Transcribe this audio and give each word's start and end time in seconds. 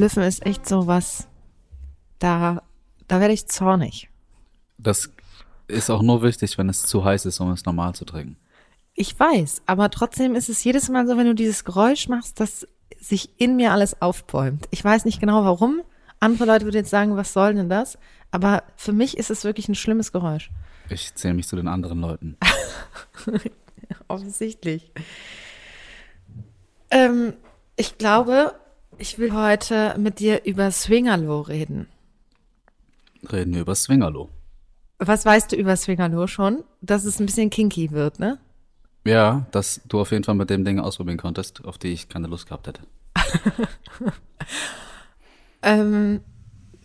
Schlüffen 0.00 0.22
ist 0.22 0.46
echt 0.46 0.66
so 0.66 0.86
was, 0.86 1.28
da, 2.20 2.62
da 3.06 3.20
werde 3.20 3.34
ich 3.34 3.46
zornig. 3.48 4.08
Das 4.78 5.10
ist 5.68 5.90
auch 5.90 6.00
nur 6.00 6.22
wichtig, 6.22 6.56
wenn 6.56 6.70
es 6.70 6.84
zu 6.84 7.04
heiß 7.04 7.26
ist, 7.26 7.38
um 7.38 7.50
es 7.50 7.66
normal 7.66 7.94
zu 7.94 8.06
trinken. 8.06 8.38
Ich 8.94 9.20
weiß, 9.20 9.60
aber 9.66 9.90
trotzdem 9.90 10.34
ist 10.34 10.48
es 10.48 10.64
jedes 10.64 10.88
Mal 10.88 11.06
so, 11.06 11.18
wenn 11.18 11.26
du 11.26 11.34
dieses 11.34 11.66
Geräusch 11.66 12.08
machst, 12.08 12.40
dass 12.40 12.66
sich 12.98 13.28
in 13.36 13.56
mir 13.56 13.72
alles 13.72 14.00
aufbäumt. 14.00 14.68
Ich 14.70 14.82
weiß 14.82 15.04
nicht 15.04 15.20
genau 15.20 15.44
warum. 15.44 15.82
Andere 16.18 16.46
Leute 16.46 16.64
würden 16.64 16.76
jetzt 16.76 16.88
sagen, 16.88 17.18
was 17.18 17.34
soll 17.34 17.52
denn 17.52 17.68
das? 17.68 17.98
Aber 18.30 18.62
für 18.76 18.94
mich 18.94 19.18
ist 19.18 19.30
es 19.30 19.44
wirklich 19.44 19.68
ein 19.68 19.74
schlimmes 19.74 20.12
Geräusch. 20.12 20.50
Ich 20.88 21.14
zähle 21.14 21.34
mich 21.34 21.46
zu 21.46 21.56
den 21.56 21.68
anderen 21.68 22.00
Leuten. 22.00 22.38
Offensichtlich. 24.08 24.92
Ähm, 26.90 27.34
ich 27.76 27.98
glaube, 27.98 28.54
ich 29.00 29.18
will 29.18 29.32
heute 29.32 29.96
mit 29.98 30.18
dir 30.18 30.44
über 30.44 30.70
Swingerlo 30.70 31.40
reden. 31.40 31.88
Reden 33.32 33.54
wir 33.54 33.62
über 33.62 33.74
Swingerlo. 33.74 34.28
Was 34.98 35.24
weißt 35.24 35.52
du 35.52 35.56
über 35.56 35.76
Swingerlo 35.76 36.26
schon? 36.26 36.64
Dass 36.82 37.04
es 37.04 37.18
ein 37.18 37.26
bisschen 37.26 37.48
kinky 37.48 37.90
wird, 37.90 38.18
ne? 38.18 38.38
Ja, 39.06 39.46
dass 39.52 39.80
du 39.88 40.00
auf 40.00 40.10
jeden 40.12 40.24
Fall 40.24 40.34
mit 40.34 40.50
dem 40.50 40.64
Ding 40.66 40.78
ausprobieren 40.78 41.16
konntest, 41.16 41.64
auf 41.64 41.78
die 41.78 41.88
ich 41.88 42.10
keine 42.10 42.26
Lust 42.26 42.46
gehabt 42.46 42.66
hätte. 42.66 42.82
ähm, 45.62 46.20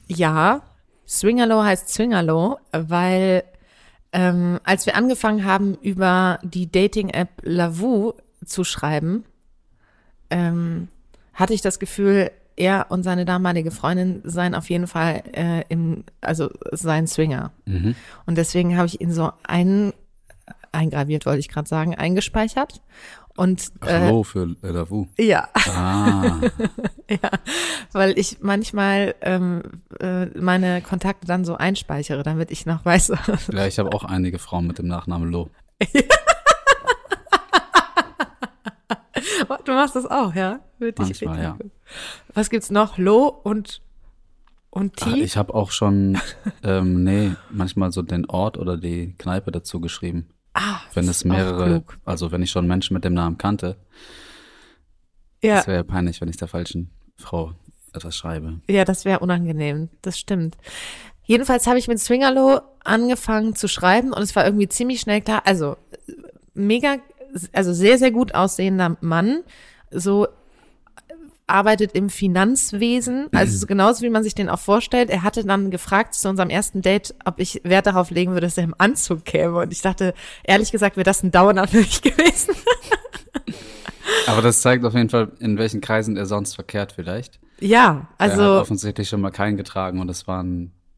ja, 0.07 0.61
Swingerlo 1.05 1.63
heißt 1.63 1.89
Swingerlo, 1.89 2.59
weil 2.71 3.43
ähm, 4.13 4.61
als 4.63 4.85
wir 4.85 4.95
angefangen 4.95 5.43
haben, 5.43 5.75
über 5.81 6.39
die 6.43 6.71
Dating-App 6.71 7.41
Lavu 7.43 8.13
zu 8.45 8.63
schreiben, 8.63 9.25
ähm, 10.29 10.87
hatte 11.35 11.53
ich 11.53 11.61
das 11.61 11.77
Gefühl, 11.79 12.31
er 12.57 12.87
und 12.89 13.03
seine 13.03 13.25
damalige 13.25 13.69
Freundin 13.71 14.21
seien 14.23 14.55
auf 14.55 14.69
jeden 14.69 14.87
Fall 14.87 15.23
äh, 15.33 15.63
im, 15.69 16.05
also 16.21 16.49
sein 16.71 17.05
Swinger. 17.05 17.51
Mhm. 17.65 17.95
Und 18.25 18.37
deswegen 18.37 18.77
habe 18.77 18.87
ich 18.87 19.01
ihn 19.01 19.11
so 19.11 19.31
ein, 19.43 19.93
eingraviert, 20.71 21.25
wollte 21.25 21.39
ich 21.39 21.49
gerade 21.49 21.67
sagen, 21.67 21.95
eingespeichert. 21.95 22.81
Und 23.37 23.73
Ach, 23.81 23.87
Hallo 23.89 24.23
für 24.23 24.55
Lavu. 24.61 25.07
ja, 25.17 25.49
Ah, 25.53 26.39
ja, 27.09 27.29
weil 27.91 28.17
ich 28.17 28.37
manchmal 28.39 29.13
ähm, 29.19 29.61
äh, 29.99 30.27
meine 30.39 30.81
Kontakte 30.81 31.27
dann 31.27 31.43
so 31.43 31.55
einspeichere, 31.55 32.23
damit 32.23 32.49
ich 32.51 32.65
noch 32.65 32.85
weiß. 32.85 33.11
ja, 33.51 33.67
ich 33.67 33.77
habe 33.77 33.91
auch 33.93 34.05
einige 34.05 34.39
Frauen 34.39 34.67
mit 34.67 34.77
dem 34.77 34.87
Nachnamen 34.87 35.29
Lo. 35.29 35.49
du 39.65 39.71
machst 39.73 39.95
das 39.95 40.05
auch, 40.05 40.33
ja? 40.35 40.59
Würde 40.79 41.01
ich 41.03 41.21
Manchmal, 41.21 41.41
ja. 41.41 41.57
Was 42.33 42.49
gibt's 42.49 42.69
noch? 42.71 42.97
Lo 42.97 43.27
und 43.27 43.81
und 44.69 44.93
Ach, 45.01 45.13
T? 45.13 45.21
ich 45.21 45.37
habe 45.37 45.53
auch 45.53 45.71
schon, 45.71 46.17
ähm, 46.63 47.03
nee, 47.05 47.31
manchmal 47.49 47.91
so 47.93 48.01
den 48.01 48.25
Ort 48.29 48.57
oder 48.57 48.75
die 48.77 49.15
Kneipe 49.17 49.51
dazu 49.51 49.79
geschrieben. 49.79 50.27
ah, 50.53 50.79
Wenn 50.93 51.07
es 51.07 51.23
mehrere, 51.23 51.83
also 52.03 52.31
wenn 52.33 52.41
ich 52.41 52.51
schon 52.51 52.67
Menschen 52.67 52.93
mit 52.93 53.05
dem 53.05 53.13
Namen 53.13 53.37
kannte, 53.37 53.77
Ja, 55.41 55.55
das 55.57 55.67
wäre 55.67 55.77
ja 55.77 55.83
peinlich, 55.83 56.19
wenn 56.19 56.27
ich 56.27 56.35
der 56.37 56.49
falschen 56.49 56.89
Frau 57.17 57.53
etwas 57.93 58.17
schreibe. 58.17 58.59
ja, 58.67 58.83
das 58.83 59.05
wäre 59.05 59.19
unangenehm. 59.19 59.87
Das 60.01 60.19
stimmt. 60.19 60.57
Jedenfalls 61.23 61.67
habe 61.67 61.79
ich 61.79 61.87
mit 61.87 61.99
Swingerlo 61.99 62.59
angefangen 62.83 63.55
zu 63.55 63.69
schreiben 63.69 64.11
und 64.11 64.21
es 64.21 64.35
war 64.35 64.43
irgendwie 64.45 64.67
ziemlich 64.67 64.99
schnell 64.99 65.21
klar. 65.21 65.43
Also 65.45 65.77
mega, 66.53 66.97
also 67.53 67.73
sehr, 67.73 67.97
sehr 67.97 68.11
gut 68.11 68.33
aussehender 68.33 68.97
Mann. 69.01 69.43
So 69.91 70.27
arbeitet 71.47 71.91
im 71.93 72.09
Finanzwesen, 72.09 73.27
also 73.31 73.57
so 73.57 73.67
genauso 73.67 74.01
wie 74.01 74.09
man 74.09 74.23
sich 74.23 74.35
den 74.35 74.49
auch 74.49 74.59
vorstellt. 74.59 75.09
Er 75.09 75.23
hatte 75.23 75.45
dann 75.45 75.71
gefragt 75.71 76.15
zu 76.15 76.29
unserem 76.29 76.49
ersten 76.49 76.81
Date, 76.81 77.13
ob 77.23 77.39
ich 77.39 77.61
Wert 77.63 77.85
darauf 77.85 78.09
legen 78.09 78.31
würde, 78.31 78.47
dass 78.47 78.57
er 78.57 78.63
im 78.63 78.75
Anzug 78.77 79.25
käme. 79.25 79.59
Und 79.59 79.71
ich 79.71 79.81
dachte, 79.81 80.13
ehrlich 80.43 80.71
gesagt, 80.71 80.97
wäre 80.97 81.03
das 81.03 81.23
ein 81.23 81.31
Downer 81.31 81.67
für 81.67 81.77
mich 81.77 82.01
gewesen. 82.01 82.55
Aber 84.27 84.41
das 84.41 84.61
zeigt 84.61 84.85
auf 84.85 84.93
jeden 84.93 85.09
Fall, 85.09 85.31
in 85.39 85.57
welchen 85.57 85.81
Kreisen 85.81 86.17
er 86.17 86.25
sonst 86.25 86.55
verkehrt 86.55 86.93
vielleicht. 86.93 87.39
Ja, 87.59 88.07
er 88.17 88.25
hat 88.25 88.31
also 88.31 88.59
offensichtlich 88.59 89.09
schon 89.09 89.21
mal 89.21 89.31
keinen 89.31 89.57
getragen 89.57 89.99
und 89.99 90.07
das 90.07 90.27
war 90.27 90.43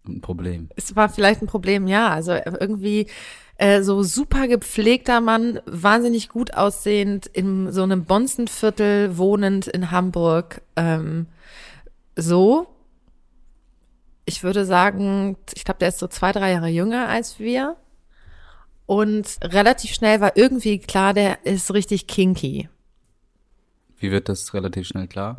ein, 0.07 0.21
Problem. 0.21 0.69
es 0.75 0.95
war 0.95 1.09
vielleicht 1.09 1.41
ein 1.41 1.47
Problem, 1.47 1.87
ja. 1.87 2.09
Also 2.09 2.33
irgendwie 2.33 3.07
äh, 3.57 3.81
so 3.81 4.03
super 4.03 4.47
gepflegter 4.47 5.21
Mann, 5.21 5.59
wahnsinnig 5.65 6.29
gut 6.29 6.53
aussehend, 6.53 7.25
in 7.25 7.71
so 7.71 7.83
einem 7.83 8.05
Bonzenviertel 8.05 9.17
wohnend 9.17 9.67
in 9.67 9.91
Hamburg. 9.91 10.61
Ähm, 10.75 11.27
so. 12.15 12.67
Ich 14.25 14.43
würde 14.43 14.65
sagen, 14.65 15.37
ich 15.55 15.63
glaube, 15.63 15.79
der 15.79 15.89
ist 15.89 15.99
so 15.99 16.07
zwei, 16.07 16.31
drei 16.31 16.51
Jahre 16.51 16.67
jünger 16.67 17.07
als 17.07 17.39
wir. 17.39 17.77
Und 18.85 19.37
relativ 19.41 19.93
schnell 19.93 20.21
war 20.21 20.37
irgendwie 20.37 20.79
klar, 20.79 21.13
der 21.13 21.45
ist 21.45 21.73
richtig 21.73 22.07
kinky. 22.07 22.69
Wie 23.99 24.11
wird 24.11 24.29
das 24.29 24.53
relativ 24.53 24.87
schnell 24.87 25.07
klar? 25.07 25.37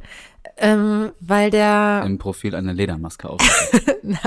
Ähm, 0.57 1.13
weil 1.21 1.51
der. 1.51 2.03
Im 2.05 2.19
Profil 2.19 2.55
eine 2.55 2.73
Ledermaske 2.73 3.29
auf. 3.29 3.41
Nein. 4.03 4.19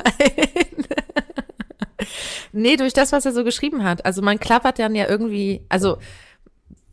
nee, 2.51 2.77
durch 2.77 2.93
das, 2.93 3.11
was 3.11 3.25
er 3.25 3.33
so 3.33 3.43
geschrieben 3.43 3.83
hat. 3.83 4.05
Also 4.05 4.21
man 4.21 4.39
klappert 4.39 4.79
dann 4.79 4.95
ja 4.95 5.07
irgendwie, 5.09 5.61
also 5.69 5.97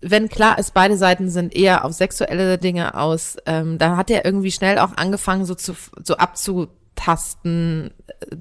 wenn 0.00 0.28
klar 0.28 0.58
ist, 0.58 0.74
beide 0.74 0.96
Seiten 0.96 1.28
sind 1.28 1.54
eher 1.54 1.84
auf 1.84 1.92
sexuelle 1.92 2.58
Dinge 2.58 2.94
aus, 2.94 3.36
ähm, 3.46 3.78
da 3.78 3.96
hat 3.96 4.10
er 4.10 4.24
irgendwie 4.24 4.52
schnell 4.52 4.78
auch 4.78 4.96
angefangen, 4.96 5.44
so 5.44 5.54
zu 5.54 5.74
so 6.02 6.16
abzutasten 6.16 6.77
äh, 7.06 7.90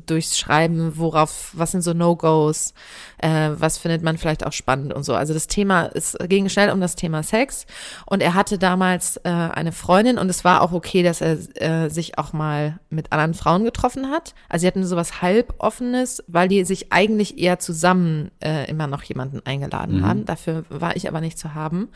durchs 0.05 0.37
Schreiben, 0.37 0.97
worauf, 0.97 1.51
was 1.53 1.71
sind 1.71 1.81
so 1.81 1.93
No-Gos, 1.93 2.73
äh, 3.19 3.49
was 3.53 3.77
findet 3.77 4.03
man 4.03 4.17
vielleicht 4.17 4.45
auch 4.45 4.51
spannend 4.51 4.93
und 4.93 5.03
so. 5.03 5.13
Also 5.15 5.33
das 5.33 5.47
Thema, 5.47 5.89
es 5.93 6.17
ging 6.27 6.49
schnell 6.49 6.71
um 6.71 6.81
das 6.81 6.95
Thema 6.95 7.23
Sex 7.23 7.65
und 8.05 8.21
er 8.21 8.33
hatte 8.33 8.57
damals 8.57 9.17
äh, 9.17 9.29
eine 9.29 9.71
Freundin 9.71 10.17
und 10.17 10.29
es 10.29 10.43
war 10.43 10.61
auch 10.61 10.71
okay, 10.71 11.03
dass 11.03 11.21
er 11.21 11.37
äh, 11.61 11.89
sich 11.89 12.17
auch 12.17 12.33
mal 12.33 12.79
mit 12.89 13.11
anderen 13.11 13.33
Frauen 13.33 13.63
getroffen 13.63 14.09
hat. 14.09 14.33
Also 14.49 14.61
sie 14.61 14.67
hatten 14.67 14.85
sowas 14.85 15.21
halboffenes, 15.21 16.23
weil 16.27 16.47
die 16.47 16.63
sich 16.65 16.91
eigentlich 16.91 17.37
eher 17.37 17.59
zusammen 17.59 18.31
äh, 18.43 18.69
immer 18.69 18.87
noch 18.87 19.03
jemanden 19.03 19.41
eingeladen 19.45 20.05
haben. 20.05 20.25
Dafür 20.25 20.65
war 20.69 20.95
ich 20.95 21.07
aber 21.07 21.21
nicht 21.21 21.37
zu 21.37 21.53
haben. 21.53 21.89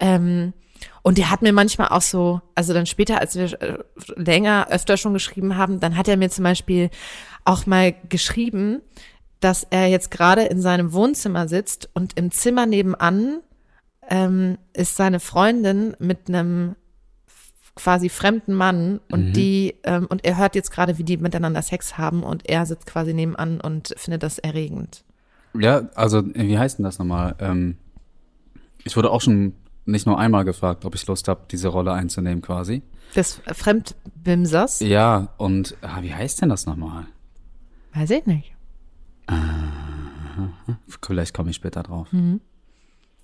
Ähm, 0.00 0.52
und 1.02 1.18
der 1.18 1.30
hat 1.30 1.42
mir 1.42 1.52
manchmal 1.52 1.88
auch 1.88 2.02
so, 2.02 2.40
also 2.54 2.74
dann 2.74 2.86
später, 2.86 3.20
als 3.20 3.36
wir 3.36 3.60
äh, 3.62 3.78
länger, 4.16 4.68
öfter 4.70 4.96
schon 4.96 5.12
geschrieben 5.12 5.56
haben, 5.56 5.80
dann 5.80 5.96
hat 5.96 6.08
er 6.08 6.16
mir 6.16 6.30
zum 6.30 6.44
Beispiel 6.44 6.90
auch 7.44 7.66
mal 7.66 7.94
geschrieben, 8.08 8.82
dass 9.40 9.66
er 9.70 9.86
jetzt 9.86 10.10
gerade 10.10 10.42
in 10.42 10.60
seinem 10.60 10.92
Wohnzimmer 10.92 11.48
sitzt 11.48 11.88
und 11.94 12.18
im 12.18 12.30
Zimmer 12.30 12.66
nebenan 12.66 13.40
ähm, 14.08 14.58
ist 14.72 14.96
seine 14.96 15.20
Freundin 15.20 15.96
mit 15.98 16.28
einem 16.28 16.76
quasi 17.74 18.08
fremden 18.08 18.54
Mann 18.54 19.00
und 19.12 19.34
die 19.34 19.76
ähm, 19.84 20.06
und 20.06 20.24
er 20.24 20.38
hört 20.38 20.54
jetzt 20.54 20.70
gerade, 20.70 20.96
wie 20.96 21.04
die 21.04 21.18
miteinander 21.18 21.60
Sex 21.60 21.98
haben 21.98 22.22
und 22.22 22.48
er 22.48 22.64
sitzt 22.64 22.86
quasi 22.86 23.12
nebenan 23.12 23.60
und 23.60 23.94
findet 23.98 24.22
das 24.22 24.38
erregend. 24.38 25.04
ja, 25.58 25.88
also 25.94 26.24
wie 26.34 26.58
heißt 26.58 26.78
denn 26.78 26.84
das 26.84 26.98
nochmal? 26.98 27.34
Ähm, 27.38 27.76
ich 28.84 28.96
wurde 28.96 29.10
auch 29.10 29.20
schon 29.20 29.52
nicht 29.86 30.06
nur 30.06 30.18
einmal 30.18 30.44
gefragt, 30.44 30.84
ob 30.84 30.94
ich 30.94 31.06
Lust 31.06 31.28
habe, 31.28 31.42
diese 31.50 31.68
Rolle 31.68 31.92
einzunehmen 31.92 32.42
quasi. 32.42 32.82
Des 33.14 33.40
Fremdbimsers? 33.46 34.80
Ja, 34.80 35.28
und 35.38 35.76
ah, 35.80 36.02
wie 36.02 36.12
heißt 36.14 36.42
denn 36.42 36.48
das 36.48 36.66
nochmal? 36.66 37.06
Weiß 37.94 38.10
ich 38.10 38.26
nicht. 38.26 38.52
Vielleicht 41.02 41.34
komme 41.34 41.50
ich 41.50 41.56
später 41.56 41.82
drauf. 41.82 42.08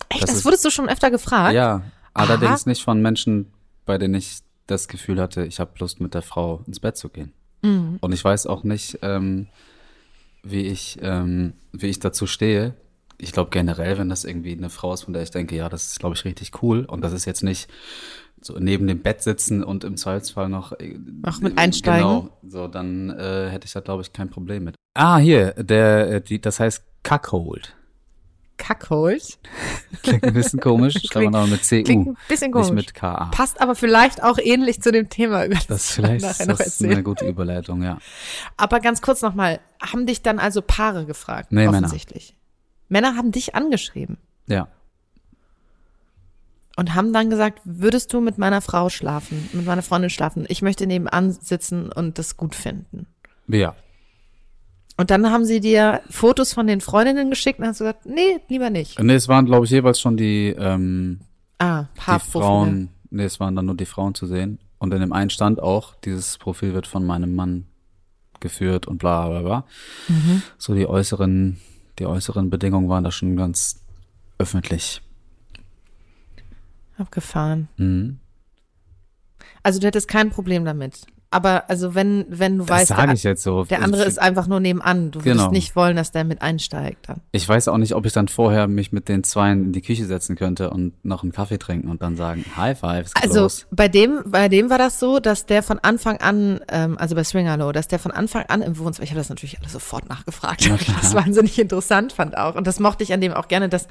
Echt, 0.08 0.22
Das 0.22 0.30
das, 0.30 0.38
ist- 0.38 0.44
wurdest 0.44 0.64
du 0.64 0.70
schon 0.70 0.88
öfter 0.88 1.10
gefragt? 1.10 1.54
Ja, 1.54 1.82
allerdings 2.14 2.62
Aha. 2.62 2.70
nicht 2.70 2.82
von 2.82 3.00
Menschen, 3.02 3.52
bei 3.84 3.98
denen 3.98 4.14
ich 4.14 4.38
das 4.66 4.88
Gefühl 4.88 5.20
hatte, 5.20 5.44
ich 5.44 5.60
habe 5.60 5.72
Lust 5.78 6.00
mit 6.00 6.14
der 6.14 6.22
Frau 6.22 6.62
ins 6.66 6.80
Bett 6.80 6.96
zu 6.96 7.08
gehen. 7.08 7.32
Mhm. 7.62 7.98
Und 8.00 8.12
ich 8.12 8.24
weiß 8.24 8.46
auch 8.46 8.62
nicht, 8.64 8.98
ähm, 9.02 9.48
wie 10.42 10.62
ich, 10.62 10.98
ähm, 11.02 11.54
wie 11.72 11.86
ich 11.86 11.98
dazu 12.00 12.26
stehe, 12.26 12.74
ich 13.22 13.32
glaube 13.32 13.50
generell, 13.50 13.98
wenn 13.98 14.08
das 14.08 14.24
irgendwie 14.24 14.52
eine 14.52 14.70
Frau 14.70 14.92
ist, 14.92 15.02
von 15.02 15.14
der 15.14 15.22
ich 15.22 15.30
denke, 15.30 15.54
ja, 15.54 15.68
das 15.68 15.86
ist, 15.86 16.00
glaube 16.00 16.14
ich, 16.16 16.24
richtig 16.24 16.62
cool. 16.62 16.84
Und 16.84 17.02
das 17.02 17.12
ist 17.12 17.24
jetzt 17.24 17.42
nicht 17.42 17.68
so 18.40 18.56
neben 18.58 18.86
dem 18.88 19.00
Bett 19.00 19.22
sitzen 19.22 19.62
und 19.62 19.84
im 19.84 19.96
Zweifelsfall 19.96 20.48
noch, 20.48 20.72
äh, 20.72 20.98
Noch 21.24 21.40
mit 21.40 21.56
einsteigen? 21.56 22.02
Genau, 22.08 22.38
so 22.46 22.66
dann 22.66 23.10
äh, 23.10 23.48
hätte 23.50 23.66
ich 23.66 23.72
da, 23.72 23.80
glaube 23.80 24.02
ich, 24.02 24.12
kein 24.12 24.28
Problem 24.28 24.64
mit. 24.64 24.74
Ah, 24.94 25.18
hier, 25.18 25.52
der, 25.52 26.10
äh, 26.10 26.20
die, 26.20 26.40
das 26.40 26.58
heißt 26.58 26.82
Cuckold. 27.04 27.76
Kackholt. 28.58 29.38
Klingt 30.02 30.24
ein 30.24 30.34
bisschen 30.34 30.60
komisch, 30.60 30.94
schreibt 31.04 31.24
man 31.32 31.34
aber 31.34 31.46
mit 31.48 31.62
Klingt 31.62 31.88
C-U, 31.88 32.10
ein 32.10 32.16
bisschen 32.28 32.52
nicht 32.52 32.52
komisch. 32.52 32.70
mit 32.70 32.94
K-A. 32.94 33.26
Passt 33.26 33.60
aber 33.60 33.74
vielleicht 33.74 34.22
auch 34.22 34.38
ähnlich 34.38 34.80
zu 34.80 34.92
dem 34.92 35.08
Thema, 35.08 35.46
über 35.46 35.54
das, 35.56 35.66
Das 35.66 35.90
vielleicht 35.92 36.22
nachher 36.22 36.40
ist 36.42 36.48
noch 36.48 36.58
das 36.58 36.66
erzählen. 36.66 36.92
eine 36.92 37.02
gute 37.02 37.26
Überleitung, 37.26 37.82
ja. 37.82 37.98
Aber 38.56 38.78
ganz 38.78 39.02
kurz 39.02 39.20
nochmal, 39.20 39.58
haben 39.80 40.06
dich 40.06 40.22
dann 40.22 40.38
also 40.38 40.62
Paare 40.62 41.06
gefragt? 41.06 41.50
Nee, 41.50 41.66
offensichtlich. 41.66 42.30
Männer 42.30 42.41
haben 42.90 43.32
dich 43.32 43.54
angeschrieben 43.54 44.18
Ja. 44.46 44.68
und 46.76 46.94
haben 46.94 47.12
dann 47.12 47.30
gesagt, 47.30 47.60
würdest 47.64 48.12
du 48.12 48.20
mit 48.20 48.38
meiner 48.38 48.60
Frau 48.60 48.88
schlafen, 48.88 49.48
mit 49.52 49.66
meiner 49.66 49.82
Freundin 49.82 50.10
schlafen? 50.10 50.44
Ich 50.48 50.62
möchte 50.62 50.86
nebenan 50.86 51.32
sitzen 51.32 51.90
und 51.92 52.18
das 52.18 52.36
gut 52.36 52.54
finden. 52.54 53.06
Ja. 53.48 53.74
Und 54.96 55.10
dann 55.10 55.30
haben 55.30 55.44
sie 55.44 55.60
dir 55.60 56.00
Fotos 56.10 56.52
von 56.52 56.66
den 56.66 56.80
Freundinnen 56.80 57.30
geschickt 57.30 57.58
und 57.58 57.66
hast 57.66 57.80
du 57.80 57.84
gesagt, 57.84 58.06
nee, 58.06 58.40
lieber 58.48 58.70
nicht. 58.70 58.98
Nee, 59.00 59.14
es 59.14 59.26
waren, 59.28 59.46
glaube 59.46 59.64
ich, 59.64 59.70
jeweils 59.70 60.00
schon 60.00 60.16
die, 60.16 60.48
ähm, 60.58 61.20
Ah, 61.58 61.86
die. 61.96 62.20
Frauen, 62.30 62.88
nee, 63.10 63.24
es 63.24 63.40
waren 63.40 63.56
dann 63.56 63.66
nur 63.66 63.76
die 63.76 63.86
Frauen 63.86 64.14
zu 64.14 64.26
sehen. 64.26 64.58
Und 64.78 64.92
in 64.92 65.00
dem 65.00 65.12
einen 65.12 65.30
stand 65.30 65.62
auch, 65.62 65.94
dieses 65.94 66.36
Profil 66.38 66.74
wird 66.74 66.86
von 66.86 67.06
meinem 67.06 67.34
Mann 67.34 67.66
geführt 68.40 68.86
und 68.88 68.98
bla 68.98 69.28
bla 69.28 69.40
bla. 69.42 69.64
Mhm. 70.08 70.42
So 70.58 70.74
die 70.74 70.86
äußeren, 70.86 71.58
die 71.98 72.06
äußeren 72.06 72.50
Bedingungen 72.50 72.88
waren 72.88 73.04
da 73.04 73.10
schon 73.10 73.36
ganz 73.36 73.80
öffentlich. 74.38 75.02
Abgefahren. 76.96 77.68
Mhm. 77.76 78.18
Also 79.62 79.80
du 79.80 79.86
hättest 79.86 80.08
kein 80.08 80.30
Problem 80.30 80.64
damit. 80.64 81.06
Aber 81.32 81.68
also 81.68 81.94
wenn, 81.94 82.24
wenn 82.28 82.58
du 82.58 82.64
Das 82.64 82.80
weißt, 82.80 82.88
sage 82.88 83.02
der, 83.06 83.14
ich 83.14 83.22
jetzt 83.22 83.42
so. 83.42 83.64
der 83.64 83.82
andere 83.82 84.04
ist 84.04 84.20
einfach 84.20 84.46
nur 84.46 84.60
nebenan. 84.60 85.10
Du 85.10 85.20
würdest 85.20 85.32
Genau. 85.38 85.50
nicht 85.50 85.74
wollen, 85.76 85.96
dass 85.96 86.12
der 86.12 86.24
mit 86.24 86.42
einsteigt 86.42 87.08
dann. 87.08 87.20
Ich 87.32 87.48
weiß 87.48 87.68
auch 87.68 87.78
nicht, 87.78 87.94
ob 87.94 88.06
ich 88.06 88.12
dann 88.12 88.28
vorher 88.28 88.68
mich 88.68 88.92
mit 88.92 89.08
den 89.08 89.24
Zweien 89.24 89.64
in 89.66 89.72
die 89.72 89.82
Küche 89.82 90.04
setzen 90.06 90.36
könnte 90.36 90.70
und 90.70 90.92
noch 91.04 91.22
einen 91.22 91.32
Kaffee 91.32 91.58
trinken 91.58 91.88
und 91.88 92.02
dann 92.02 92.16
sagen, 92.16 92.44
High 92.56 92.78
Five, 92.78 93.10
Also 93.20 93.40
los. 93.40 93.66
bei 93.70 93.88
dem, 93.88 94.20
bei 94.26 94.48
dem 94.48 94.70
war 94.70 94.78
das 94.78 95.00
so, 95.00 95.18
dass 95.20 95.46
der 95.46 95.62
von 95.62 95.78
Anfang 95.78 96.18
an, 96.18 96.60
ähm, 96.68 96.98
also 96.98 97.14
bei 97.14 97.24
Swingerlow, 97.24 97.72
dass 97.72 97.88
der 97.88 97.98
von 97.98 98.12
Anfang 98.12 98.44
an 98.48 98.62
im 98.62 98.78
Wohnzimmer, 98.78 99.04
ich 99.04 99.10
habe 99.10 99.20
das 99.20 99.28
natürlich 99.28 99.58
alles 99.60 99.72
sofort 99.72 100.08
nachgefragt, 100.08 100.66
ich 100.66 100.86
das 101.00 101.14
wahnsinnig 101.14 101.58
interessant 101.58 102.12
fand 102.12 102.36
auch. 102.36 102.54
Und 102.54 102.66
das 102.66 102.78
mochte 102.80 103.02
ich 103.04 103.12
an 103.12 103.20
dem 103.20 103.32
auch 103.32 103.48
gerne, 103.48 103.68
dass 103.68 103.88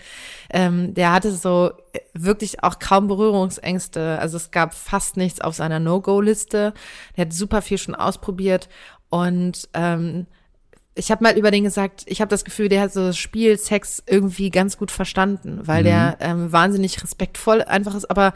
ähm, 0.51 0.93
der 0.93 1.11
hatte 1.13 1.31
so 1.31 1.71
wirklich 2.13 2.63
auch 2.63 2.79
kaum 2.79 3.07
Berührungsängste. 3.07 4.19
Also 4.19 4.37
es 4.37 4.51
gab 4.51 4.73
fast 4.73 5.17
nichts 5.17 5.41
auf 5.41 5.55
seiner 5.55 5.79
No-Go-Liste. 5.79 6.73
Der 7.17 7.25
hat 7.25 7.33
super 7.33 7.61
viel 7.61 7.77
schon 7.77 7.95
ausprobiert 7.95 8.69
und 9.09 9.69
ähm, 9.73 10.27
ich 10.93 11.09
habe 11.09 11.23
mal 11.23 11.37
über 11.37 11.51
den 11.51 11.63
gesagt, 11.63 12.03
ich 12.07 12.19
habe 12.19 12.29
das 12.29 12.43
Gefühl, 12.43 12.67
der 12.67 12.81
hat 12.81 12.93
so 12.93 13.07
das 13.07 13.17
Spiel 13.17 13.57
Sex 13.57 14.03
irgendwie 14.07 14.49
ganz 14.49 14.77
gut 14.77 14.91
verstanden, 14.91 15.61
weil 15.63 15.83
der 15.83 16.17
ähm, 16.19 16.51
wahnsinnig 16.51 17.01
respektvoll 17.01 17.61
einfach 17.61 17.95
ist, 17.95 18.11
aber 18.11 18.33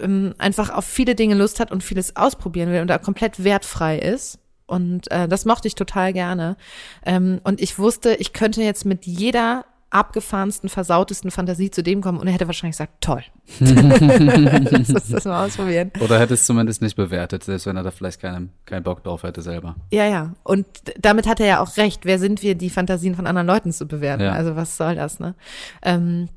ähm, 0.00 0.34
einfach 0.38 0.70
auf 0.70 0.86
viele 0.86 1.14
Dinge 1.14 1.34
Lust 1.34 1.60
hat 1.60 1.70
und 1.70 1.84
vieles 1.84 2.16
ausprobieren 2.16 2.70
will 2.70 2.80
und 2.80 2.88
da 2.88 2.98
komplett 2.98 3.44
wertfrei 3.44 3.98
ist. 3.98 4.38
Und 4.66 5.10
äh, 5.10 5.28
das 5.28 5.44
mochte 5.44 5.68
ich 5.68 5.74
total 5.74 6.12
gerne. 6.12 6.56
Ähm, 7.04 7.40
und 7.44 7.60
ich 7.60 7.78
wusste, 7.78 8.14
ich 8.14 8.32
könnte 8.32 8.62
jetzt 8.62 8.84
mit 8.84 9.04
jeder 9.04 9.64
abgefahrensten, 9.90 10.68
versautesten 10.68 11.30
Fantasie 11.30 11.70
zu 11.70 11.82
dem 11.82 12.00
kommen 12.00 12.18
und 12.18 12.26
er 12.28 12.32
hätte 12.32 12.46
wahrscheinlich 12.46 12.74
gesagt, 12.74 13.00
toll. 13.00 13.22
Lass 13.58 14.72
uns 14.92 15.10
das 15.10 15.24
mal 15.24 15.46
ausprobieren. 15.46 15.90
Oder 16.00 16.18
hätte 16.20 16.34
es 16.34 16.44
zumindest 16.44 16.80
nicht 16.80 16.96
bewertet, 16.96 17.42
selbst 17.44 17.66
wenn 17.66 17.76
er 17.76 17.82
da 17.82 17.90
vielleicht 17.90 18.20
keinen 18.20 18.52
keinen 18.66 18.84
Bock 18.84 19.02
drauf 19.02 19.24
hätte 19.24 19.42
selber. 19.42 19.76
Ja, 19.90 20.06
ja. 20.06 20.34
Und 20.44 20.66
damit 20.98 21.26
hat 21.26 21.40
er 21.40 21.46
ja 21.46 21.60
auch 21.60 21.76
recht. 21.76 22.04
Wer 22.04 22.18
sind 22.18 22.42
wir, 22.42 22.54
die 22.54 22.70
Fantasien 22.70 23.16
von 23.16 23.26
anderen 23.26 23.48
Leuten 23.48 23.72
zu 23.72 23.86
bewerten? 23.86 24.22
Ja. 24.22 24.32
Also 24.32 24.54
was 24.54 24.76
soll 24.76 24.94
das, 24.94 25.18
ne? 25.18 25.34
Ähm, 25.82 26.28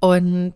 und 0.00 0.54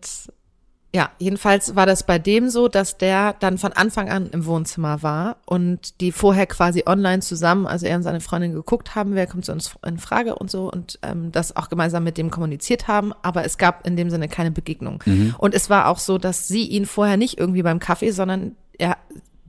ja, 0.95 1.09
jedenfalls 1.19 1.75
war 1.75 1.85
das 1.85 2.05
bei 2.05 2.19
dem 2.19 2.49
so, 2.49 2.69
dass 2.69 2.97
der 2.97 3.33
dann 3.41 3.57
von 3.57 3.73
Anfang 3.73 4.07
an 4.07 4.29
im 4.31 4.45
Wohnzimmer 4.45 5.03
war 5.03 5.35
und 5.45 5.99
die 5.99 6.13
vorher 6.13 6.47
quasi 6.47 6.83
online 6.85 7.19
zusammen, 7.19 7.67
also 7.67 7.85
er 7.85 7.97
und 7.97 8.03
seine 8.03 8.21
Freundin 8.21 8.53
geguckt 8.53 8.95
haben, 8.95 9.13
wer 9.13 9.27
kommt 9.27 9.43
zu 9.43 9.51
uns 9.51 9.75
in 9.85 9.97
Frage 9.97 10.35
und 10.37 10.49
so 10.49 10.71
und 10.71 10.97
ähm, 11.01 11.33
das 11.33 11.53
auch 11.57 11.67
gemeinsam 11.67 12.05
mit 12.05 12.17
dem 12.17 12.31
kommuniziert 12.31 12.87
haben, 12.87 13.11
aber 13.23 13.43
es 13.43 13.57
gab 13.57 13.85
in 13.85 13.97
dem 13.97 14.09
Sinne 14.09 14.29
keine 14.29 14.51
Begegnung. 14.51 15.03
Und 15.37 15.53
es 15.53 15.69
war 15.69 15.89
auch 15.89 15.99
so, 15.99 16.17
dass 16.17 16.47
sie 16.47 16.65
ihn 16.65 16.85
vorher 16.85 17.17
nicht 17.17 17.37
irgendwie 17.37 17.63
beim 17.63 17.79
Kaffee, 17.79 18.11
sondern 18.11 18.55
er, 18.77 18.95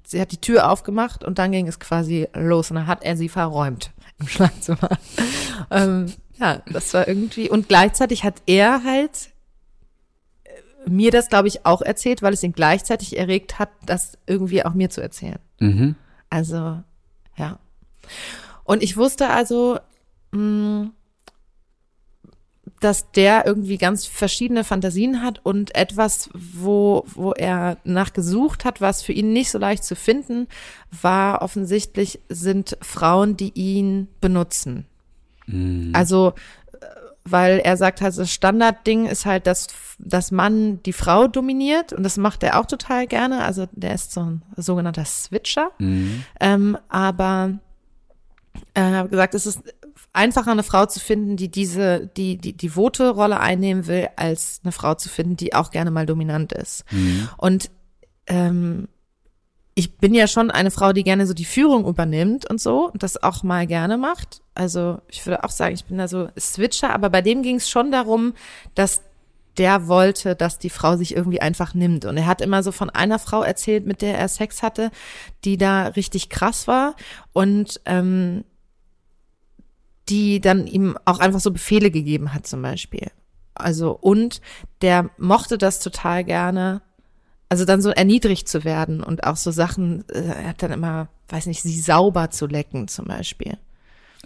sie 0.02 0.20
hat 0.20 0.32
die 0.32 0.40
Tür 0.40 0.68
aufgemacht 0.68 1.22
und 1.22 1.38
dann 1.38 1.52
ging 1.52 1.68
es 1.68 1.78
quasi 1.78 2.26
los 2.34 2.72
und 2.72 2.74
dann 2.74 2.88
hat 2.88 3.04
er 3.04 3.16
sie 3.16 3.28
verräumt 3.28 3.92
im 4.18 4.26
Schlafzimmer. 4.26 4.98
ähm, 5.70 6.12
ja, 6.40 6.60
das 6.66 6.92
war 6.92 7.06
irgendwie 7.06 7.48
und 7.48 7.68
gleichzeitig 7.68 8.24
hat 8.24 8.42
er 8.46 8.82
halt 8.82 9.30
mir 10.88 11.10
das, 11.10 11.28
glaube 11.28 11.48
ich, 11.48 11.66
auch 11.66 11.82
erzählt, 11.82 12.22
weil 12.22 12.34
es 12.34 12.42
ihn 12.42 12.52
gleichzeitig 12.52 13.18
erregt 13.18 13.58
hat, 13.58 13.70
das 13.84 14.18
irgendwie 14.26 14.64
auch 14.64 14.74
mir 14.74 14.90
zu 14.90 15.00
erzählen. 15.00 15.38
Mhm. 15.58 15.96
Also, 16.30 16.82
ja. 17.36 17.58
Und 18.64 18.82
ich 18.82 18.96
wusste 18.96 19.28
also, 19.30 19.78
mh, 20.32 20.90
dass 22.80 23.10
der 23.12 23.46
irgendwie 23.46 23.78
ganz 23.78 24.06
verschiedene 24.06 24.62
Fantasien 24.62 25.22
hat 25.22 25.40
und 25.44 25.74
etwas, 25.74 26.28
wo, 26.34 27.04
wo 27.06 27.32
er 27.32 27.78
nachgesucht 27.84 28.64
hat, 28.64 28.80
was 28.80 29.02
für 29.02 29.12
ihn 29.12 29.32
nicht 29.32 29.50
so 29.50 29.58
leicht 29.58 29.82
zu 29.84 29.96
finden, 29.96 30.46
war 30.90 31.42
offensichtlich, 31.42 32.20
sind 32.28 32.76
Frauen, 32.82 33.36
die 33.36 33.52
ihn 33.54 34.08
benutzen. 34.20 34.86
Also, 35.94 36.28
äh, 36.28 36.65
weil 37.30 37.58
er 37.58 37.76
sagt 37.76 38.00
halt, 38.00 38.16
das 38.16 38.32
Standardding 38.32 39.06
ist 39.06 39.26
halt, 39.26 39.46
dass, 39.46 39.68
dass 39.98 40.30
Mann 40.30 40.82
die 40.84 40.92
Frau 40.92 41.26
dominiert 41.28 41.92
und 41.92 42.02
das 42.02 42.16
macht 42.16 42.42
er 42.42 42.58
auch 42.58 42.66
total 42.66 43.06
gerne. 43.06 43.44
Also 43.44 43.66
der 43.72 43.94
ist 43.94 44.12
so 44.12 44.20
ein 44.20 44.42
sogenannter 44.56 45.04
Switcher. 45.04 45.70
Ähm, 46.40 46.78
aber 46.88 47.58
er 48.74 48.96
hat 48.96 49.10
gesagt, 49.10 49.34
es 49.34 49.46
ist 49.46 49.62
einfacher, 50.12 50.52
eine 50.52 50.62
Frau 50.62 50.86
zu 50.86 51.00
finden, 51.00 51.36
die 51.36 51.50
diese, 51.50 52.06
die, 52.16 52.38
die, 52.38 52.56
die 52.56 52.70
Vote-Rolle 52.70 53.38
einnehmen 53.38 53.86
will, 53.86 54.08
als 54.16 54.60
eine 54.62 54.72
Frau 54.72 54.94
zu 54.94 55.08
finden, 55.08 55.36
die 55.36 55.54
auch 55.54 55.70
gerne 55.70 55.90
mal 55.90 56.06
dominant 56.06 56.52
ist. 56.52 56.84
Und 57.36 57.70
ähm, 58.26 58.88
ich 59.78 59.98
bin 59.98 60.14
ja 60.14 60.26
schon 60.26 60.50
eine 60.50 60.70
Frau, 60.70 60.94
die 60.94 61.04
gerne 61.04 61.26
so 61.26 61.34
die 61.34 61.44
Führung 61.44 61.86
übernimmt 61.86 62.48
und 62.48 62.60
so 62.60 62.90
und 62.90 63.02
das 63.02 63.22
auch 63.22 63.42
mal 63.42 63.66
gerne 63.66 63.98
macht. 63.98 64.40
Also 64.54 65.02
ich 65.06 65.24
würde 65.26 65.44
auch 65.44 65.50
sagen, 65.50 65.74
ich 65.74 65.84
bin 65.84 65.98
da 65.98 66.08
so 66.08 66.28
Switcher, 66.38 66.94
aber 66.94 67.10
bei 67.10 67.20
dem 67.20 67.42
ging 67.42 67.56
es 67.56 67.68
schon 67.68 67.92
darum, 67.92 68.32
dass 68.74 69.02
der 69.58 69.86
wollte, 69.86 70.34
dass 70.34 70.58
die 70.58 70.70
Frau 70.70 70.96
sich 70.96 71.14
irgendwie 71.14 71.42
einfach 71.42 71.74
nimmt. 71.74 72.06
Und 72.06 72.16
er 72.16 72.26
hat 72.26 72.40
immer 72.40 72.62
so 72.62 72.72
von 72.72 72.88
einer 72.88 73.18
Frau 73.18 73.42
erzählt, 73.42 73.86
mit 73.86 74.00
der 74.00 74.16
er 74.16 74.28
Sex 74.28 74.62
hatte, 74.62 74.90
die 75.44 75.58
da 75.58 75.88
richtig 75.88 76.30
krass 76.30 76.66
war 76.66 76.96
und 77.34 77.78
ähm, 77.84 78.44
die 80.08 80.40
dann 80.40 80.66
ihm 80.66 80.96
auch 81.04 81.18
einfach 81.18 81.40
so 81.40 81.50
Befehle 81.50 81.90
gegeben 81.90 82.32
hat 82.32 82.46
zum 82.46 82.62
Beispiel. 82.62 83.10
Also 83.54 83.92
und 83.92 84.40
der 84.80 85.10
mochte 85.18 85.58
das 85.58 85.80
total 85.80 86.24
gerne, 86.24 86.80
also 87.48 87.64
dann 87.64 87.80
so 87.82 87.90
erniedrigt 87.90 88.48
zu 88.48 88.64
werden 88.64 89.02
und 89.02 89.24
auch 89.24 89.36
so 89.36 89.50
Sachen, 89.50 90.08
äh, 90.08 90.22
er 90.22 90.48
hat 90.48 90.62
dann 90.62 90.72
immer, 90.72 91.08
weiß 91.28 91.46
nicht, 91.46 91.62
sie 91.62 91.80
sauber 91.80 92.30
zu 92.30 92.46
lecken 92.46 92.88
zum 92.88 93.06
Beispiel. 93.06 93.56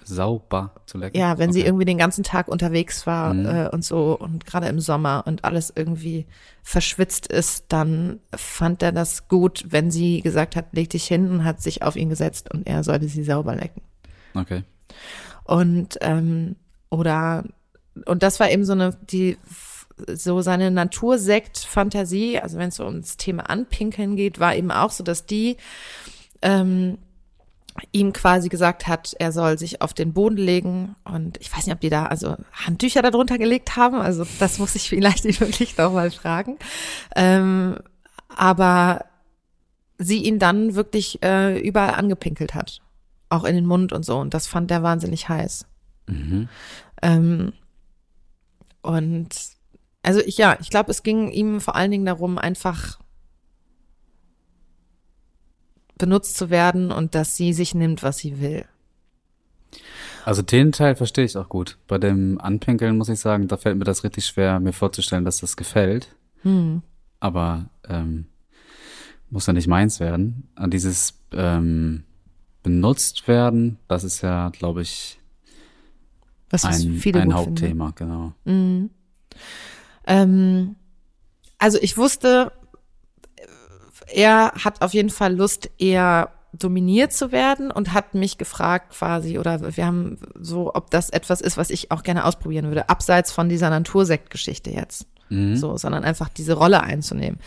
Sauber 0.04 0.74
zu 0.86 0.96
lecken. 0.96 1.18
Ja, 1.18 1.38
wenn 1.38 1.52
sie 1.52 1.60
Okay. 1.60 1.68
irgendwie 1.68 1.84
den 1.84 1.98
ganzen 1.98 2.24
Tag 2.24 2.48
unterwegs 2.48 3.06
war 3.06 3.34
Mhm. 3.34 3.46
äh, 3.46 3.68
und 3.68 3.84
so 3.84 4.18
und 4.18 4.46
gerade 4.46 4.66
im 4.68 4.80
Sommer 4.80 5.24
und 5.26 5.44
alles 5.44 5.72
irgendwie 5.74 6.26
verschwitzt 6.62 7.26
ist, 7.26 7.66
dann 7.68 8.20
fand 8.34 8.82
er 8.82 8.92
das 8.92 9.28
gut, 9.28 9.66
wenn 9.68 9.90
sie 9.90 10.22
gesagt 10.22 10.56
hat, 10.56 10.66
leg 10.72 10.88
dich 10.90 11.06
hin 11.06 11.30
und 11.30 11.44
hat 11.44 11.60
sich 11.60 11.82
auf 11.82 11.96
ihn 11.96 12.08
gesetzt 12.08 12.50
und 12.52 12.66
er 12.66 12.82
sollte 12.82 13.08
sie 13.08 13.22
sauber 13.24 13.54
lecken. 13.54 13.82
Okay. 14.34 14.64
Und 15.44 15.98
ähm, 16.00 16.56
oder 16.88 17.44
und 18.06 18.22
das 18.22 18.40
war 18.40 18.50
eben 18.50 18.64
so 18.64 18.72
eine 18.72 18.96
die 19.10 19.36
so 20.08 20.40
seine 20.42 20.70
Natursekt-Fantasie, 20.70 22.38
also 22.38 22.58
wenn 22.58 22.68
es 22.68 22.76
so 22.76 22.84
ums 22.84 23.16
Thema 23.16 23.48
Anpinkeln 23.48 24.16
geht, 24.16 24.40
war 24.40 24.54
eben 24.54 24.70
auch 24.70 24.90
so, 24.90 25.04
dass 25.04 25.26
die 25.26 25.56
ähm, 26.42 26.98
ihm 27.92 28.12
quasi 28.12 28.48
gesagt 28.48 28.86
hat, 28.86 29.14
er 29.18 29.32
soll 29.32 29.58
sich 29.58 29.80
auf 29.80 29.94
den 29.94 30.12
Boden 30.12 30.36
legen 30.36 30.96
und 31.04 31.38
ich 31.40 31.54
weiß 31.54 31.66
nicht, 31.66 31.74
ob 31.74 31.80
die 31.80 31.90
da 31.90 32.06
also 32.06 32.36
Handtücher 32.52 33.02
darunter 33.02 33.38
gelegt 33.38 33.76
haben, 33.76 33.96
also 33.96 34.26
das 34.38 34.58
muss 34.58 34.74
ich 34.74 34.88
vielleicht 34.88 35.24
wirklich 35.40 35.76
noch 35.76 35.92
mal 35.92 36.10
fragen. 36.10 36.58
Ähm, 37.14 37.76
aber 38.28 39.04
sie 39.98 40.24
ihn 40.24 40.38
dann 40.38 40.74
wirklich 40.74 41.22
äh, 41.22 41.58
überall 41.58 41.94
angepinkelt 41.94 42.54
hat, 42.54 42.80
auch 43.28 43.44
in 43.44 43.54
den 43.54 43.66
Mund 43.66 43.92
und 43.92 44.04
so 44.04 44.18
und 44.18 44.34
das 44.34 44.46
fand 44.46 44.70
er 44.70 44.82
wahnsinnig 44.82 45.28
heiß. 45.28 45.66
Mhm. 46.06 46.48
Ähm, 47.02 47.52
und 48.82 49.28
also 50.02 50.20
ich, 50.20 50.38
ja, 50.38 50.56
ich 50.60 50.70
glaube, 50.70 50.90
es 50.90 51.02
ging 51.02 51.30
ihm 51.30 51.60
vor 51.60 51.76
allen 51.76 51.90
Dingen 51.90 52.06
darum, 52.06 52.38
einfach 52.38 52.98
benutzt 55.98 56.36
zu 56.36 56.50
werden 56.50 56.90
und 56.92 57.14
dass 57.14 57.36
sie 57.36 57.52
sich 57.52 57.74
nimmt, 57.74 58.02
was 58.02 58.18
sie 58.18 58.40
will. 58.40 58.64
Also 60.24 60.42
den 60.42 60.72
Teil 60.72 60.96
verstehe 60.96 61.24
ich 61.24 61.36
auch 61.36 61.48
gut. 61.48 61.78
Bei 61.86 61.98
dem 61.98 62.40
Anpinkeln 62.40 62.96
muss 62.96 63.08
ich 63.08 63.20
sagen, 63.20 63.48
da 63.48 63.56
fällt 63.56 63.76
mir 63.76 63.84
das 63.84 64.04
richtig 64.04 64.26
schwer, 64.26 64.60
mir 64.60 64.72
vorzustellen, 64.72 65.24
dass 65.24 65.40
das 65.40 65.56
gefällt. 65.56 66.14
Hm. 66.42 66.82
Aber 67.20 67.66
ähm, 67.88 68.26
muss 69.30 69.46
ja 69.46 69.52
nicht 69.52 69.68
meins 69.68 70.00
werden. 70.00 70.48
An 70.54 70.70
dieses 70.70 71.14
ähm, 71.32 72.04
benutzt 72.62 73.28
werden, 73.28 73.78
das 73.88 74.04
ist 74.04 74.22
ja, 74.22 74.50
glaube 74.50 74.82
ich, 74.82 75.20
was 76.50 76.64
ein, 76.64 76.94
viele 76.94 77.20
ein 77.20 77.32
Hauptthema, 77.32 77.92
finden. 77.96 77.96
genau. 77.96 78.32
Mhm. 78.44 78.90
Ähm, 80.06 80.76
also 81.58 81.78
ich 81.80 81.96
wusste, 81.96 82.52
er 84.12 84.52
hat 84.52 84.82
auf 84.82 84.94
jeden 84.94 85.10
Fall 85.10 85.34
Lust, 85.34 85.70
eher 85.78 86.32
dominiert 86.52 87.12
zu 87.12 87.30
werden 87.30 87.70
und 87.70 87.92
hat 87.92 88.14
mich 88.14 88.38
gefragt 88.38 88.92
quasi, 88.92 89.38
oder 89.38 89.76
wir 89.76 89.86
haben 89.86 90.18
so, 90.34 90.74
ob 90.74 90.90
das 90.90 91.10
etwas 91.10 91.40
ist, 91.40 91.56
was 91.56 91.70
ich 91.70 91.90
auch 91.90 92.02
gerne 92.02 92.24
ausprobieren 92.24 92.66
würde, 92.66 92.88
abseits 92.88 93.30
von 93.30 93.48
dieser 93.48 93.70
Natursektgeschichte 93.70 94.70
jetzt. 94.70 95.06
Mhm. 95.30 95.56
So, 95.56 95.76
sondern 95.76 96.02
einfach 96.04 96.28
diese 96.28 96.54
Rolle 96.54 96.82
einzunehmen. 96.82 97.38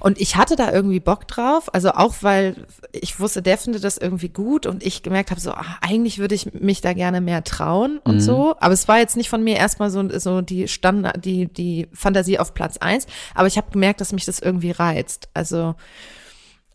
Und 0.00 0.20
ich 0.20 0.36
hatte 0.36 0.54
da 0.54 0.70
irgendwie 0.70 1.00
Bock 1.00 1.26
drauf, 1.26 1.74
also 1.74 1.92
auch 1.92 2.16
weil 2.20 2.66
ich 2.92 3.18
wusste, 3.20 3.40
der 3.40 3.56
findet 3.56 3.84
das 3.84 3.96
irgendwie 3.96 4.28
gut 4.28 4.66
und 4.66 4.84
ich 4.84 5.02
gemerkt 5.02 5.30
habe, 5.30 5.40
so, 5.40 5.52
ach, 5.52 5.78
eigentlich 5.80 6.18
würde 6.18 6.34
ich 6.34 6.52
mich 6.52 6.82
da 6.82 6.92
gerne 6.92 7.22
mehr 7.22 7.42
trauen 7.42 7.98
und 8.04 8.16
mhm. 8.16 8.20
so. 8.20 8.56
Aber 8.60 8.74
es 8.74 8.86
war 8.86 8.98
jetzt 8.98 9.16
nicht 9.16 9.30
von 9.30 9.42
mir 9.42 9.56
erstmal 9.56 9.90
so, 9.90 10.06
so 10.18 10.42
die 10.42 10.68
Standard, 10.68 11.24
die, 11.24 11.46
die 11.46 11.88
Fantasie 11.94 12.38
auf 12.38 12.52
Platz 12.52 12.76
eins, 12.76 13.06
aber 13.34 13.48
ich 13.48 13.56
habe 13.56 13.70
gemerkt, 13.70 14.02
dass 14.02 14.12
mich 14.12 14.26
das 14.26 14.38
irgendwie 14.38 14.70
reizt. 14.70 15.30
Also, 15.32 15.74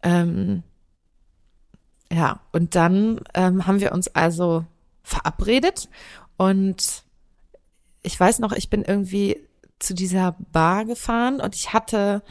ähm, 0.01 0.63
ja, 2.11 2.39
und 2.51 2.73
dann 2.73 3.21
ähm, 3.35 3.67
haben 3.67 3.79
wir 3.79 3.91
uns 3.91 4.07
also 4.07 4.65
verabredet 5.03 5.87
und 6.37 7.03
ich 8.01 8.19
weiß 8.19 8.39
noch, 8.39 8.53
ich 8.53 8.69
bin 8.69 8.83
irgendwie 8.83 9.46
zu 9.79 9.93
dieser 9.93 10.35
Bar 10.51 10.85
gefahren 10.85 11.39
und 11.39 11.55
ich 11.55 11.73
hatte 11.73 12.21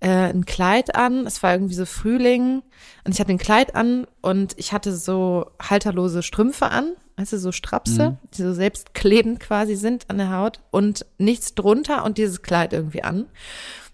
äh, 0.00 0.30
ein 0.30 0.44
Kleid 0.44 0.94
an. 0.94 1.26
Es 1.26 1.42
war 1.42 1.52
irgendwie 1.52 1.74
so 1.74 1.86
Frühling 1.86 2.62
und 3.04 3.14
ich 3.14 3.20
hatte 3.20 3.30
ein 3.30 3.38
Kleid 3.38 3.74
an 3.74 4.06
und 4.20 4.54
ich 4.58 4.72
hatte 4.72 4.94
so 4.94 5.50
halterlose 5.60 6.22
Strümpfe 6.22 6.70
an, 6.70 6.92
also 7.16 7.38
so 7.38 7.52
Strapse, 7.52 8.10
mhm. 8.10 8.18
die 8.34 8.42
so 8.42 8.52
selbstklebend 8.52 9.40
quasi 9.40 9.76
sind 9.76 10.10
an 10.10 10.18
der 10.18 10.36
Haut 10.36 10.60
und 10.70 11.06
nichts 11.18 11.54
drunter 11.54 12.04
und 12.04 12.18
dieses 12.18 12.42
Kleid 12.42 12.72
irgendwie 12.72 13.04
an. 13.04 13.26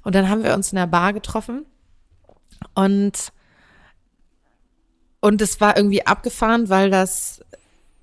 Und 0.02 0.14
dann 0.14 0.28
haben 0.28 0.44
wir 0.44 0.54
uns 0.54 0.72
in 0.72 0.76
der 0.76 0.86
Bar 0.86 1.12
getroffen 1.12 1.66
und 2.74 3.32
und 5.20 5.42
es 5.42 5.60
war 5.60 5.76
irgendwie 5.76 6.06
abgefahren, 6.06 6.68
weil 6.68 6.90
das, 6.90 7.40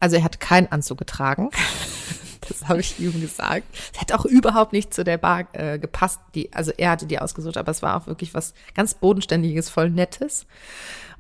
also 0.01 0.17
er 0.17 0.23
hat 0.23 0.39
keinen 0.39 0.67
Anzug 0.67 0.97
getragen. 0.97 1.49
Das 2.47 2.67
habe 2.67 2.79
ich 2.79 2.99
ihm 2.99 3.19
gesagt. 3.21 3.65
Es 3.93 4.01
hätte 4.01 4.19
auch 4.19 4.25
überhaupt 4.25 4.73
nicht 4.73 4.93
zu 4.93 5.03
der 5.03 5.17
Bar 5.17 5.45
äh, 5.53 5.79
gepasst. 5.79 6.19
Die, 6.35 6.53
also 6.53 6.71
er 6.75 6.91
hatte 6.91 7.05
die 7.05 7.19
ausgesucht, 7.19 7.57
aber 7.57 7.71
es 7.71 7.81
war 7.81 7.97
auch 7.97 8.07
wirklich 8.07 8.33
was 8.33 8.53
ganz 8.73 8.93
Bodenständiges, 8.93 9.69
voll 9.69 9.89
Nettes 9.89 10.45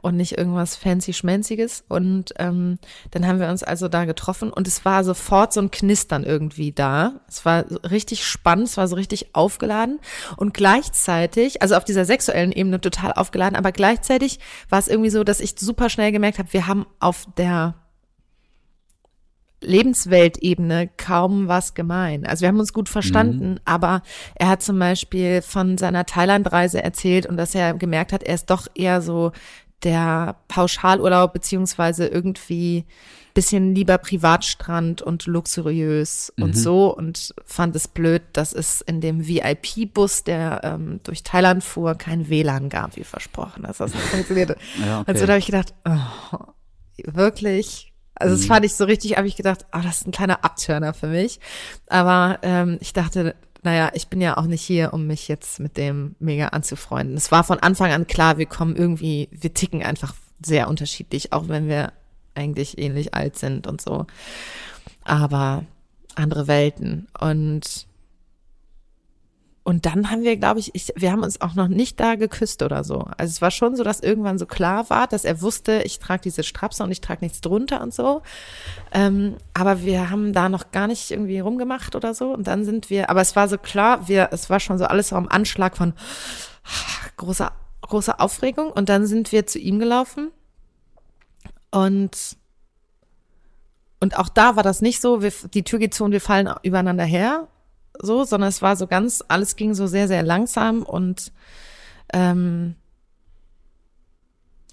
und 0.05 0.17
nicht 0.17 0.37
irgendwas 0.37 0.75
fancy 0.75 1.13
schmenziges. 1.13 1.83
Und 1.87 2.33
ähm, 2.37 2.77
dann 3.09 3.25
haben 3.25 3.39
wir 3.39 3.49
uns 3.49 3.63
also 3.63 3.87
da 3.87 4.05
getroffen 4.05 4.53
und 4.53 4.67
es 4.67 4.85
war 4.85 5.03
sofort 5.03 5.51
so 5.51 5.59
ein 5.61 5.71
Knistern 5.71 6.23
irgendwie 6.23 6.71
da. 6.71 7.13
Es 7.27 7.43
war 7.43 7.65
richtig 7.89 8.23
spannend, 8.23 8.67
es 8.67 8.77
war 8.77 8.87
so 8.87 8.95
richtig 8.95 9.33
aufgeladen 9.33 9.99
und 10.37 10.53
gleichzeitig, 10.53 11.63
also 11.63 11.75
auf 11.75 11.85
dieser 11.85 12.05
sexuellen 12.05 12.51
Ebene 12.51 12.79
total 12.79 13.13
aufgeladen, 13.13 13.55
aber 13.55 13.71
gleichzeitig 13.71 14.39
war 14.69 14.77
es 14.77 14.87
irgendwie 14.87 15.09
so, 15.09 15.23
dass 15.23 15.39
ich 15.39 15.55
super 15.57 15.89
schnell 15.89 16.11
gemerkt 16.11 16.37
habe, 16.37 16.53
wir 16.53 16.67
haben 16.67 16.85
auf 16.99 17.25
der 17.35 17.73
Lebensweltebene 19.65 20.89
kaum 20.97 21.47
was 21.47 21.73
gemein. 21.73 22.25
Also 22.25 22.41
wir 22.41 22.49
haben 22.49 22.59
uns 22.59 22.73
gut 22.73 22.89
verstanden, 22.89 23.51
mhm. 23.51 23.59
aber 23.65 24.01
er 24.35 24.47
hat 24.47 24.61
zum 24.63 24.79
Beispiel 24.79 25.41
von 25.41 25.77
seiner 25.77 26.05
Thailandreise 26.05 26.83
erzählt 26.83 27.25
und 27.25 27.37
dass 27.37 27.55
er 27.55 27.73
gemerkt 27.73 28.13
hat, 28.13 28.23
er 28.23 28.35
ist 28.35 28.49
doch 28.49 28.67
eher 28.75 29.01
so 29.01 29.31
der 29.83 30.37
Pauschalurlaub 30.47 31.33
beziehungsweise 31.33 32.07
irgendwie 32.07 32.85
bisschen 33.35 33.75
lieber 33.75 33.97
Privatstrand 33.97 35.01
und 35.01 35.27
luxuriös 35.27 36.33
mhm. 36.37 36.43
und 36.43 36.57
so 36.57 36.95
und 36.95 37.35
fand 37.45 37.75
es 37.75 37.87
blöd, 37.87 38.23
dass 38.33 38.53
es 38.53 38.81
in 38.81 39.01
dem 39.01 39.27
VIP-Bus, 39.27 40.23
der 40.23 40.61
ähm, 40.63 41.01
durch 41.03 41.21
Thailand 41.21 41.63
fuhr, 41.63 41.95
kein 41.95 42.29
WLAN 42.29 42.69
gab, 42.69 42.95
wie 42.95 43.03
versprochen, 43.03 43.63
dass 43.63 43.77
das 43.77 43.93
nicht 43.93 44.05
funktionierte. 44.05 44.55
ja, 44.85 45.01
okay. 45.01 45.11
Und 45.11 45.19
so 45.19 45.25
da 45.25 45.33
habe 45.33 45.39
ich 45.39 45.45
gedacht, 45.45 45.73
oh, 45.85 46.39
wirklich, 47.03 47.93
also 48.15 48.35
das 48.35 48.43
mhm. 48.43 48.47
fand 48.47 48.65
ich 48.65 48.75
so 48.75 48.85
richtig, 48.85 49.17
habe 49.17 49.27
ich 49.27 49.35
gedacht, 49.35 49.65
ah, 49.71 49.79
oh, 49.79 49.83
das 49.83 49.97
ist 49.97 50.07
ein 50.07 50.11
kleiner 50.11 50.43
Abtörner 50.43 50.93
für 50.93 51.07
mich. 51.07 51.39
Aber 51.87 52.39
ähm, 52.41 52.77
ich 52.81 52.93
dachte, 52.93 53.35
naja, 53.63 53.91
ich 53.93 54.07
bin 54.07 54.21
ja 54.21 54.37
auch 54.37 54.45
nicht 54.45 54.61
hier, 54.61 54.93
um 54.93 55.07
mich 55.07 55.27
jetzt 55.27 55.59
mit 55.59 55.75
dem 55.75 56.15
mega 56.19 56.49
anzufreunden. 56.49 57.17
Es 57.17 57.31
war 57.31 57.43
von 57.43 57.59
Anfang 57.59 57.91
an 57.91 58.07
klar, 58.07 58.37
wir 58.37 58.45
kommen 58.45 58.75
irgendwie, 58.75 59.27
wir 59.31 59.53
ticken 59.53 59.83
einfach 59.83 60.15
sehr 60.43 60.67
unterschiedlich, 60.67 61.33
auch 61.33 61.47
wenn 61.47 61.67
wir 61.67 61.91
eigentlich 62.35 62.77
ähnlich 62.77 63.13
alt 63.13 63.37
sind 63.37 63.67
und 63.67 63.81
so. 63.81 64.05
Aber 65.03 65.65
andere 66.15 66.47
Welten. 66.47 67.07
Und 67.19 67.87
und 69.67 69.87
dann 69.87 70.11
haben 70.11 70.21
wir, 70.21 70.37
glaube 70.37 70.59
ich, 70.59 70.75
ich, 70.75 70.93
wir 70.95 71.11
haben 71.11 71.23
uns 71.23 71.41
auch 71.41 71.55
noch 71.55 71.67
nicht 71.67 71.99
da 71.99 72.13
geküsst 72.13 72.61
oder 72.61 72.83
so. 72.83 73.07
Also 73.17 73.31
es 73.31 73.41
war 73.41 73.49
schon 73.49 73.75
so, 73.75 73.83
dass 73.83 73.99
irgendwann 73.99 74.37
so 74.37 74.45
klar 74.45 74.91
war, 74.91 75.07
dass 75.07 75.25
er 75.25 75.41
wusste, 75.41 75.81
ich 75.83 75.97
trage 75.97 76.21
diese 76.21 76.43
Strapse 76.43 76.83
und 76.83 76.91
ich 76.91 77.01
trage 77.01 77.25
nichts 77.25 77.41
drunter 77.41 77.81
und 77.81 77.91
so. 77.91 78.21
Ähm, 78.91 79.37
aber 79.55 79.81
wir 79.81 80.11
haben 80.11 80.33
da 80.33 80.49
noch 80.49 80.69
gar 80.71 80.85
nicht 80.85 81.09
irgendwie 81.09 81.39
rumgemacht 81.39 81.95
oder 81.95 82.13
so. 82.13 82.31
Und 82.31 82.45
dann 82.45 82.63
sind 82.63 82.91
wir, 82.91 83.09
aber 83.09 83.21
es 83.21 83.35
war 83.35 83.47
so 83.47 83.57
klar, 83.57 84.07
wir, 84.07 84.29
es 84.31 84.51
war 84.51 84.59
schon 84.59 84.77
so 84.77 84.85
alles 84.85 85.07
so 85.07 85.15
am 85.15 85.27
Anschlag 85.27 85.75
von 85.75 85.93
großer, 87.17 87.51
großer 87.81 88.21
Aufregung. 88.21 88.69
Und 88.69 88.87
dann 88.87 89.07
sind 89.07 89.31
wir 89.31 89.47
zu 89.47 89.57
ihm 89.57 89.79
gelaufen 89.79 90.29
und 91.71 92.37
und 93.99 94.19
auch 94.19 94.29
da 94.29 94.55
war 94.55 94.61
das 94.61 94.81
nicht 94.81 95.01
so, 95.01 95.23
wir, 95.23 95.33
die 95.55 95.63
Tür 95.63 95.79
geht 95.79 95.95
zu 95.95 96.03
und 96.03 96.11
wir 96.11 96.21
fallen 96.21 96.53
übereinander 96.61 97.05
her, 97.05 97.47
so, 97.99 98.23
sondern 98.23 98.49
es 98.49 98.61
war 98.61 98.75
so 98.75 98.87
ganz, 98.87 99.23
alles 99.27 99.55
ging 99.55 99.73
so 99.73 99.87
sehr, 99.87 100.07
sehr 100.07 100.23
langsam 100.23 100.83
und 100.83 101.31
ähm, 102.13 102.75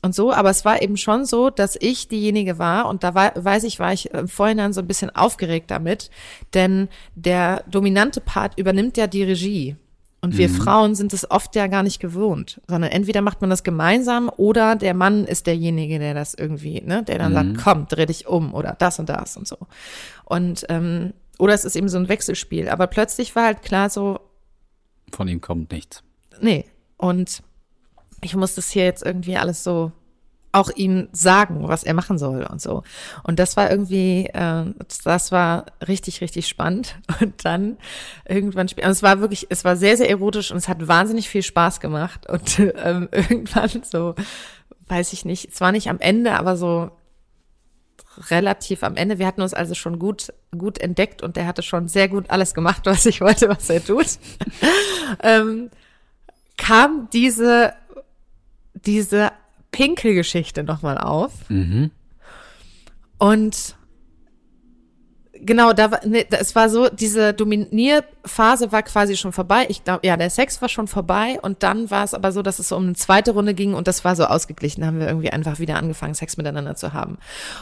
und 0.04 0.16
so, 0.16 0.32
aber 0.32 0.50
es 0.50 0.64
war 0.64 0.82
eben 0.82 0.96
schon 0.96 1.24
so, 1.24 1.48
dass 1.48 1.76
ich 1.80 2.08
diejenige 2.08 2.58
war 2.58 2.88
und 2.88 3.04
da 3.04 3.14
war, 3.14 3.32
weiß 3.36 3.62
ich, 3.62 3.78
war 3.78 3.92
ich 3.92 4.10
im 4.10 4.26
Vorhinein 4.26 4.72
so 4.72 4.80
ein 4.80 4.88
bisschen 4.88 5.14
aufgeregt 5.14 5.70
damit, 5.70 6.10
denn 6.54 6.88
der 7.14 7.62
dominante 7.70 8.20
Part 8.20 8.58
übernimmt 8.58 8.96
ja 8.96 9.06
die 9.06 9.22
Regie. 9.22 9.76
Und 10.20 10.38
wir 10.38 10.48
mhm. 10.48 10.54
Frauen 10.54 10.94
sind 10.94 11.12
es 11.12 11.28
oft 11.28 11.56
ja 11.56 11.66
gar 11.66 11.82
nicht 11.82 11.98
gewohnt, 11.98 12.60
sondern 12.68 12.92
entweder 12.92 13.22
macht 13.22 13.40
man 13.40 13.50
das 13.50 13.64
gemeinsam 13.64 14.30
oder 14.36 14.76
der 14.76 14.94
Mann 14.94 15.24
ist 15.24 15.48
derjenige, 15.48 15.98
der 15.98 16.14
das 16.14 16.34
irgendwie, 16.34 16.80
ne, 16.80 17.02
der 17.02 17.18
dann 17.18 17.32
mhm. 17.32 17.34
sagt, 17.34 17.64
komm, 17.64 17.88
dreh 17.88 18.06
dich 18.06 18.28
um 18.28 18.54
oder 18.54 18.76
das 18.78 19.00
und 19.00 19.08
das 19.08 19.36
und 19.36 19.48
so. 19.48 19.56
Und 20.24 20.64
ähm, 20.68 21.12
oder 21.42 21.54
es 21.54 21.64
ist 21.64 21.74
eben 21.74 21.88
so 21.88 21.98
ein 21.98 22.08
Wechselspiel. 22.08 22.68
Aber 22.68 22.86
plötzlich 22.86 23.34
war 23.34 23.46
halt 23.46 23.62
klar 23.62 23.90
so. 23.90 24.20
Von 25.10 25.26
ihm 25.26 25.40
kommt 25.40 25.72
nichts. 25.72 26.04
Nee. 26.40 26.66
Und 26.96 27.42
ich 28.20 28.36
muss 28.36 28.54
das 28.54 28.70
hier 28.70 28.84
jetzt 28.84 29.04
irgendwie 29.04 29.36
alles 29.36 29.64
so 29.64 29.90
auch 30.52 30.70
ihm 30.70 31.08
sagen, 31.10 31.66
was 31.66 31.82
er 31.82 31.94
machen 31.94 32.16
soll 32.16 32.44
und 32.44 32.62
so. 32.62 32.84
Und 33.24 33.40
das 33.40 33.56
war 33.56 33.72
irgendwie, 33.72 34.26
äh, 34.26 34.66
das 35.02 35.32
war 35.32 35.66
richtig, 35.88 36.20
richtig 36.20 36.46
spannend. 36.46 36.94
Und 37.20 37.44
dann 37.44 37.78
irgendwann, 38.28 38.68
also 38.76 38.90
es 38.90 39.02
war 39.02 39.20
wirklich, 39.20 39.48
es 39.48 39.64
war 39.64 39.74
sehr, 39.76 39.96
sehr 39.96 40.10
erotisch 40.10 40.50
und 40.52 40.58
es 40.58 40.68
hat 40.68 40.86
wahnsinnig 40.86 41.28
viel 41.28 41.42
Spaß 41.42 41.80
gemacht. 41.80 42.28
Und 42.28 42.58
ähm, 42.76 43.08
irgendwann 43.10 43.82
so, 43.82 44.14
weiß 44.86 45.12
ich 45.12 45.24
nicht, 45.24 45.48
es 45.52 45.60
war 45.60 45.72
nicht 45.72 45.88
am 45.88 45.98
Ende, 45.98 46.34
aber 46.34 46.56
so 46.56 46.92
relativ 48.30 48.82
am 48.82 48.96
Ende. 48.96 49.18
Wir 49.18 49.26
hatten 49.26 49.42
uns 49.42 49.54
also 49.54 49.74
schon 49.74 49.98
gut, 49.98 50.32
gut 50.56 50.78
entdeckt 50.78 51.22
und 51.22 51.36
der 51.36 51.46
hatte 51.46 51.62
schon 51.62 51.88
sehr 51.88 52.08
gut 52.08 52.30
alles 52.30 52.54
gemacht, 52.54 52.82
was 52.84 53.06
ich 53.06 53.20
wollte, 53.20 53.48
was 53.48 53.68
er 53.70 53.84
tut. 53.84 54.18
ähm, 55.22 55.70
kam 56.56 57.08
diese, 57.12 57.74
diese 58.74 59.32
Pinkelgeschichte 59.70 60.62
nochmal 60.62 60.98
auf. 60.98 61.32
Mhm. 61.48 61.90
Und 63.18 63.76
genau, 65.44 65.72
da 65.72 65.90
war, 65.90 66.00
nee, 66.04 66.26
es 66.30 66.54
war 66.54 66.68
so, 66.68 66.88
diese 66.88 67.32
Dominierphase 67.34 68.72
war 68.72 68.82
quasi 68.82 69.16
schon 69.16 69.32
vorbei. 69.32 69.66
Ich 69.68 69.84
glaube, 69.84 70.06
ja, 70.06 70.16
der 70.16 70.30
Sex 70.30 70.62
war 70.62 70.68
schon 70.68 70.88
vorbei 70.88 71.38
und 71.42 71.62
dann 71.62 71.90
war 71.90 72.04
es 72.04 72.14
aber 72.14 72.32
so, 72.32 72.42
dass 72.42 72.58
es 72.58 72.68
so 72.68 72.76
um 72.76 72.84
eine 72.84 72.94
zweite 72.94 73.32
Runde 73.32 73.54
ging 73.54 73.74
und 73.74 73.88
das 73.88 74.04
war 74.04 74.16
so 74.16 74.24
ausgeglichen. 74.24 74.80
Da 74.80 74.88
haben 74.88 75.00
wir 75.00 75.08
irgendwie 75.08 75.30
einfach 75.30 75.58
wieder 75.58 75.76
angefangen, 75.76 76.14
Sex 76.14 76.36
miteinander 76.36 76.76
zu 76.76 76.92
haben. 76.92 77.18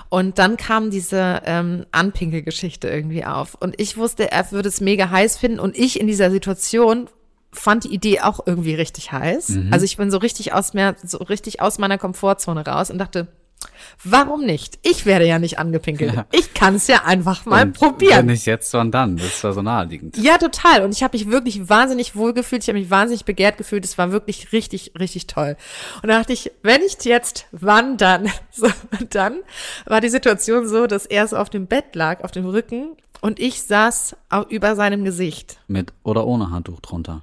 Und 0.09 0.39
dann 0.39 0.57
kam 0.57 0.91
diese 0.91 1.43
ähm, 1.45 1.87
Anpinkelgeschichte 1.93 2.89
irgendwie 2.89 3.25
auf 3.25 3.55
und 3.55 3.81
ich 3.81 3.97
wusste, 3.97 4.31
er 4.31 4.51
würde 4.53 4.69
es 4.69 4.81
mega 4.81 5.11
heiß 5.11 5.37
finden 5.37 5.61
und 5.61 5.77
ich 5.77 6.01
in 6.01 6.07
dieser 6.07 6.31
Situation 6.31 7.09
fand 7.53 7.85
die 7.85 7.93
Idee 7.93 8.21
auch 8.21 8.47
irgendwie 8.47 8.75
richtig 8.75 9.13
heiß. 9.13 9.51
Mhm. 9.51 9.73
Also 9.73 9.85
ich 9.85 9.97
bin 9.97 10.11
so 10.11 10.19
richtig 10.19 10.53
aus 10.53 10.73
mir, 10.73 10.95
so 11.03 11.19
richtig 11.19 11.61
aus 11.61 11.79
meiner 11.79 11.99
Komfortzone 11.99 12.65
raus 12.65 12.91
und 12.91 12.99
dachte, 12.99 13.27
warum 14.05 14.45
nicht? 14.45 14.79
Ich 14.83 15.07
werde 15.07 15.27
ja 15.27 15.39
nicht 15.39 15.59
angepinkelt. 15.59 16.15
Ja. 16.15 16.27
Ich 16.33 16.55
kann 16.55 16.75
es 16.77 16.87
ja 16.87 17.05
einfach 17.05 17.45
mal 17.47 17.67
Und 17.67 17.73
probieren. 17.75 18.19
Wenn 18.19 18.27
nicht 18.27 18.47
jetzt, 18.47 18.73
wann 18.75 18.91
dann? 18.91 19.17
Das 19.17 19.43
war 19.45 19.53
so 19.53 19.63
naheliegend. 19.63 20.17
Ja, 20.17 20.39
total. 20.39 20.83
Und 20.85 20.93
ich 20.93 21.03
habe 21.03 21.17
mich 21.17 21.31
wirklich 21.31 21.69
wahnsinnig 21.69 22.17
wohl 22.17 22.33
gefühlt. 22.33 22.63
Ich 22.63 22.69
habe 22.69 22.79
mich 22.79 22.91
wahnsinnig 22.91 23.25
begehrt 23.25 23.59
gefühlt. 23.59 23.85
Es 23.85 23.99
war 23.99 24.13
wirklich 24.13 24.53
richtig, 24.53 24.93
richtig 24.99 25.27
toll. 25.27 25.57
Und 26.03 26.09
da 26.09 26.19
dachte 26.19 26.33
ich, 26.33 26.51
wenn 26.63 26.81
nicht 26.81 27.05
jetzt, 27.05 27.47
wann 27.53 27.97
dann? 27.97 28.29
So, 28.53 28.67
und 28.99 29.15
dann 29.15 29.39
war 29.87 30.01
die 30.01 30.09
Situation 30.11 30.67
so, 30.69 30.87
dass 30.87 31.07
er 31.07 31.27
so 31.29 31.37
auf 31.37 31.49
dem 31.51 31.67
Bett 31.67 31.95
lag, 31.95 32.23
auf 32.25 32.31
dem 32.33 32.45
Rücken, 32.47 32.97
und 33.23 33.39
ich 33.39 33.63
saß 33.63 34.17
au- 34.31 34.43
über 34.49 34.75
seinem 34.77 35.05
Gesicht. 35.05 35.59
Mit 35.69 35.93
oder 36.03 36.27
ohne 36.27 36.51
Handtuch 36.51 36.81
drunter. 36.81 37.23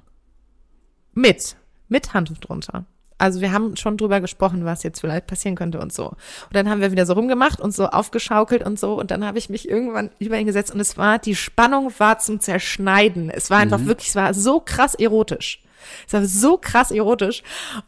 Mit. 1.12 1.56
Mit 1.88 2.14
Handtuch 2.14 2.38
drunter. 2.38 2.84
Also 3.18 3.40
wir 3.40 3.52
haben 3.52 3.76
schon 3.76 3.96
drüber 3.96 4.20
gesprochen, 4.20 4.64
was 4.64 4.84
jetzt 4.84 5.00
vielleicht 5.00 5.26
passieren 5.26 5.56
könnte 5.56 5.80
und 5.80 5.92
so. 5.92 6.06
Und 6.06 6.16
dann 6.52 6.70
haben 6.70 6.80
wir 6.80 6.92
wieder 6.92 7.04
so 7.04 7.14
rumgemacht 7.14 7.60
und 7.60 7.74
so 7.74 7.86
aufgeschaukelt 7.86 8.64
und 8.64 8.78
so. 8.78 8.94
Und 8.94 9.10
dann 9.10 9.24
habe 9.24 9.38
ich 9.38 9.50
mich 9.50 9.68
irgendwann 9.68 10.10
über 10.20 10.38
ihn 10.38 10.46
gesetzt 10.46 10.72
und 10.72 10.80
es 10.80 10.96
war, 10.96 11.18
die 11.18 11.34
Spannung 11.34 11.92
war 11.98 12.20
zum 12.20 12.40
Zerschneiden. 12.40 13.28
Es 13.28 13.50
war 13.50 13.58
einfach 13.58 13.84
wirklich, 13.84 14.10
es 14.10 14.14
war 14.14 14.32
so 14.34 14.60
krass 14.60 14.94
erotisch. 14.94 15.62
Es 16.06 16.12
war 16.12 16.24
so 16.24 16.58
krass 16.58 16.90
erotisch. 16.90 17.42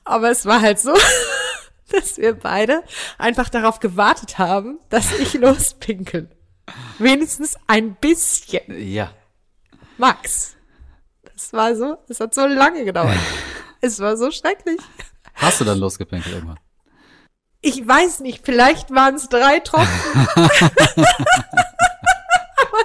Aber 0.04 0.30
es 0.30 0.46
war 0.46 0.60
halt 0.60 0.80
so, 0.80 0.94
dass 1.92 2.18
wir 2.18 2.34
beide 2.34 2.82
einfach 3.18 3.48
darauf 3.48 3.78
gewartet 3.80 4.38
haben, 4.38 4.78
dass 4.88 5.18
ich 5.18 5.34
lospinkel. 5.34 6.28
Wenigstens 6.98 7.56
ein 7.66 7.94
bisschen. 7.94 8.62
Ja. 8.68 9.12
Max. 9.96 10.56
Das 11.22 11.52
war 11.52 11.74
so, 11.74 11.96
es 12.08 12.20
hat 12.20 12.34
so 12.34 12.46
lange 12.46 12.84
gedauert. 12.84 13.18
es 13.80 13.98
war 14.00 14.16
so 14.16 14.30
schrecklich. 14.30 14.78
Hast 15.34 15.60
du 15.60 15.64
dann 15.64 15.78
losgepinkelt 15.78 16.34
irgendwann? 16.34 16.58
Ich 17.62 17.86
weiß 17.86 18.20
nicht, 18.20 18.40
vielleicht 18.44 18.90
waren 18.90 19.14
es 19.16 19.28
drei 19.28 19.60
Tropfen. 19.60 20.26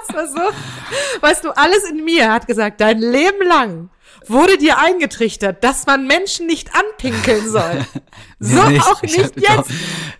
Es 0.08 0.14
war 0.14 0.28
so, 0.28 1.22
weißt 1.22 1.44
du, 1.44 1.52
alles 1.52 1.84
in 1.90 2.04
mir 2.06 2.32
hat 2.32 2.48
gesagt, 2.48 2.80
dein 2.82 3.00
Leben 3.00 3.46
lang 3.48 3.90
wurde 4.28 4.58
dir 4.58 4.78
eingetrichtert, 4.78 5.64
dass 5.64 5.86
man 5.88 6.06
Menschen 6.08 6.46
nicht 6.48 6.72
anpinkeln 6.75 7.50
soll. 7.50 7.86
So 8.40 8.64
Nee, 8.64 8.75
ich- 8.78 8.82
auch 8.84 9.02
ich, 9.02 9.18
nicht 9.18 9.38
ich 9.38 9.44
glaub, 9.46 9.58
jetzt. 9.70 9.72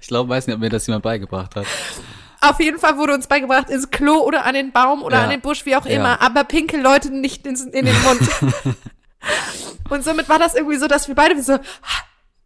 Ich 0.02 0.08
glaube, 0.08 0.30
weiß 0.30 0.48
nicht, 0.48 0.56
ob 0.56 0.62
mir 0.62 0.70
das 0.70 0.88
jemand 0.88 1.04
beigebracht 1.04 1.56
hat. 1.56 1.66
Auf 2.42 2.60
jeden 2.62 2.80
Fall 2.80 2.98
wurde 2.98 3.14
uns 3.14 3.28
beigebracht, 3.28 3.70
ins 3.70 3.90
Klo 3.92 4.20
oder 4.20 4.46
an 4.46 4.54
den 4.54 4.72
Baum 4.72 5.04
oder 5.04 5.18
Ja. 5.18 5.24
an 5.26 5.30
den 5.30 5.42
Busch, 5.42 5.66
wie 5.66 5.76
auch 5.76 5.86
Ja. 5.86 5.92
immer, 5.98 6.22
aber 6.22 6.44
pinkel 6.46 6.82
Leute 6.82 7.12
nicht 7.12 7.46
ins, 7.46 7.62
in 7.66 7.86
den 7.86 8.02
Mund. 8.04 8.22
und 9.90 10.04
somit 10.04 10.30
war 10.30 10.40
das 10.40 10.56
irgendwie 10.56 10.78
so, 10.78 10.88
dass 10.88 11.08
wir 11.10 11.16
beide 11.16 11.42
so, 11.44 11.60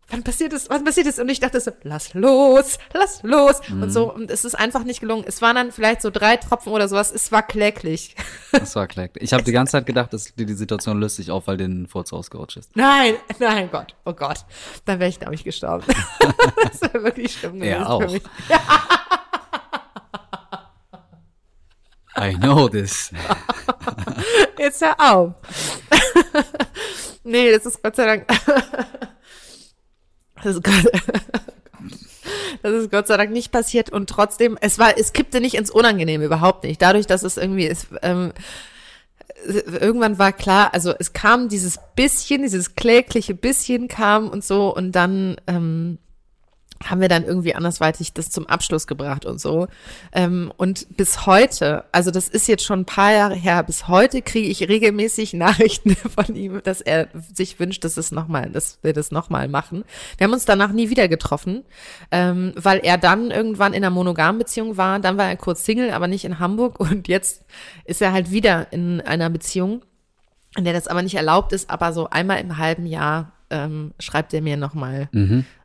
wann 0.10 0.24
passiert 0.24 0.54
es, 0.54 0.70
wann 0.70 0.84
passiert 0.84 1.08
es? 1.08 1.20
Und 1.20 1.30
ich 1.30 1.40
dachte 1.40 1.60
so, 1.60 1.72
lass 1.84 2.14
los, 2.14 2.80
lass 2.94 3.24
los. 3.24 3.62
Mhm. 3.70 3.84
Und 3.84 3.92
so, 3.92 4.14
und 4.14 4.32
es 4.32 4.46
ist 4.46 4.56
einfach 4.56 4.84
nicht 4.84 5.00
gelungen. 5.00 5.24
Es 5.28 5.42
waren 5.42 5.56
dann 5.56 5.72
vielleicht 5.72 6.02
so 6.02 6.10
drei 6.10 6.38
Tropfen 6.38 6.72
oder 6.72 6.88
sowas, 6.88 7.12
es 7.12 7.32
war 7.32 7.44
kläglich. 7.44 8.16
Das 8.52 8.76
war 8.76 8.88
klar. 8.88 9.10
Ich 9.16 9.32
habe 9.32 9.44
die 9.44 9.52
ganze 9.52 9.74
Zeit 9.74 9.86
gedacht, 9.86 10.12
dass 10.12 10.34
dir 10.34 10.46
die 10.48 10.56
Situation 10.56 11.00
löst 11.00 11.18
sich 11.18 11.30
auf, 11.30 11.46
weil 11.46 11.58
den 11.58 11.86
Furz 11.86 12.12
ausgerutscht 12.12 12.58
ist. 12.58 12.76
Nein, 12.76 13.14
nein, 13.38 13.70
Gott, 13.72 13.96
oh 14.06 14.14
Gott. 14.14 14.40
Dann 14.86 15.00
wäre 15.00 15.10
ich, 15.10 15.20
glaube 15.20 15.36
ich, 15.36 15.44
gestorben. 15.44 15.86
das 16.64 16.82
wäre 16.82 17.04
wirklich 17.04 17.34
schlimm 17.34 17.60
gewesen 17.60 17.84
für 17.84 17.90
auch. 17.90 18.12
mich. 18.12 18.24
I 22.18 22.34
know 22.38 22.68
this. 22.68 23.12
Jetzt 24.58 24.82
hör 24.82 24.96
auf. 25.00 25.34
nee, 27.24 27.52
das 27.52 27.68
ist 27.68 27.84
Gott 27.84 27.96
sei 27.96 28.06
Dank. 28.06 28.26
Das, 30.44 30.56
ist 30.56 30.64
Gott, 30.64 30.92
das 32.62 32.74
ist 32.74 32.92
Gott 32.92 33.08
sei 33.08 33.18
Dank 33.18 33.32
nicht 33.32 33.52
passiert 33.52 33.90
und 33.92 34.10
trotzdem, 34.10 34.58
es 34.62 34.80
war, 34.80 34.98
es 34.98 35.14
kippte 35.14 35.42
nicht 35.42 35.56
ins 35.56 35.72
Unangenehme, 35.72 36.26
überhaupt 36.26 36.64
nicht. 36.64 36.82
Dadurch, 36.82 37.08
dass 37.08 37.24
es 37.24 37.38
irgendwie 37.38 37.66
ist, 37.66 37.88
ähm, 38.02 38.34
irgendwann 39.46 40.20
war 40.20 40.34
klar, 40.34 40.74
also 40.74 40.94
es 40.98 41.14
kam 41.14 41.50
dieses 41.50 41.80
bisschen, 41.96 42.42
dieses 42.44 42.76
klägliche 42.76 43.34
bisschen 43.34 43.88
kam 43.88 44.30
und 44.30 44.44
so 44.44 44.76
und 44.76 44.92
dann 44.92 45.38
ähm, 45.48 45.98
haben 46.84 47.02
wir 47.02 47.10
dann 47.10 47.26
irgendwie 47.26 47.56
andersweitig 47.56 48.14
das 48.14 48.30
zum 48.30 48.48
Abschluss 48.48 48.88
gebracht 48.88 49.26
und 49.26 49.40
so. 49.40 49.68
Ähm, 50.14 50.52
und 50.58 50.96
bis 50.96 51.26
heute, 51.26 51.84
also 51.92 52.10
das 52.10 52.30
ist 52.30 52.48
jetzt 52.48 52.64
schon 52.64 52.82
ein 52.82 52.86
paar 52.86 53.12
Jahre 53.12 53.36
her, 53.36 53.64
bis 53.64 53.88
heute 53.88 54.22
kriege 54.22 54.48
ich 54.48 54.68
regelmäßig 54.68 55.34
Nachrichten 55.40 55.96
von 55.96 56.36
ihm, 56.36 56.62
dass 56.64 56.82
er 56.82 57.10
sich 57.34 57.60
wünscht, 57.60 57.84
dass 57.84 57.98
es 57.98 58.12
noch 58.12 58.28
mal, 58.28 58.50
dass 58.50 58.80
wir 58.82 58.94
das 58.94 59.12
nochmal 59.12 59.48
machen. 59.48 59.84
Wir 60.18 60.26
haben 60.26 60.34
uns 60.34 60.46
danach 60.46 60.72
nie 60.72 60.90
wieder 60.90 61.08
getroffen, 61.08 61.64
ähm, 62.12 62.54
weil 62.56 62.80
er 62.80 62.98
dann 62.98 63.32
irgendwann 63.32 63.74
in 63.74 63.84
einer 63.84 63.94
monogamen 63.94 64.40
Beziehung 64.40 64.78
war. 64.78 65.00
Dann 65.00 65.18
war 65.18 65.28
er 65.28 65.38
kurz 65.38 65.66
Single, 65.66 65.92
aber 65.92 66.08
nicht 66.08 66.24
in 66.24 66.40
Hamburg. 66.40 66.80
Und 66.80 67.08
jetzt 67.08 67.44
ist 67.86 68.02
er 68.02 68.14
halt 68.14 68.32
wieder 68.32 68.72
in 68.72 69.02
einer 69.02 69.30
Beziehung, 69.30 69.82
in 70.56 70.64
der 70.64 70.74
das 70.74 70.88
aber 70.88 71.02
nicht 71.02 71.16
erlaubt 71.16 71.52
ist. 71.52 71.70
Aber 71.70 71.92
so 71.92 72.10
einmal 72.10 72.40
im 72.40 72.58
halben 72.58 72.86
Jahr 72.86 73.34
ähm, 73.50 73.94
schreibt 74.00 74.34
er 74.34 74.42
mir 74.42 74.58
nochmal 74.58 75.10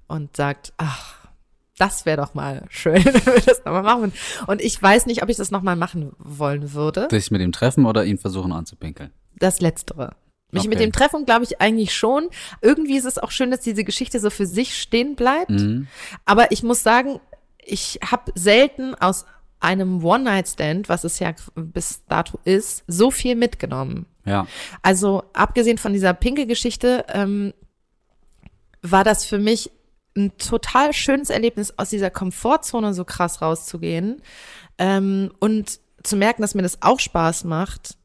und 0.07 0.37
sagt, 0.37 0.73
ach, 0.77 1.29
das 1.79 2.07
wäre 2.07 2.19
doch 2.19 2.35
mal 2.35 2.65
schön, 2.69 3.05
wenn 3.05 3.27
wir 3.27 3.41
das 3.41 3.65
nochmal 3.65 3.83
machen. 3.83 4.13
Und 4.47 4.61
ich 4.61 4.81
weiß 4.81 5.07
nicht, 5.07 5.23
ob 5.23 5.29
ich 5.29 5.37
das 5.37 5.51
nochmal 5.51 5.77
machen 5.77 6.13
wollen 6.19 6.73
würde. 6.73 7.09
Dich 7.09 7.31
mit 7.31 7.41
ihm 7.41 7.53
treffen 7.53 7.87
oder 7.87 8.05
ihn 8.05 8.19
versuchen 8.19 8.53
anzupinkeln? 8.53 9.11
Das 9.37 9.61
Letztere. 9.61 10.15
Mich 10.53 10.69
mit 10.69 10.77
Okay. 10.79 10.87
dem 10.87 10.93
Treffen 10.93 11.25
glaube 11.25 11.43
ich 11.45 11.61
eigentlich 11.61 11.93
schon. 11.95 12.29
Irgendwie 12.61 12.97
ist 12.97 13.07
es 13.07 13.19
auch 13.19 13.33
schön, 13.33 13.51
dass 13.51 13.61
diese 13.61 13.83
Geschichte 13.83 14.21
so 14.21 14.31
für 14.31 14.47
sich 14.47 14.81
stehen 14.81 15.17
bleibt. 15.17 15.51
Mhm. 15.51 15.89
Aber 16.25 16.53
ich 16.53 16.63
muss 16.63 16.85
sagen, 16.85 17.19
ich 17.59 17.99
habe 18.09 18.31
selten 18.37 18.95
aus 18.95 19.25
einem 19.59 20.05
One-Night-Stand, 20.05 20.89
was 20.89 21.03
es 21.03 21.19
ja 21.19 21.35
bis 21.57 22.05
dato 22.07 22.39
ist, 22.45 22.85
so 22.87 23.11
viel 23.11 23.35
mitgenommen. 23.35 24.07
Ja. 24.27 24.47
Also 24.83 25.25
abgesehen 25.33 25.79
von 25.79 25.93
dieser 25.93 26.15
Pinke-Geschichte 26.15 27.05
ähm, 27.09 27.53
war 28.83 29.03
das 29.03 29.25
für 29.25 29.39
mich 29.39 29.71
ein 30.17 30.37
total 30.39 30.93
schönes 30.93 31.31
Erlebnis, 31.31 31.75
aus 31.77 31.91
dieser 31.91 32.11
Komfortzone 32.11 32.95
so 32.95 33.05
krass 33.05 33.43
rauszugehen 33.43 34.23
ähm, 34.79 35.33
und 35.41 35.81
zu 36.03 36.17
merken, 36.17 36.43
dass 36.43 36.55
mir 36.55 36.63
das 36.63 36.83
auch 36.83 37.01
Spaß 37.01 37.45
macht 37.45 37.97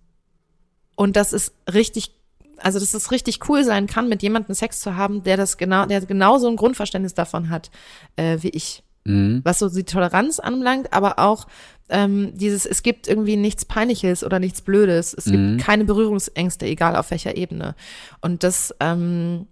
und 0.95 1.15
dass 1.15 1.33
es 1.33 1.51
richtig, 1.71 2.11
also 2.57 2.79
dass 2.79 2.93
es 2.93 3.11
richtig 3.11 3.47
cool 3.49 3.63
sein 3.63 3.87
kann, 3.87 4.09
mit 4.09 4.21
jemandem 4.23 4.55
Sex 4.55 4.79
zu 4.79 4.95
haben, 4.95 5.23
der 5.23 5.37
das 5.37 5.57
genau, 5.57 5.85
der 5.85 6.01
genauso 6.01 6.47
ein 6.47 6.55
Grundverständnis 6.55 7.13
davon 7.13 7.49
hat 7.49 7.69
äh, 8.15 8.37
wie 8.41 8.49
ich 8.49 8.83
Mhm. 9.05 9.41
was 9.45 9.59
so 9.59 9.69
die 9.69 9.85
Toleranz 9.85 10.39
anbelangt, 10.39 10.91
aber 10.91 11.19
auch 11.19 11.47
ähm, 11.87 12.33
dieses, 12.37 12.65
es 12.65 12.83
gibt 12.83 13.07
irgendwie 13.07 13.37
nichts 13.37 13.63
Peinliches 13.63 14.25
oder 14.25 14.39
nichts 14.39 14.61
Blödes. 14.61 15.13
Es 15.13 15.25
Mhm. 15.25 15.31
gibt 15.57 15.65
keine 15.65 15.85
Berührungsängste, 15.85 16.65
egal 16.65 16.97
auf 16.97 17.09
welcher 17.09 17.35
Ebene. 17.37 17.75
Und 18.21 18.43
das, 18.43 18.75
ähm, 18.81 19.47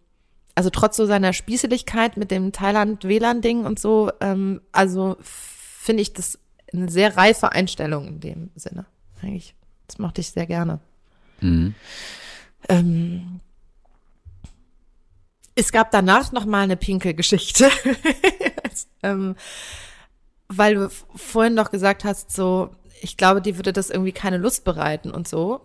also 0.57 0.71
trotz 0.71 0.97
so 0.97 1.05
seiner 1.05 1.33
Spießeligkeit 1.33 2.17
mit 2.17 2.31
dem 2.31 2.51
Thailand-WLAN-Ding 2.51 3.63
und 3.63 3.77
so, 3.77 4.11
ähm, 4.21 4.59
also 4.71 5.15
finde 5.21 6.01
ich 6.01 6.13
das 6.13 6.39
eine 6.73 6.89
sehr 6.89 7.15
reife 7.15 7.51
Einstellung 7.51 8.07
in 8.07 8.19
dem 8.21 8.49
Sinne. 8.55 8.87
Eigentlich, 9.21 9.53
das 9.85 9.99
mochte 9.99 10.21
ich 10.21 10.31
sehr 10.31 10.47
gerne. 10.47 10.79
Mhm. 11.41 11.75
Ähm, 12.69 13.39
es 15.53 15.71
gab 15.71 15.91
danach 15.91 16.31
noch 16.31 16.45
mal 16.45 16.63
eine 16.63 16.75
Pinkel-Geschichte, 16.75 17.69
ähm, 19.03 19.35
weil 20.47 20.73
du 20.73 20.89
vorhin 20.89 21.53
noch 21.53 21.69
gesagt 21.69 22.03
hast, 22.03 22.31
so, 22.31 22.71
ich 22.99 23.15
glaube, 23.15 23.43
dir 23.43 23.57
würde 23.57 23.73
das 23.73 23.91
irgendwie 23.91 24.11
keine 24.11 24.37
Lust 24.37 24.63
bereiten 24.63 25.11
und 25.11 25.27
so. 25.27 25.61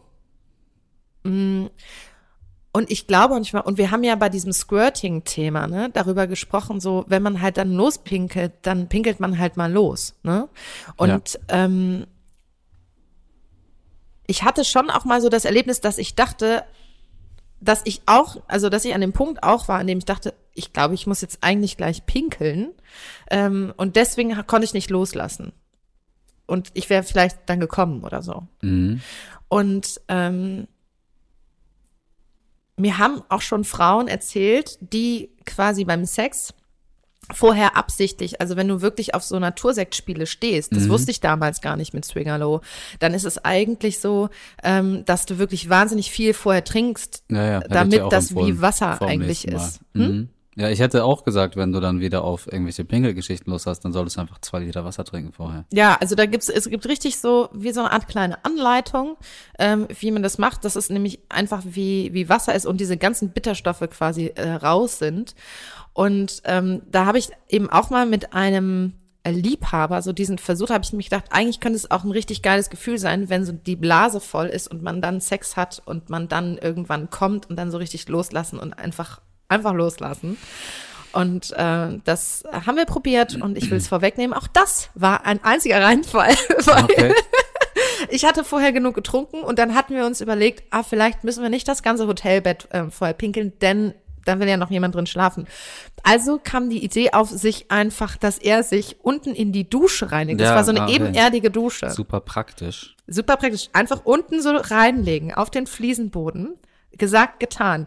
Mm, 1.23 1.69
Und 2.75 2.91
ich 2.91 3.07
glaube 3.07 3.35
manchmal, 3.35 3.63
und 3.65 3.77
wir 3.77 3.91
haben 3.91 4.03
ja 4.03 4.17
bei 4.17 4.31
diesem 4.31 4.53
Squirting-Thema, 4.53 5.67
ne, 5.67 5.91
darüber 5.93 6.27
gesprochen, 6.27 6.81
so, 6.81 7.05
wenn 7.07 7.23
man 7.23 7.43
halt 7.43 7.59
dann 7.59 7.73
lospinkelt, 7.73 8.53
dann 8.63 8.89
pinkelt 8.89 9.21
man 9.21 9.39
halt 9.39 9.59
mal 9.59 9.71
los, 9.71 10.15
ne? 10.23 10.49
Und 10.97 11.39
ähm, 11.49 12.07
ich 14.27 14.43
hatte 14.43 14.65
schon 14.65 14.89
auch 14.89 15.05
mal 15.05 15.21
so 15.21 15.29
das 15.29 15.45
Erlebnis, 15.45 15.83
dass 15.83 15.99
ich 15.99 16.15
dachte, 16.15 16.65
dass 17.61 17.83
ich 17.85 18.01
auch, 18.07 18.39
also 18.49 18.71
dass 18.71 18.85
ich 18.87 18.95
an 18.95 19.03
dem 19.03 19.13
Punkt 19.13 19.43
auch 19.43 19.69
war, 19.69 19.79
an 19.79 19.87
dem 19.87 19.99
ich 19.99 20.07
dachte, 20.07 20.33
ich 20.55 20.73
glaube, 20.73 20.95
ich 20.95 21.07
muss 21.07 21.21
jetzt 21.21 21.39
eigentlich 21.43 21.77
gleich 21.77 22.07
pinkeln. 22.07 22.71
Ähm, 23.31 23.75
und 23.77 23.97
deswegen 23.97 24.35
konnte 24.47 24.65
ich 24.65 24.75
nicht 24.75 24.91
loslassen. 24.91 25.53
und 26.47 26.71
ich 26.75 26.91
wäre 26.91 27.03
vielleicht 27.03 27.39
dann 27.47 27.61
gekommen 27.61 28.05
oder 28.05 28.23
so. 28.23 28.47
Mhm. 28.63 29.01
Und 29.49 30.01
ähm, 30.09 30.67
mir 32.77 32.99
haben 32.99 33.23
auch 33.29 33.43
schon 33.43 33.65
Frauen 33.65 34.09
erzählt, 34.09 34.79
die 34.81 35.31
quasi 35.45 35.85
beim 35.85 36.05
Sex 36.05 36.55
vorher 37.33 37.77
absichtlich, 37.77 38.41
also 38.41 38.57
wenn 38.57 38.69
du 38.69 38.83
wirklich 38.83 39.15
auf 39.15 39.23
so 39.23 39.39
Natursektspiele 39.39 40.27
stehst, 40.27 40.75
das 40.75 40.85
Mhm. 40.85 40.89
wusste 40.91 41.11
ich 41.13 41.21
damals 41.21 41.61
gar 41.61 41.77
nicht 41.77 41.95
mit 41.95 42.05
Swingerlow, 42.05 42.61
dann 42.99 43.15
ist 43.15 43.25
es 43.25 43.43
eigentlich 43.45 44.01
so, 44.01 44.29
ähm, 44.63 45.05
dass 45.05 45.25
du 45.25 45.39
wirklich 45.39 45.69
wahnsinnig 45.69 46.11
viel 46.11 46.35
vorher 46.35 46.65
trinkst, 46.65 47.23
Ja, 47.31 47.47
ja, 47.47 47.61
damit 47.61 48.03
das 48.11 48.35
wie 48.35 48.61
Wasser 48.61 49.01
eigentlich 49.03 49.47
ist. 49.47 49.81
Hm? 49.95 50.29
Ja, 50.55 50.69
ich 50.69 50.81
hätte 50.81 51.05
auch 51.05 51.25
gesagt, 51.25 51.57
wenn 51.57 51.73
du 51.73 51.81
dann 51.81 52.01
wieder 52.01 52.25
auf 52.25 52.47
irgendwelche 52.47 52.85
Pinkelgeschichten 52.85 53.51
los 53.51 53.67
hast, 53.67 53.81
dann 53.81 53.93
solltest 53.93 54.17
du 54.17 54.21
einfach 54.21 54.39
zwei 54.43 54.59
Liter 54.61 54.85
Wasser 54.85 55.05
trinken 55.05 55.33
vorher. 55.33 55.65
Ja, 55.73 55.97
also 55.99 56.15
da 56.15 56.27
gibt's 56.27 56.51
es 56.51 56.69
gibt 56.69 56.87
richtig 56.87 57.19
so 57.19 57.49
wie 57.55 57.73
so 57.73 57.81
eine 57.81 57.91
Art 57.91 58.07
kleine 58.07 58.45
Anleitung, 58.45 59.17
ähm, 59.59 59.89
wie 59.99 60.11
man 60.11 60.23
das 60.23 60.37
macht, 60.37 60.67
dass 60.67 60.77
es 60.77 60.91
nämlich 60.91 61.21
einfach 61.31 61.63
wie 61.65 62.13
wie 62.13 62.29
Wasser 62.29 62.55
ist 62.55 62.67
und 62.67 62.81
diese 62.81 62.99
ganzen 62.99 63.31
Bitterstoffe 63.31 63.89
quasi 63.91 64.27
äh, 64.35 64.53
raus 64.53 64.99
sind. 64.99 65.35
Und 65.95 66.43
ähm, 66.45 66.83
da 66.91 67.07
habe 67.07 67.19
ich 67.19 67.31
eben 67.49 67.71
auch 67.71 67.89
mal 67.89 68.05
mit 68.05 68.35
einem 68.35 68.93
Liebhaber 69.27 70.03
so 70.03 70.13
diesen 70.13 70.37
Versuch, 70.37 70.71
habe 70.71 70.85
ich 70.85 70.93
mich 70.93 71.09
gedacht, 71.09 71.27
eigentlich 71.31 71.61
könnte 71.61 71.77
es 71.77 71.91
auch 71.91 72.05
ein 72.05 72.11
richtig 72.11 72.43
geiles 72.43 72.71
Gefühl 72.71 72.99
sein, 72.99 73.31
wenn 73.31 73.45
so 73.45 73.53
die 73.53 73.77
Blase 73.77 74.21
voll 74.21 74.47
ist 74.47 74.69
und 74.69 74.83
man 74.83 75.01
dann 75.01 75.21
Sex 75.21 75.57
hat 75.57 75.81
und 75.85 76.11
man 76.11 76.29
dann 76.29 76.59
irgendwann 76.59 77.09
kommt 77.09 77.49
und 77.49 77.57
dann 77.57 77.71
so 77.71 77.79
richtig 77.79 78.09
loslassen 78.09 78.59
und 78.59 78.75
einfach 78.75 79.21
einfach 79.53 79.75
loslassen. 79.75 80.37
Und 81.13 81.53
äh, 81.53 81.99
das 82.05 82.43
haben 82.51 82.77
wir 82.77 82.87
probiert 82.87 83.41
und 83.41 83.59
ich 83.59 83.71
will 83.71 83.79
es 83.79 83.89
vorwegnehmen. 83.95 84.37
Auch 84.37 84.47
das 84.49 84.89
war 84.95 85.27
ein 85.27 85.45
einziger 85.45 85.83
Reinfall, 85.83 86.35
weil 86.65 86.85
Okay. 86.85 87.15
ich 88.09 88.25
hatte 88.25 88.45
vorher 88.45 88.73
genug 88.73 88.95
getrunken 88.95 89.43
und 89.43 89.59
dann 89.59 89.75
hatten 89.75 89.95
wir 89.95 90.07
uns 90.07 90.21
überlegt, 90.21 90.65
ah, 90.71 90.83
vielleicht 90.83 91.23
müssen 91.25 91.43
wir 91.43 91.51
nicht 91.51 91.69
das 91.69 91.83
ganze 91.83 92.07
Hotelbett 92.07 92.67
äh, 92.71 92.85
vorher 92.91 93.15
pinkeln, 93.15 93.53
denn 93.61 93.95
dann 94.25 94.39
will 94.41 94.49
ja 94.49 94.57
noch 94.57 94.71
jemand 94.71 94.95
drin 94.95 95.07
schlafen. 95.07 95.47
Also 96.05 96.41
kam 96.43 96.71
die 96.71 96.83
Idee 96.85 97.13
auf, 97.13 97.29
sich 97.29 97.71
einfach, 97.73 98.17
dass 98.17 98.39
er 98.39 98.63
sich 98.63 98.97
unten 99.03 99.35
in 99.35 99.53
die 99.53 99.69
Dusche 99.69 100.13
reinigt. 100.13 100.41
Das 100.41 100.49
Ja, 100.49 100.55
war 100.55 100.65
so 100.65 100.71
eine 100.71 100.83
okay. 100.85 100.95
ebenerdige 100.95 101.51
Dusche. 101.51 101.91
Super 101.91 102.21
praktisch. 102.21 102.97
Super 103.09 103.37
praktisch. 103.37 103.69
Einfach 103.73 104.05
unten 104.05 104.41
so 104.41 104.57
reinlegen 104.57 105.35
auf 105.35 105.51
den 105.51 105.67
Fliesenboden. 105.67 106.55
Gesagt, 106.97 107.41
getan. 107.41 107.87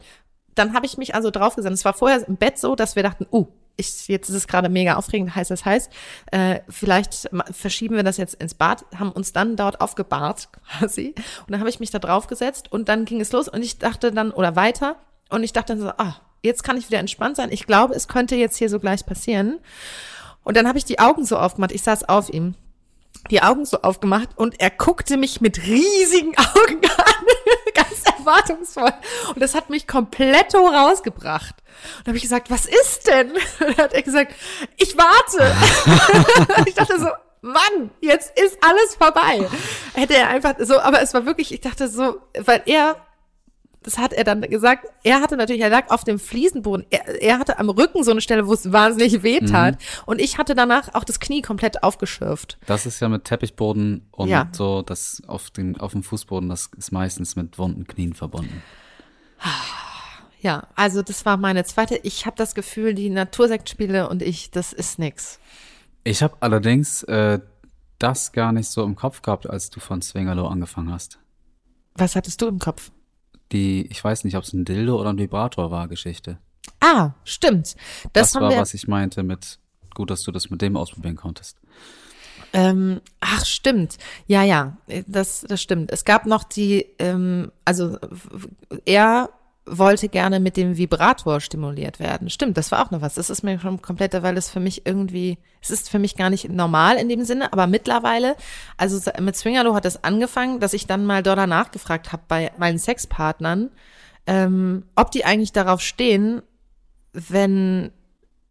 Dann 0.55 0.73
habe 0.73 0.85
ich 0.85 0.97
mich 0.97 1.15
also 1.15 1.31
draufgesetzt. 1.31 1.73
Es 1.73 1.85
war 1.85 1.93
vorher 1.93 2.27
im 2.27 2.37
Bett 2.37 2.57
so, 2.57 2.75
dass 2.75 2.95
wir 2.95 3.03
dachten, 3.03 3.27
uh, 3.31 3.47
ich, 3.77 4.07
jetzt 4.07 4.29
ist 4.29 4.35
es 4.35 4.47
gerade 4.47 4.69
mega 4.69 4.95
aufregend, 4.95 5.35
heiß 5.35 5.49
das 5.49 5.65
heißt, 5.65 5.91
äh, 6.31 6.61
vielleicht 6.69 7.29
verschieben 7.51 7.95
wir 7.95 8.03
das 8.03 8.17
jetzt 8.17 8.35
ins 8.35 8.53
Bad, 8.53 8.85
haben 8.97 9.11
uns 9.11 9.33
dann 9.33 9.57
dort 9.57 9.81
aufgebahrt 9.81 10.49
quasi. 10.79 11.13
Und 11.41 11.51
dann 11.51 11.59
habe 11.59 11.69
ich 11.69 11.79
mich 11.79 11.91
da 11.91 11.99
draufgesetzt 11.99 12.71
und 12.71 12.89
dann 12.89 13.05
ging 13.05 13.19
es 13.19 13.31
los 13.31 13.47
und 13.47 13.61
ich 13.61 13.77
dachte 13.77 14.11
dann, 14.11 14.31
oder 14.31 14.55
weiter, 14.55 14.95
und 15.29 15.43
ich 15.43 15.53
dachte 15.53 15.73
dann 15.73 15.81
so, 15.81 15.89
ah, 15.89 16.15
jetzt 16.43 16.63
kann 16.63 16.77
ich 16.77 16.87
wieder 16.87 16.99
entspannt 16.99 17.35
sein. 17.35 17.51
Ich 17.51 17.65
glaube, 17.65 17.95
es 17.95 18.07
könnte 18.07 18.35
jetzt 18.35 18.57
hier 18.57 18.69
so 18.69 18.79
gleich 18.79 19.05
passieren. 19.05 19.59
Und 20.43 20.55
dann 20.55 20.67
habe 20.67 20.77
ich 20.77 20.85
die 20.85 20.99
Augen 20.99 21.25
so 21.25 21.37
aufgemacht. 21.37 21.71
Ich 21.71 21.81
saß 21.81 22.07
auf 22.07 22.31
ihm 22.31 22.53
die 23.31 23.41
Augen 23.41 23.65
so 23.65 23.81
aufgemacht 23.81 24.29
und 24.35 24.59
er 24.59 24.69
guckte 24.69 25.17
mich 25.17 25.41
mit 25.41 25.65
riesigen 25.65 26.35
Augen 26.37 26.81
an, 26.83 27.25
ganz 27.75 28.03
erwartungsvoll. 28.17 28.93
Und 29.29 29.41
das 29.41 29.53
hat 29.53 29.69
mich 29.69 29.88
komplett 29.88 30.55
rausgebracht. 30.55 31.55
Und 31.97 32.07
da 32.07 32.09
habe 32.09 32.17
ich 32.17 32.23
gesagt, 32.23 32.49
was 32.49 32.65
ist 32.65 33.07
denn? 33.07 33.31
Und 33.59 33.77
dann 33.77 33.77
hat 33.77 33.93
er 33.93 34.01
gesagt, 34.01 34.33
ich 34.77 34.97
warte. 34.97 35.55
ich 36.65 36.73
dachte 36.73 36.99
so, 36.99 37.07
Mann, 37.41 37.91
jetzt 38.01 38.38
ist 38.39 38.57
alles 38.61 38.95
vorbei. 38.95 39.47
Hätte 39.93 40.15
er 40.15 40.29
einfach 40.29 40.55
so, 40.59 40.79
aber 40.79 41.01
es 41.01 41.13
war 41.13 41.27
wirklich, 41.27 41.53
ich 41.53 41.61
dachte 41.61 41.88
so, 41.88 42.17
weil 42.39 42.63
er 42.65 43.04
das 43.86 43.98
hat 44.00 44.13
er 44.13 44.24
dann 44.24 44.41
gesagt. 44.41 44.88
Er 45.04 45.21
hatte 45.21 45.38
natürlich, 45.38 45.62
er 45.62 45.69
lag 45.69 45.89
auf 45.91 46.04
dem 46.04 46.17
Fliesenboden. 46.17 46.86
Er, 46.89 47.21
er 47.21 47.39
hatte 47.39 47.60
am 47.60 47.69
Rücken 47.69 48.04
so 48.04 48.12
eine 48.12 48.21
Stelle, 48.21 48.48
wo 48.48 48.54
es 48.54 48.71
wahnsinnig 48.71 49.21
weh 49.21 49.39
tat. 49.39 49.78
Und 50.08 50.19
ich 50.19 50.38
hatte 50.39 50.56
danach 50.56 50.93
auch 50.95 51.04
das 51.04 51.19
Knie 51.19 51.41
komplett 51.43 51.84
aufgeschürft. 51.84 52.58
Das 52.65 52.86
ist 52.88 53.00
ja 53.00 53.10
mit 53.10 53.26
Teppichboden 53.26 54.08
und 54.12 54.30
Ja. 54.30 54.50
so, 54.52 54.82
das 54.82 55.21
auf, 55.28 55.52
den, 55.52 55.80
auf 55.80 55.91
dem 55.91 56.02
Fußboden, 56.02 56.50
das 56.50 56.69
ist 56.78 56.91
meistens 56.91 57.36
mit 57.36 57.60
wunden 57.60 57.86
Knien 57.86 58.13
verbunden. 58.13 58.63
Ja, 60.41 60.67
also 60.76 61.02
das 61.02 61.26
war 61.26 61.38
meine 61.38 61.63
zweite. 61.63 61.98
Ich 62.04 62.26
habe 62.26 62.36
das 62.38 62.56
Gefühl, 62.56 62.93
die 62.93 63.10
Natursektspiele 63.10 64.10
und 64.10 64.21
ich, 64.21 64.52
das 64.52 64.74
ist 64.74 65.00
nix. 65.00 65.39
Ich 66.04 66.21
habe 66.24 66.38
allerdings 66.39 67.04
äh, 67.04 67.39
das 68.00 68.32
gar 68.32 68.52
nicht 68.52 68.69
so 68.69 68.84
im 68.84 68.95
Kopf 68.95 69.21
gehabt, 69.21 69.50
als 69.50 69.69
du 69.69 69.80
von 69.80 70.02
Swingerlo 70.02 70.48
angefangen 70.48 70.91
hast. 70.91 71.19
Was 71.95 72.15
hattest 72.15 72.41
du 72.41 72.48
im 72.48 72.60
Kopf? 72.60 72.91
Die, 73.51 73.86
ich 73.88 74.03
weiß 74.03 74.23
nicht, 74.23 74.36
ob 74.38 74.43
es 74.43 74.53
ein 74.53 74.65
Dildo 74.65 74.99
oder 74.99 75.12
ein 75.12 75.17
Vibrator 75.17 75.71
war, 75.71 75.88
Geschichte. 75.88 76.39
Ah, 76.79 77.12
stimmt. 77.23 77.75
Das, 78.13 78.31
Das, 78.31 78.41
war, 78.41 78.49
wir. 78.49 78.58
was 78.58 78.73
ich 78.73 78.88
meinte 78.88 79.23
mit, 79.23 79.60
gut, 79.93 80.10
dass 80.10 80.23
du 80.23 80.31
das 80.31 80.49
mit 80.49 80.62
dem 80.62 80.77
ausprobieren 80.77 81.15
konntest. 81.15 81.58
Ähm, 82.53 83.01
ach, 83.19 83.45
stimmt. 83.45 83.97
Ja, 84.27 84.43
ja, 84.43 84.77
das, 85.08 85.41
das 85.41 85.62
stimmt. 85.62 85.91
Es 85.91 86.05
gab 86.05 86.25
noch 86.25 86.43
die, 86.43 86.86
ähm, 86.99 87.51
also 87.65 87.97
er 88.86 89.29
wollte 89.67 90.10
gerne 90.10 90.39
mit 90.39 90.58
dem 90.58 90.78
Vibrator 90.78 91.39
stimuliert 91.41 91.99
werden. 91.99 92.30
Stimmt, 92.30 92.56
das 92.58 92.71
war 92.71 92.86
auch 92.86 92.91
noch 92.91 93.01
was. 93.01 93.15
Das 93.15 93.32
ist 93.32 93.41
mir 93.43 93.60
schon 93.60 93.82
komplett, 93.82 94.13
weil 94.21 94.38
es 94.38 94.49
für 94.49 94.60
mich 94.60 94.86
irgendwie, 94.86 95.39
es 95.62 95.71
ist 95.71 95.89
für 95.89 95.97
mich 95.97 96.15
gar 96.15 96.30
nicht 96.30 96.49
normal 96.49 96.97
in 96.97 97.10
dem 97.10 97.23
Sinne, 97.25 97.51
aber 97.51 97.65
mittlerweile, 97.65 98.36
also 98.78 98.99
so- 98.99 99.12
mit 99.19 99.36
Swingerlo 99.36 99.73
hat 99.73 99.86
es 99.86 100.04
angefangen, 100.04 100.60
dass 100.60 100.73
ich 100.73 100.86
dann 100.86 101.06
mal 101.06 101.23
dort 101.23 101.47
nachgefragt 101.49 102.12
habe 102.12 102.21
bei 102.28 102.51
meinen 102.60 102.78
Sexpartnern, 102.78 103.71
ähm, 104.28 104.84
ob 104.95 105.10
die 105.12 105.25
eigentlich 105.25 105.51
darauf 105.51 105.82
stehen, 105.82 106.41
wenn 107.13 107.91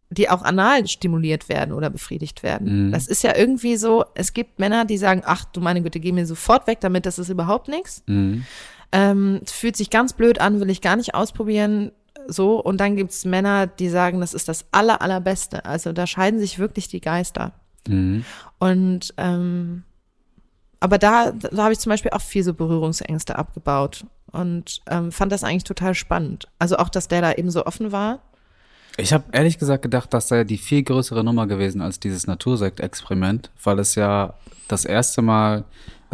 die 0.09 0.29
auch 0.29 0.43
anal 0.43 0.87
stimuliert 0.87 1.49
werden 1.49 1.73
oder 1.73 1.89
befriedigt 1.89 2.43
werden. 2.43 2.87
Mhm. 2.87 2.91
Das 2.91 3.07
ist 3.07 3.23
ja 3.23 3.35
irgendwie 3.35 3.75
so, 3.75 4.05
es 4.15 4.33
gibt 4.33 4.59
Männer, 4.59 4.85
die 4.85 4.97
sagen, 4.97 5.23
ach 5.25 5.45
du 5.45 5.61
meine 5.61 5.81
Güte, 5.81 5.99
geh 5.99 6.11
mir 6.11 6.25
sofort 6.25 6.67
weg 6.67 6.79
damit, 6.81 7.05
das 7.05 7.19
ist 7.19 7.29
überhaupt 7.29 7.67
nichts. 7.67 8.03
Mhm. 8.05 8.45
Ähm, 8.95 9.41
es 9.43 9.51
fühlt 9.51 9.75
sich 9.75 9.89
ganz 9.89 10.13
blöd 10.13 10.39
an, 10.39 10.61
will 10.61 10.69
ich 10.69 10.81
gar 10.81 10.95
nicht 10.95 11.13
ausprobieren. 11.15 11.91
So, 12.27 12.61
und 12.61 12.79
dann 12.79 12.95
gibt's 12.95 13.25
Männer, 13.25 13.67
die 13.67 13.89
sagen, 13.89 14.21
das 14.21 14.33
ist 14.33 14.47
das 14.47 14.65
aller, 14.71 15.01
allerbeste. 15.01 15.65
Also 15.65 15.91
da 15.91 16.07
scheiden 16.07 16.39
sich 16.39 16.59
wirklich 16.59 16.87
die 16.87 17.01
Geister. 17.01 17.51
Mhm. 17.87 18.23
Und 18.57 19.13
ähm, 19.17 19.83
aber 20.79 20.97
da, 20.97 21.31
da 21.31 21.63
habe 21.63 21.73
ich 21.73 21.79
zum 21.79 21.89
Beispiel 21.89 22.11
auch 22.11 22.21
viel 22.21 22.43
so 22.43 22.53
Berührungsängste 22.53 23.37
abgebaut 23.37 24.05
und 24.31 24.81
ähm, 24.89 25.11
fand 25.11 25.31
das 25.31 25.43
eigentlich 25.43 25.63
total 25.63 25.93
spannend. 25.93 26.47
Also 26.59 26.77
auch, 26.77 26.89
dass 26.89 27.07
der 27.07 27.21
da 27.21 27.33
eben 27.33 27.51
so 27.51 27.65
offen 27.65 27.91
war. 27.91 28.19
Ich 28.97 29.11
habe 29.11 29.25
ehrlich 29.33 29.57
gesagt 29.57 29.81
gedacht, 29.81 30.13
das 30.13 30.29
sei 30.29 30.43
die 30.45 30.57
viel 30.57 30.83
größere 30.83 31.23
Nummer 31.23 31.47
gewesen 31.47 31.81
als 31.81 31.99
dieses 31.99 32.27
Natursekt-Experiment, 32.27 33.51
weil 33.61 33.79
es 33.79 33.95
ja 33.95 34.35
das 34.67 34.85
erste 34.85 35.21
Mal, 35.21 35.65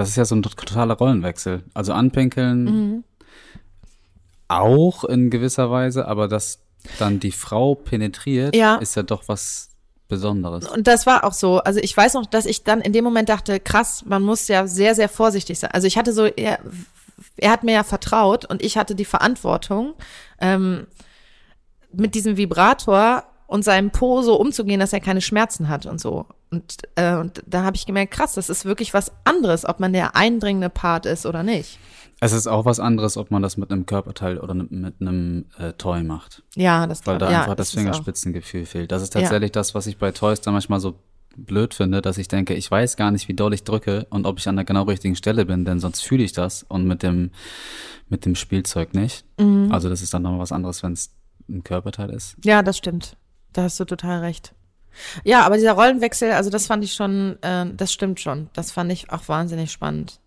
das 0.02 0.10
ist 0.10 0.16
ja 0.18 0.26
so 0.26 0.36
ein 0.36 0.44
totaler 0.44 0.96
Rollenwechsel. 0.96 1.64
Also 1.74 1.94
anpinkeln 1.94 2.64
Mhm. 2.66 3.04
auch 4.48 5.04
in 5.06 5.30
gewisser 5.30 5.72
Weise, 5.72 6.08
aber 6.08 6.28
dass 6.28 6.60
dann 7.00 7.20
die 7.20 7.32
Frau 7.32 7.76
penetriert, 7.76 8.56
Ja. 8.56 8.76
ist 8.76 8.96
ja 8.96 9.04
doch 9.04 9.24
was 9.28 9.70
Besonderes. 10.08 10.68
Und 10.68 10.88
das 10.88 11.06
war 11.06 11.24
auch 11.24 11.32
so. 11.32 11.60
Also 11.60 11.80
ich 11.80 11.96
weiß 11.96 12.16
noch, 12.16 12.26
dass 12.26 12.46
ich 12.46 12.64
dann 12.66 12.82
in 12.82 12.92
dem 12.92 13.04
Moment 13.06 13.30
dachte, 13.30 13.60
krass, 13.62 14.04
man 14.06 14.22
muss 14.22 14.48
ja 14.50 14.68
sehr, 14.68 14.94
sehr 14.94 15.08
vorsichtig 15.08 15.58
sein. 15.60 15.72
Also 15.72 15.88
ich 15.88 15.98
hatte 15.98 16.12
so, 16.12 16.26
er, 16.26 16.60
er 17.38 17.52
hat 17.52 17.64
mir 17.64 17.74
ja 17.74 17.84
vertraut 17.84 18.44
und 18.44 18.62
ich 18.62 18.78
hatte 18.78 18.94
die 18.94 19.06
Verantwortung, 19.06 19.94
ähm, 20.40 20.86
mit 21.94 22.14
diesem 22.16 22.36
Vibrator 22.36 23.24
und 23.52 23.64
seinem 23.66 23.92
Po 23.92 24.22
so 24.22 24.40
umzugehen, 24.40 24.80
dass 24.80 24.94
er 24.94 25.02
keine 25.02 25.20
Schmerzen 25.20 25.68
hat 25.68 25.86
und 25.86 26.00
so. 26.00 26.26
Und, 26.52 26.78
äh, 26.96 27.16
und 27.16 27.44
da 27.46 27.64
habe 27.64 27.76
ich 27.76 27.86
gemerkt, 27.86 28.14
krass, 28.14 28.34
das 28.34 28.50
ist 28.50 28.64
wirklich 28.66 28.94
was 28.94 29.12
anderes, 29.26 29.66
ob 29.68 29.80
man 29.82 29.92
der 29.92 30.16
eindringende 30.16 30.70
Part 30.70 31.06
ist 31.06 31.26
oder 31.26 31.44
nicht. 31.44 31.78
Es 32.22 32.32
ist 32.32 32.48
auch 32.48 32.64
was 32.66 32.80
anderes, 32.80 33.18
ob 33.18 33.30
man 33.30 33.42
das 33.42 33.58
mit 33.58 33.72
einem 33.72 33.86
Körperteil 33.86 34.38
oder 34.38 34.54
mit 34.54 34.72
einem 35.02 35.46
äh, 35.58 35.74
Toy 35.74 36.04
macht. 36.04 36.44
Ja, 36.56 36.88
das 36.88 37.06
Weil 37.06 37.18
da 37.18 37.30
ja, 37.32 37.42
einfach 37.42 37.56
das 37.56 37.72
auch. 37.72 37.80
Fingerspitzengefühl 37.80 38.66
fehlt. 38.66 38.92
Das 38.92 39.02
ist 39.02 39.14
Ja. 39.16 39.22
tatsächlich 39.22 39.52
das, 39.52 39.76
was 39.76 39.86
ich 39.88 39.98
bei 39.98 40.12
Toys 40.12 40.40
dann 40.40 40.54
manchmal 40.54 40.80
so 40.80 40.96
blöd 41.36 41.74
finde, 41.74 42.02
dass 42.02 42.18
ich 42.18 42.28
denke, 42.30 42.54
ich 42.54 42.70
weiß 42.72 42.96
gar 42.96 43.12
nicht, 43.12 43.28
wie 43.28 43.34
doll 43.34 43.54
ich 43.54 43.64
drücke 43.64 44.06
und 44.12 44.26
ob 44.26 44.38
ich 44.40 44.48
an 44.48 44.56
der 44.56 44.66
genau 44.66 44.84
richtigen 44.84 45.16
Stelle 45.16 45.46
bin, 45.46 45.66
denn 45.66 45.80
sonst 45.80 46.02
fühle 46.02 46.24
ich 46.24 46.32
das 46.32 46.64
und 46.64 46.86
mit 46.86 47.04
dem, 47.04 47.32
mit 48.08 48.26
dem 48.26 48.36
Spielzeug 48.36 48.94
nicht. 48.94 49.26
Mhm. 49.40 49.72
Also 49.72 49.90
das 49.90 50.02
ist 50.02 50.14
dann 50.14 50.22
nochmal 50.22 50.40
was 50.40 50.52
anderes, 50.52 50.84
wenn 50.84 50.94
es 50.94 51.12
ein 51.50 51.64
Körperteil 51.64 52.12
ist. 52.12 52.36
Ja, 52.46 52.62
das 52.64 52.78
stimmt. 52.78 53.18
Da 53.54 53.64
hast 53.64 53.80
du 53.80 53.86
total 53.86 54.20
recht. 54.20 54.54
Ja, 55.24 55.46
aber 55.46 55.56
dieser 55.56 55.74
Rollenwechsel, 55.74 56.32
also 56.32 56.50
das 56.50 56.68
fand 56.68 56.84
ich 56.84 56.94
schon, 56.94 57.42
äh, 57.42 57.66
das 57.74 57.94
stimmt 57.94 58.20
schon. 58.20 58.50
Das 58.54 58.72
fand 58.72 58.92
ich 58.92 59.12
auch 59.12 59.28
wahnsinnig 59.28 59.72
spannend. 59.72 60.20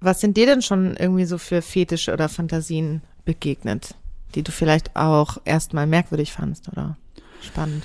Was 0.00 0.20
sind 0.20 0.36
dir 0.36 0.46
denn 0.46 0.62
schon 0.62 0.96
irgendwie 0.96 1.24
so 1.24 1.38
für 1.38 1.62
Fetische 1.62 2.12
oder 2.12 2.28
Fantasien 2.28 3.02
begegnet, 3.24 3.94
die 4.34 4.42
du 4.42 4.52
vielleicht 4.52 4.94
auch 4.96 5.38
erstmal 5.44 5.86
merkwürdig 5.86 6.32
fandst 6.32 6.68
oder 6.68 6.96
spannend? 7.42 7.84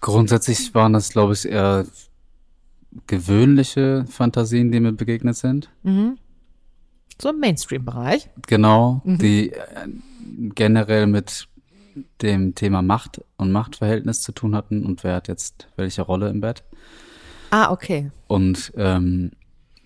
Grundsätzlich 0.00 0.74
waren 0.74 0.92
das, 0.92 1.10
glaube 1.10 1.32
ich, 1.32 1.46
eher 1.48 1.86
gewöhnliche 3.06 4.04
Fantasien, 4.08 4.72
die 4.72 4.80
mir 4.80 4.92
begegnet 4.92 5.36
sind. 5.36 5.70
So 7.20 7.30
im 7.30 7.38
Mainstream-Bereich. 7.38 8.28
Genau, 8.46 9.02
die 9.04 9.52
äh, 9.52 9.88
generell 10.54 11.06
mit 11.06 11.48
dem 12.22 12.54
Thema 12.54 12.82
Macht 12.82 13.22
und 13.36 13.52
Machtverhältnis 13.52 14.20
zu 14.20 14.32
tun 14.32 14.54
hatten 14.54 14.84
und 14.84 15.04
wer 15.04 15.16
hat 15.16 15.28
jetzt 15.28 15.68
welche 15.76 16.02
Rolle 16.02 16.28
im 16.28 16.40
Bett. 16.40 16.64
Ah, 17.50 17.70
okay. 17.70 18.10
Und 18.26 18.72
ähm, 18.76 19.30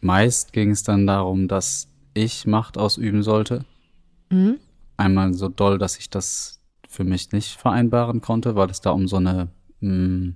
meist 0.01 0.53
ging 0.53 0.71
es 0.71 0.83
dann 0.83 1.07
darum, 1.07 1.47
dass 1.49 1.89
ich 2.15 2.47
Macht 2.47 2.79
ausüben 2.79 3.23
sollte. 3.23 3.65
Einmal 4.97 5.35
so 5.35 5.49
doll, 5.49 5.79
dass 5.79 5.99
ich 5.99 6.11
das 6.11 6.61
für 6.89 7.05
mich 7.05 7.33
nicht 7.33 7.57
vereinbaren 7.57 8.21
konnte, 8.21 8.57
weil 8.57 8.71
es 8.71 8.81
da 8.81 8.91
um 8.91 9.07
so 9.07 9.17
eine 9.17 9.49
mh, 9.81 10.35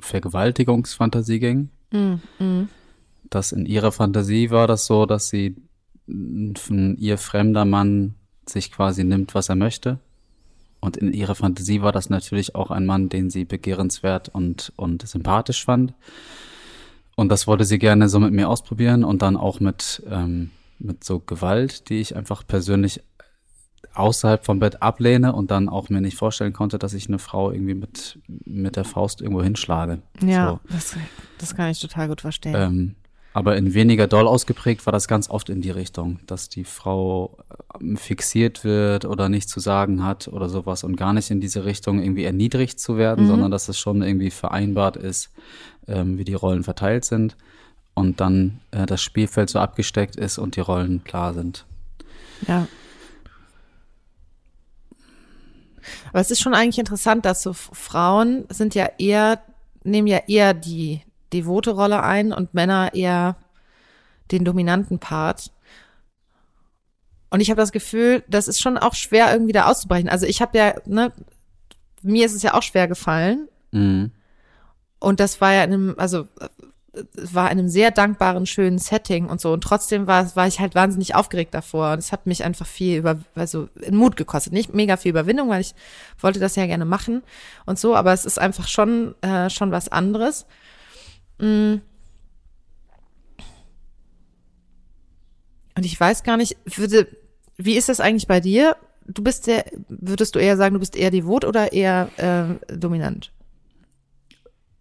Vergewaltigungsfantasie 0.00 1.38
ging. 1.40 1.70
Dass 3.30 3.52
in 3.52 3.66
ihrer 3.66 3.92
Fantasie 3.92 4.50
war 4.50 4.66
das 4.66 4.86
so, 4.86 5.06
dass 5.06 5.28
sie 5.28 5.56
mh, 6.06 6.58
von 6.58 6.96
ihr 6.96 7.18
fremder 7.18 7.64
Mann 7.64 8.14
sich 8.48 8.70
quasi 8.70 9.02
nimmt, 9.04 9.34
was 9.34 9.48
er 9.48 9.56
möchte. 9.56 9.98
Und 10.80 10.96
in 10.96 11.12
ihrer 11.12 11.34
Fantasie 11.34 11.82
war 11.82 11.92
das 11.92 12.10
natürlich 12.10 12.54
auch 12.54 12.70
ein 12.70 12.86
Mann, 12.86 13.08
den 13.08 13.30
sie 13.30 13.44
begehrenswert 13.44 14.28
und, 14.28 14.72
und 14.76 15.06
sympathisch 15.06 15.64
fand. 15.64 15.94
Und 17.16 17.30
das 17.30 17.46
wollte 17.46 17.64
sie 17.64 17.78
gerne 17.78 18.08
so 18.08 18.20
mit 18.20 18.32
mir 18.32 18.48
ausprobieren 18.48 19.02
und 19.02 19.22
dann 19.22 19.36
auch 19.36 19.58
mit, 19.58 20.02
ähm, 20.08 20.50
mit 20.78 21.02
so 21.02 21.18
Gewalt, 21.18 21.88
die 21.88 22.00
ich 22.00 22.14
einfach 22.14 22.46
persönlich 22.46 23.00
außerhalb 23.94 24.44
vom 24.44 24.58
Bett 24.58 24.82
ablehne 24.82 25.32
und 25.32 25.50
dann 25.50 25.68
auch 25.68 25.88
mir 25.88 26.02
nicht 26.02 26.16
vorstellen 26.16 26.52
konnte, 26.52 26.78
dass 26.78 26.92
ich 26.92 27.08
eine 27.08 27.18
Frau 27.18 27.50
irgendwie 27.50 27.74
mit, 27.74 28.18
mit 28.44 28.76
der 28.76 28.84
Faust 28.84 29.22
irgendwo 29.22 29.42
hinschlage. 29.42 30.02
Ja, 30.20 30.50
So. 30.50 30.74
das, 30.74 30.96
das 31.38 31.56
kann 31.56 31.70
ich 31.70 31.80
total 31.80 32.08
gut 32.08 32.20
verstehen. 32.20 32.54
Ähm, 32.56 32.94
aber 33.36 33.58
in 33.58 33.74
weniger 33.74 34.06
doll 34.06 34.26
ausgeprägt 34.26 34.86
war 34.86 34.94
das 34.94 35.08
ganz 35.08 35.28
oft 35.28 35.50
in 35.50 35.60
die 35.60 35.70
Richtung, 35.70 36.20
dass 36.26 36.48
die 36.48 36.64
Frau 36.64 37.36
ähm, 37.78 37.98
fixiert 37.98 38.64
wird 38.64 39.04
oder 39.04 39.28
nichts 39.28 39.52
zu 39.52 39.60
sagen 39.60 40.02
hat 40.02 40.28
oder 40.28 40.48
sowas 40.48 40.84
und 40.84 40.96
gar 40.96 41.12
nicht 41.12 41.30
in 41.30 41.38
diese 41.38 41.66
Richtung 41.66 42.02
irgendwie 42.02 42.24
erniedrigt 42.24 42.80
zu 42.80 42.96
werden, 42.96 43.26
sondern 43.26 43.50
dass 43.50 43.68
es 43.68 43.78
schon 43.78 44.00
irgendwie 44.00 44.30
vereinbart 44.30 44.96
ist, 44.96 45.32
ähm, 45.86 46.16
wie 46.16 46.24
die 46.24 46.32
Rollen 46.32 46.64
verteilt 46.64 47.04
sind 47.04 47.36
und 47.92 48.22
dann 48.22 48.60
äh, 48.70 48.86
das 48.86 49.02
Spielfeld 49.02 49.50
so 49.50 49.58
abgesteckt 49.58 50.16
ist 50.16 50.38
und 50.38 50.56
die 50.56 50.60
Rollen 50.60 51.04
klar 51.04 51.34
sind. 51.34 51.66
Ja. 52.48 52.66
Aber 56.08 56.20
es 56.20 56.30
ist 56.30 56.40
schon 56.40 56.54
eigentlich 56.54 56.78
interessant, 56.78 57.26
dass 57.26 57.42
so 57.42 57.52
Frauen 57.52 58.46
sind 58.48 58.74
ja 58.74 58.88
eher, 58.96 59.42
nehmen 59.84 60.06
ja 60.06 60.22
eher 60.26 60.54
die 60.54 61.02
devote 61.32 61.72
Rolle 61.72 62.02
ein 62.02 62.32
und 62.32 62.54
Männer 62.54 62.94
eher 62.94 63.36
den 64.30 64.44
dominanten 64.44 64.98
Part. 64.98 65.52
Und 67.30 67.40
ich 67.40 67.50
habe 67.50 67.60
das 67.60 67.72
Gefühl, 67.72 68.24
das 68.28 68.48
ist 68.48 68.60
schon 68.60 68.78
auch 68.78 68.94
schwer 68.94 69.32
irgendwie 69.32 69.52
da 69.52 69.66
auszubrechen. 69.66 70.08
Also 70.08 70.26
ich 70.26 70.40
habe 70.40 70.56
ja, 70.56 70.74
ne, 70.86 71.12
mir 72.02 72.26
ist 72.26 72.34
es 72.34 72.42
ja 72.42 72.54
auch 72.54 72.62
schwer 72.62 72.88
gefallen. 72.88 73.48
Mhm. 73.72 74.12
Und 74.98 75.20
das 75.20 75.40
war 75.40 75.52
ja 75.52 75.64
in 75.64 75.72
einem, 75.72 75.94
also 75.98 76.26
äh, 76.40 76.48
es 77.16 77.34
war 77.34 77.50
in 77.50 77.58
einem 77.58 77.68
sehr 77.68 77.90
dankbaren, 77.90 78.46
schönen 78.46 78.78
Setting 78.78 79.26
und 79.26 79.40
so. 79.40 79.52
Und 79.52 79.62
trotzdem 79.62 80.06
war, 80.06 80.34
war 80.34 80.46
ich 80.46 80.60
halt 80.60 80.74
wahnsinnig 80.74 81.14
aufgeregt 81.14 81.52
davor. 81.52 81.92
Und 81.92 81.98
es 81.98 82.12
hat 82.12 82.26
mich 82.26 82.44
einfach 82.44 82.66
viel 82.66 82.98
über, 82.98 83.18
also 83.34 83.68
in 83.80 83.96
Mut 83.96 84.16
gekostet. 84.16 84.52
Nicht 84.52 84.72
mega 84.72 84.96
viel 84.96 85.10
Überwindung, 85.10 85.48
weil 85.50 85.60
ich 85.60 85.74
wollte 86.20 86.40
das 86.40 86.56
ja 86.56 86.66
gerne 86.66 86.84
machen 86.84 87.22
und 87.66 87.78
so, 87.78 87.94
aber 87.94 88.12
es 88.12 88.24
ist 88.24 88.38
einfach 88.38 88.68
schon, 88.68 89.14
äh, 89.22 89.50
schon 89.50 89.72
was 89.72 89.88
anderes. 89.88 90.46
Und 91.38 91.82
ich 95.84 95.98
weiß 95.98 96.22
gar 96.22 96.36
nicht, 96.36 96.56
würde, 96.64 97.06
wie 97.56 97.76
ist 97.76 97.88
das 97.88 98.00
eigentlich 98.00 98.26
bei 98.26 98.40
dir? 98.40 98.76
Du 99.06 99.22
bist 99.22 99.46
der, 99.46 99.64
würdest 99.88 100.34
du 100.34 100.38
eher 100.38 100.56
sagen, 100.56 100.74
du 100.74 100.80
bist 100.80 100.96
eher 100.96 101.10
devot 101.10 101.44
oder 101.44 101.72
eher 101.72 102.10
äh, 102.16 102.76
dominant? 102.76 103.32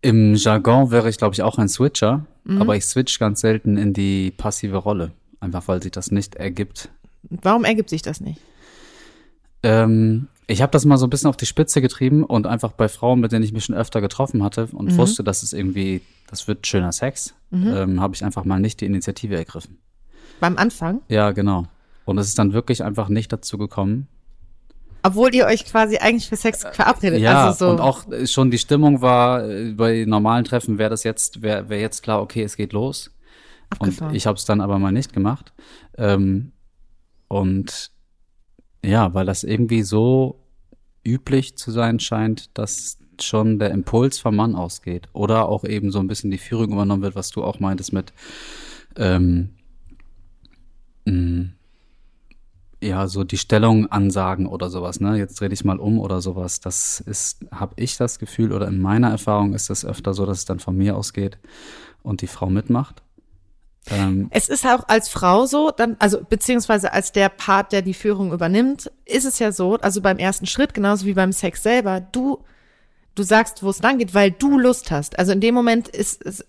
Im 0.01 0.35
Jargon 0.35 0.91
wäre 0.91 1.09
ich, 1.09 1.17
glaube 1.17 1.33
ich, 1.33 1.41
auch 1.41 1.57
ein 1.57 1.67
Switcher, 1.67 2.25
aber 2.47 2.75
ich 2.75 2.85
switch 2.85 3.17
ganz 3.17 3.41
selten 3.41 3.75
in 3.75 3.93
die 3.93 4.31
passive 4.31 4.77
Rolle, 4.77 5.11
einfach 5.39 5.67
weil 5.67 5.81
sich 5.81 5.91
das 5.91 6.11
nicht 6.11 6.35
ergibt. 6.35 6.89
Warum 7.23 7.65
ergibt 7.65 7.89
sich 7.89 8.03
das 8.03 8.21
nicht? 8.21 8.39
Ähm, 9.63 10.27
ich 10.47 10.61
habe 10.61 10.71
das 10.71 10.85
mal 10.85 10.97
so 10.97 11.07
ein 11.07 11.09
bisschen 11.09 11.29
auf 11.29 11.37
die 11.37 11.45
Spitze 11.45 11.81
getrieben 11.81 12.23
und 12.23 12.45
einfach 12.45 12.71
bei 12.71 12.87
Frauen, 12.87 13.19
mit 13.19 13.31
denen 13.31 13.43
ich 13.43 13.53
mich 13.53 13.65
schon 13.65 13.75
öfter 13.75 14.01
getroffen 14.01 14.43
hatte 14.43 14.67
und 14.71 14.95
wusste, 14.97 15.23
dass 15.23 15.43
es 15.43 15.53
irgendwie, 15.53 16.01
das 16.27 16.47
wird 16.47 16.67
schöner 16.67 16.91
Sex, 16.91 17.33
ähm, 17.51 17.99
habe 17.99 18.15
ich 18.15 18.23
einfach 18.23 18.45
mal 18.45 18.59
nicht 18.59 18.81
die 18.81 18.85
Initiative 18.85 19.35
ergriffen. 19.35 19.79
Beim 20.39 20.57
Anfang? 20.57 21.01
Ja, 21.07 21.31
genau. 21.31 21.65
Und 22.05 22.17
es 22.17 22.27
ist 22.27 22.37
dann 22.37 22.53
wirklich 22.53 22.83
einfach 22.83 23.09
nicht 23.09 23.31
dazu 23.33 23.57
gekommen. 23.57 24.07
Obwohl 25.01 25.33
ihr 25.35 25.45
euch 25.45 25.65
quasi 25.65 25.97
eigentlich 25.97 26.27
für 26.27 26.35
Sex 26.35 26.65
verabredet. 26.71 27.19
Ja, 27.19 27.45
also 27.45 27.65
so. 27.65 27.71
und 27.71 27.79
auch 27.79 28.11
äh, 28.11 28.25
schon 28.25 28.49
die 28.49 28.57
Stimmung 28.57 29.01
war, 29.01 29.47
äh, 29.47 29.71
bei 29.73 30.03
normalen 30.05 30.43
Treffen 30.45 30.77
wäre 30.77 30.89
das 30.89 31.03
jetzt, 31.03 31.41
wäre 31.41 31.69
wär 31.69 31.79
jetzt 31.79 32.01
klar, 32.01 32.21
okay, 32.21 32.43
es 32.43 32.57
geht 32.57 32.73
los. 32.73 33.11
Abgefahren. 33.69 34.09
Und 34.09 34.15
ich 34.15 34.25
habe 34.27 34.37
es 34.37 34.45
dann 34.45 34.61
aber 34.61 34.79
mal 34.79 34.91
nicht 34.91 35.13
gemacht. 35.13 35.53
Ähm, 35.97 36.51
und 37.27 37.91
ja, 38.85 39.13
weil 39.13 39.25
das 39.25 39.43
irgendwie 39.43 39.83
so 39.83 40.39
üblich 41.03 41.57
zu 41.57 41.71
sein 41.71 41.99
scheint, 41.99 42.57
dass 42.57 42.97
schon 43.21 43.59
der 43.59 43.71
Impuls 43.71 44.19
vom 44.19 44.35
Mann 44.35 44.55
ausgeht. 44.55 45.07
Oder 45.13 45.47
auch 45.47 45.63
eben 45.63 45.91
so 45.91 45.99
ein 45.99 46.07
bisschen 46.07 46.31
die 46.31 46.37
Führung 46.37 46.71
übernommen 46.71 47.01
wird, 47.01 47.15
was 47.15 47.29
du 47.31 47.43
auch 47.43 47.59
meintest 47.59 47.93
mit 47.93 48.13
ähm, 48.97 49.51
mh, 51.05 51.49
ja, 52.83 53.07
so 53.07 53.23
die 53.23 53.37
Stellung 53.37 53.87
ansagen 53.91 54.45
oder 54.47 54.69
sowas, 54.69 54.99
ne? 54.99 55.17
Jetzt 55.17 55.39
dreh 55.39 55.49
dich 55.49 55.63
mal 55.63 55.79
um 55.79 55.99
oder 55.99 56.21
sowas. 56.21 56.59
Das 56.59 56.99
ist, 56.99 57.45
habe 57.51 57.73
ich 57.77 57.97
das 57.97 58.19
Gefühl, 58.19 58.51
oder 58.51 58.67
in 58.67 58.79
meiner 58.79 59.09
Erfahrung 59.09 59.53
ist 59.53 59.69
es 59.69 59.85
öfter 59.85 60.13
so, 60.13 60.25
dass 60.25 60.39
es 60.39 60.45
dann 60.45 60.59
von 60.59 60.77
mir 60.77 60.95
ausgeht 60.95 61.37
und 62.03 62.21
die 62.21 62.27
Frau 62.27 62.49
mitmacht. 62.49 63.01
Ähm, 63.91 64.27
es 64.31 64.49
ist 64.49 64.65
auch 64.65 64.87
als 64.87 65.09
Frau 65.09 65.45
so, 65.45 65.71
dann, 65.71 65.95
also 65.99 66.21
beziehungsweise 66.27 66.91
als 66.93 67.11
der 67.11 67.29
Part, 67.29 67.71
der 67.71 67.81
die 67.81 67.93
Führung 67.93 68.31
übernimmt, 68.33 68.91
ist 69.05 69.25
es 69.25 69.39
ja 69.39 69.51
so, 69.51 69.75
also 69.75 70.01
beim 70.01 70.17
ersten 70.17 70.45
Schritt, 70.45 70.73
genauso 70.73 71.05
wie 71.05 71.13
beim 71.13 71.31
Sex 71.31 71.61
selber, 71.61 72.01
du, 72.01 72.43
du 73.13 73.23
sagst, 73.23 73.63
wo 73.63 73.69
es 73.69 73.81
lang 73.81 73.99
geht, 73.99 74.13
weil 74.13 74.31
du 74.31 74.57
Lust 74.59 74.91
hast. 74.91 75.19
Also 75.19 75.31
in 75.31 75.41
dem 75.41 75.53
Moment 75.53 75.87
ist, 75.87 76.23
ist 76.23 76.45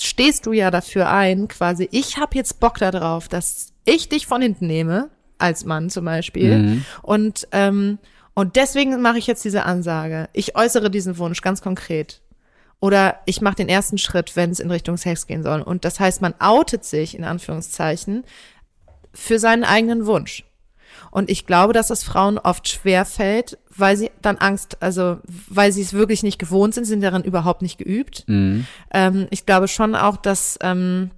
stehst 0.00 0.46
du 0.46 0.52
ja 0.52 0.70
dafür 0.70 1.10
ein, 1.10 1.48
quasi, 1.48 1.88
ich 1.92 2.16
habe 2.16 2.34
jetzt 2.34 2.60
Bock 2.60 2.78
darauf, 2.78 3.28
dass 3.28 3.72
ich 3.84 4.08
dich 4.08 4.26
von 4.26 4.40
hinten 4.40 4.66
nehme, 4.66 5.10
als 5.38 5.64
Mann 5.64 5.90
zum 5.90 6.04
Beispiel. 6.04 6.82
Und, 7.02 7.48
ähm, 7.52 7.98
und 8.34 8.56
deswegen 8.56 9.00
mache 9.02 9.18
ich 9.18 9.26
jetzt 9.26 9.44
diese 9.44 9.64
Ansage. 9.64 10.28
Ich 10.32 10.56
äußere 10.56 10.90
diesen 10.90 11.18
Wunsch 11.18 11.42
ganz 11.42 11.60
konkret. 11.60 12.22
Oder 12.80 13.20
ich 13.26 13.42
mache 13.42 13.56
den 13.56 13.68
ersten 13.68 13.98
Schritt, 13.98 14.36
wenn 14.36 14.50
es 14.50 14.60
in 14.60 14.70
Richtung 14.70 14.96
Sex 14.96 15.26
gehen 15.26 15.42
soll. 15.42 15.60
Und 15.60 15.84
das 15.84 16.00
heißt, 16.00 16.22
man 16.22 16.34
outet 16.38 16.84
sich, 16.84 17.14
in 17.14 17.24
Anführungszeichen, 17.24 18.24
für 19.12 19.38
seinen 19.38 19.64
eigenen 19.64 20.06
Wunsch. 20.06 20.44
Und 21.10 21.28
ich 21.28 21.46
glaube, 21.46 21.72
dass 21.72 21.90
es 21.90 22.04
Frauen 22.04 22.38
oft 22.38 22.68
schwer 22.68 23.04
fällt, 23.04 23.58
weil 23.76 23.96
sie 23.96 24.10
dann 24.22 24.38
Angst, 24.38 24.78
also 24.80 25.18
weil 25.48 25.72
sie 25.72 25.82
es 25.82 25.92
wirklich 25.92 26.22
nicht 26.22 26.38
gewohnt 26.38 26.74
sind, 26.74 26.84
sind 26.84 27.02
darin 27.02 27.22
überhaupt 27.22 27.62
nicht 27.62 27.78
geübt. 27.78 28.24
Ähm, 28.92 29.26
ich 29.30 29.44
glaube 29.44 29.68
schon 29.68 29.94
auch, 29.94 30.16
dass 30.16 30.58
ähm, 30.62 31.10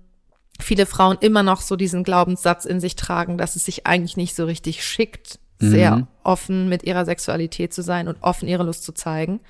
viele 0.61 0.87
Frauen 0.87 1.18
immer 1.20 1.42
noch 1.42 1.61
so 1.61 1.77
diesen 1.77 2.05
Glaubenssatz 2.05 2.64
in 2.64 2.81
sich 2.81 2.96
tragen, 2.96 3.38
dass 3.38 3.57
es 3.57 3.64
sich 3.64 3.87
eigentlich 3.87 4.16
nicht 4.16 4.35
so 4.35 4.46
richtig 4.46 4.85
schickt, 4.85 5.38
sehr 5.70 6.07
offen 6.25 6.68
mit 6.68 6.83
ihrer 6.83 7.05
Sexualität 7.05 7.72
zu 7.72 7.83
sein 7.83 8.09
und 8.09 8.22
offen 8.22 8.48
ihre 8.48 8.64
Lust 8.64 8.85
zu 8.85 8.92
zeigen. 8.92 9.40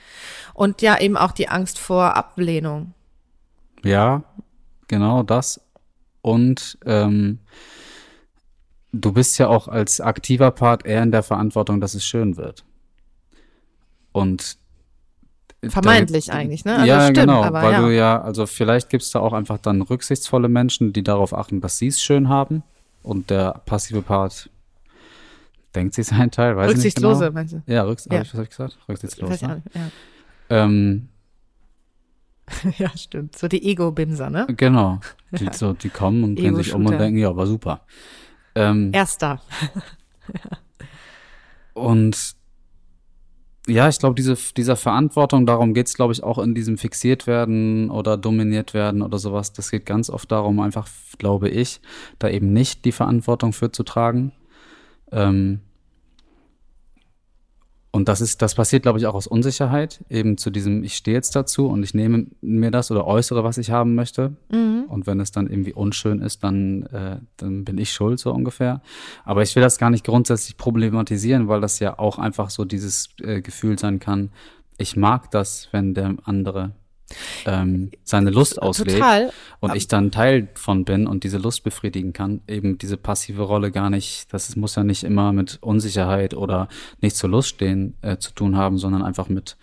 Und 0.54 0.82
ja, 0.82 0.98
eben 1.00 1.16
auch 1.16 1.32
die 1.32 1.48
Angst 1.48 1.78
vor 1.78 2.16
Ablehnung. 2.16 2.94
Ja, 3.84 4.22
genau 4.88 5.22
das. 5.22 5.60
Und 6.20 6.78
ähm, 6.86 7.40
du 8.92 9.12
bist 9.12 9.38
ja 9.38 9.48
auch 9.48 9.68
als 9.68 10.00
aktiver 10.00 10.50
Part 10.50 10.86
eher 10.86 11.02
in 11.02 11.12
der 11.12 11.22
Verantwortung, 11.22 11.80
dass 11.80 11.94
es 11.94 12.04
schön 12.04 12.36
wird. 12.36 12.64
Und 14.12 14.56
Vermeintlich 15.64 16.26
da- 16.26 16.34
eigentlich, 16.34 16.64
ne? 16.64 16.74
Also 16.74 16.86
ja, 16.86 17.02
stimmt, 17.02 17.18
genau, 17.18 17.42
aber 17.42 17.62
weil 17.62 17.72
ja. 17.72 17.80
du 17.80 17.94
ja, 17.94 18.20
also 18.20 18.46
vielleicht 18.46 18.90
gibt 18.90 19.04
es 19.04 19.10
da 19.12 19.20
auch 19.20 19.32
einfach 19.32 19.58
dann 19.58 19.80
rücksichtsvolle 19.80 20.48
Menschen, 20.48 20.92
die 20.92 21.04
darauf 21.04 21.32
achten, 21.32 21.60
dass 21.60 21.78
sie 21.78 21.86
es 21.86 22.02
schön 22.02 22.28
haben. 22.28 22.62
Und 23.04 23.30
der 23.30 23.62
passive 23.66 24.02
Part 24.02 24.48
denkt 25.74 25.94
sich 25.94 26.06
seinen 26.06 26.30
Teil, 26.30 26.56
weiß 26.56 26.68
nicht 26.68 26.76
Rücksichtslose, 26.76 27.24
genau. 27.26 27.32
meinst 27.32 27.54
du? 27.54 27.62
Ja, 27.66 27.82
rücks 27.82 28.06
Ja. 28.10 28.18
Hab 28.18 28.24
ich, 28.24 28.32
was 28.32 28.38
hab 28.38 28.44
ich 28.44 28.50
gesagt? 28.50 28.78
Rücksichtslos. 28.88 29.30
Weiß 29.30 29.42
ich 29.42 29.48
auch 29.48 29.50
Ne? 29.50 29.62
nicht, 29.64 29.76
ja. 29.76 29.90
Ähm, 30.50 31.08
ja, 32.78 32.96
stimmt. 32.96 33.38
So 33.38 33.48
die 33.48 33.64
Ego-Bimser, 33.64 34.30
ne? 34.30 34.46
genau. 34.56 35.00
Die, 35.38 35.48
so, 35.52 35.72
die 35.72 35.88
kommen 35.88 36.24
und 36.24 36.38
drehen 36.38 36.54
sich 36.56 36.74
um 36.74 36.84
und 36.84 36.98
denken, 36.98 37.16
ja, 37.16 37.34
war 37.34 37.46
super. 37.46 37.86
Ähm, 38.54 38.90
Erster. 38.92 39.40
Und 41.74 42.36
ja, 43.66 43.88
ich 43.88 43.98
glaube, 43.98 44.14
diese, 44.14 44.36
dieser 44.56 44.76
Verantwortung, 44.76 45.46
darum 45.46 45.72
geht's, 45.72 45.94
glaube 45.94 46.12
ich, 46.12 46.22
auch 46.22 46.38
in 46.38 46.54
diesem 46.54 46.78
fixiert 46.78 47.26
werden 47.26 47.90
oder 47.90 48.16
dominiert 48.16 48.74
werden 48.74 49.02
oder 49.02 49.18
sowas. 49.18 49.52
Das 49.52 49.70
geht 49.70 49.86
ganz 49.86 50.10
oft 50.10 50.30
darum, 50.32 50.58
einfach, 50.60 50.88
glaube 51.18 51.48
ich, 51.48 51.80
da 52.18 52.28
eben 52.28 52.52
nicht 52.52 52.84
die 52.84 52.92
Verantwortung 52.92 53.52
für 53.52 53.70
zu 53.70 53.84
tragen. 53.84 54.32
Ähm, 55.12 55.60
und 57.94 58.08
das 58.08 58.22
ist, 58.22 58.40
das 58.40 58.54
passiert, 58.54 58.84
glaube 58.84 58.98
ich, 58.98 59.06
auch 59.06 59.14
aus 59.14 59.26
Unsicherheit, 59.26 60.02
eben 60.08 60.38
zu 60.38 60.50
diesem, 60.50 60.82
ich 60.82 60.96
stehe 60.96 61.14
jetzt 61.14 61.36
dazu 61.36 61.68
und 61.68 61.82
ich 61.82 61.92
nehme 61.92 62.26
mir 62.40 62.70
das 62.70 62.90
oder 62.90 63.06
äußere, 63.06 63.44
was 63.44 63.58
ich 63.58 63.70
haben 63.70 63.94
möchte. 63.94 64.34
Mhm. 64.50 64.84
Und 64.88 65.06
wenn 65.06 65.20
es 65.20 65.30
dann 65.30 65.46
irgendwie 65.46 65.74
unschön 65.74 66.20
ist, 66.20 66.42
dann, 66.42 66.84
äh, 66.84 67.18
dann 67.36 67.66
bin 67.66 67.76
ich 67.76 67.92
schuld, 67.92 68.18
so 68.18 68.32
ungefähr. 68.32 68.80
Aber 69.26 69.42
ich 69.42 69.54
will 69.54 69.62
das 69.62 69.76
gar 69.76 69.90
nicht 69.90 70.06
grundsätzlich 70.06 70.56
problematisieren, 70.56 71.48
weil 71.48 71.60
das 71.60 71.80
ja 71.80 71.98
auch 71.98 72.18
einfach 72.18 72.48
so 72.48 72.64
dieses 72.64 73.10
äh, 73.20 73.42
Gefühl 73.42 73.78
sein 73.78 73.98
kann, 74.00 74.30
ich 74.78 74.96
mag 74.96 75.30
das, 75.30 75.68
wenn 75.72 75.92
der 75.92 76.16
andere 76.24 76.72
ähm, 77.46 77.90
seine 78.04 78.30
Lust 78.30 78.60
auslebt 78.60 78.98
Total. 78.98 79.32
und 79.60 79.74
ich 79.74 79.88
dann 79.88 80.10
Teil 80.10 80.48
von 80.54 80.84
bin 80.84 81.06
und 81.06 81.24
diese 81.24 81.38
Lust 81.38 81.64
befriedigen 81.64 82.12
kann, 82.12 82.40
eben 82.46 82.78
diese 82.78 82.96
passive 82.96 83.42
Rolle 83.42 83.70
gar 83.70 83.90
nicht, 83.90 84.32
das 84.32 84.54
muss 84.56 84.74
ja 84.74 84.84
nicht 84.84 85.04
immer 85.04 85.32
mit 85.32 85.58
Unsicherheit 85.60 86.34
oder 86.34 86.68
nicht 87.00 87.16
zur 87.16 87.30
Lust 87.30 87.48
stehen 87.48 87.94
äh, 88.02 88.16
zu 88.18 88.32
tun 88.32 88.56
haben, 88.56 88.78
sondern 88.78 89.02
einfach 89.02 89.28
mit 89.28 89.56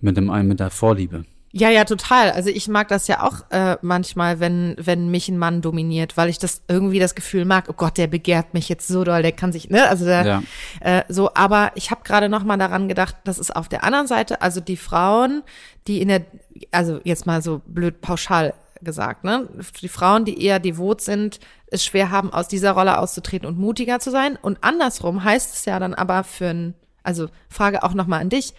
mit 0.00 0.16
dem 0.16 0.26
mit 0.46 0.60
der 0.60 0.70
Vorliebe. 0.70 1.24
Ja, 1.52 1.70
ja, 1.70 1.84
total. 1.84 2.30
Also 2.32 2.50
ich 2.50 2.68
mag 2.68 2.88
das 2.88 3.08
ja 3.08 3.22
auch 3.22 3.50
äh, 3.50 3.78
manchmal, 3.80 4.38
wenn 4.38 4.76
wenn 4.78 5.10
mich 5.10 5.28
ein 5.28 5.38
Mann 5.38 5.62
dominiert, 5.62 6.16
weil 6.16 6.28
ich 6.28 6.38
das 6.38 6.62
irgendwie 6.68 6.98
das 6.98 7.14
Gefühl 7.14 7.46
mag, 7.46 7.66
oh 7.68 7.72
Gott, 7.74 7.96
der 7.96 8.06
begehrt 8.06 8.52
mich 8.52 8.68
jetzt 8.68 8.86
so 8.86 9.02
doll, 9.02 9.22
der 9.22 9.32
kann 9.32 9.50
sich, 9.50 9.70
ne, 9.70 9.88
also 9.88 10.04
der, 10.04 10.26
ja. 10.26 10.42
äh, 10.80 11.04
so. 11.08 11.32
Aber 11.34 11.72
ich 11.74 11.90
habe 11.90 12.02
gerade 12.04 12.28
noch 12.28 12.44
mal 12.44 12.58
daran 12.58 12.86
gedacht, 12.86 13.16
dass 13.24 13.38
es 13.38 13.50
auf 13.50 13.68
der 13.68 13.82
anderen 13.82 14.06
Seite, 14.06 14.42
also 14.42 14.60
die 14.60 14.76
Frauen, 14.76 15.42
die 15.86 16.02
in 16.02 16.08
der, 16.08 16.26
also 16.70 17.00
jetzt 17.04 17.24
mal 17.24 17.40
so 17.40 17.62
blöd 17.66 18.02
pauschal 18.02 18.52
gesagt, 18.82 19.24
ne, 19.24 19.48
die 19.80 19.88
Frauen, 19.88 20.26
die 20.26 20.44
eher 20.44 20.60
devot 20.60 21.00
sind, 21.00 21.40
es 21.66 21.82
schwer 21.82 22.10
haben, 22.10 22.30
aus 22.30 22.48
dieser 22.48 22.72
Rolle 22.72 22.98
auszutreten 22.98 23.48
und 23.48 23.58
mutiger 23.58 24.00
zu 24.00 24.10
sein. 24.10 24.36
Und 24.40 24.58
andersrum 24.62 25.24
heißt 25.24 25.54
es 25.54 25.64
ja 25.64 25.78
dann 25.78 25.94
aber 25.94 26.24
für 26.24 26.48
ein, 26.48 26.74
also 27.02 27.28
Frage 27.48 27.82
auch 27.84 27.94
noch 27.94 28.06
mal 28.06 28.20
an 28.20 28.28
dich, 28.28 28.52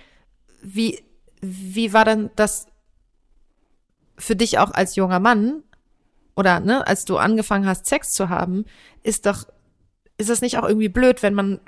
wie 0.63 1.04
wie 1.41 1.93
war 1.93 2.04
denn 2.04 2.30
das 2.36 2.67
für 4.19 4.36
dich 4.36 4.60
auch 4.60 4.71
als 4.71 4.95
junger 4.95 5.19
Mann 5.19 5.63
oder 6.36 6.60
ne, 6.60 6.86
als 6.86 7.05
du 7.05 7.17
angefangen 7.17 7.65
hast, 7.65 7.86
Sex 7.86 8.12
zu 8.12 8.29
haben, 8.29 8.65
ist 9.01 9.25
doch, 9.25 9.47
ist 10.17 10.29
das 10.29 10.41
nicht 10.41 10.58
auch 10.58 10.67
irgendwie 10.67 10.89
blöd, 10.89 11.23
wenn 11.23 11.34
man 11.34 11.60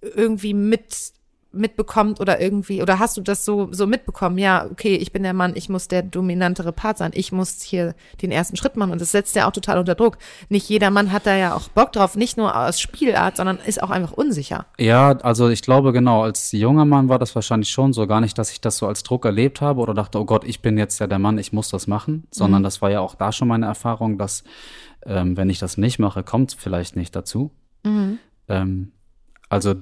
irgendwie 0.00 0.54
mit 0.54 1.12
mitbekommt 1.54 2.20
oder 2.20 2.40
irgendwie, 2.40 2.82
oder 2.82 2.98
hast 2.98 3.16
du 3.16 3.20
das 3.20 3.44
so, 3.44 3.68
so 3.72 3.86
mitbekommen? 3.86 4.38
Ja, 4.38 4.66
okay, 4.70 4.96
ich 4.96 5.12
bin 5.12 5.22
der 5.22 5.32
Mann, 5.32 5.52
ich 5.54 5.68
muss 5.68 5.88
der 5.88 6.02
dominantere 6.02 6.72
Part 6.72 6.98
sein, 6.98 7.12
ich 7.14 7.32
muss 7.32 7.62
hier 7.62 7.94
den 8.22 8.30
ersten 8.30 8.56
Schritt 8.56 8.76
machen 8.76 8.92
und 8.92 9.00
das 9.00 9.12
setzt 9.12 9.36
ja 9.36 9.46
auch 9.46 9.52
total 9.52 9.78
unter 9.78 9.94
Druck. 9.94 10.18
Nicht 10.48 10.68
jeder 10.68 10.90
Mann 10.90 11.12
hat 11.12 11.26
da 11.26 11.36
ja 11.36 11.54
auch 11.54 11.68
Bock 11.68 11.92
drauf, 11.92 12.16
nicht 12.16 12.36
nur 12.36 12.56
aus 12.56 12.80
Spielart, 12.80 13.36
sondern 13.36 13.58
ist 13.64 13.82
auch 13.82 13.90
einfach 13.90 14.12
unsicher. 14.12 14.66
Ja, 14.78 15.16
also 15.18 15.48
ich 15.48 15.62
glaube 15.62 15.92
genau, 15.92 16.22
als 16.22 16.52
junger 16.52 16.84
Mann 16.84 17.08
war 17.08 17.18
das 17.18 17.34
wahrscheinlich 17.34 17.70
schon 17.70 17.92
so, 17.92 18.06
gar 18.06 18.20
nicht, 18.20 18.36
dass 18.38 18.50
ich 18.50 18.60
das 18.60 18.76
so 18.76 18.86
als 18.86 19.02
Druck 19.02 19.24
erlebt 19.24 19.60
habe 19.60 19.80
oder 19.80 19.94
dachte, 19.94 20.18
oh 20.18 20.24
Gott, 20.24 20.44
ich 20.44 20.62
bin 20.62 20.78
jetzt 20.78 20.98
ja 20.98 21.06
der 21.06 21.18
Mann, 21.18 21.38
ich 21.38 21.52
muss 21.52 21.70
das 21.70 21.86
machen, 21.86 22.26
sondern 22.30 22.62
mhm. 22.62 22.64
das 22.64 22.82
war 22.82 22.90
ja 22.90 23.00
auch 23.00 23.14
da 23.14 23.32
schon 23.32 23.48
meine 23.48 23.66
Erfahrung, 23.66 24.18
dass 24.18 24.44
ähm, 25.06 25.36
wenn 25.36 25.50
ich 25.50 25.58
das 25.58 25.76
nicht 25.76 25.98
mache, 25.98 26.22
kommt 26.22 26.50
es 26.50 26.54
vielleicht 26.54 26.96
nicht 26.96 27.14
dazu. 27.14 27.50
Mhm. 27.84 28.18
Ähm, 28.48 28.92
also 29.48 29.74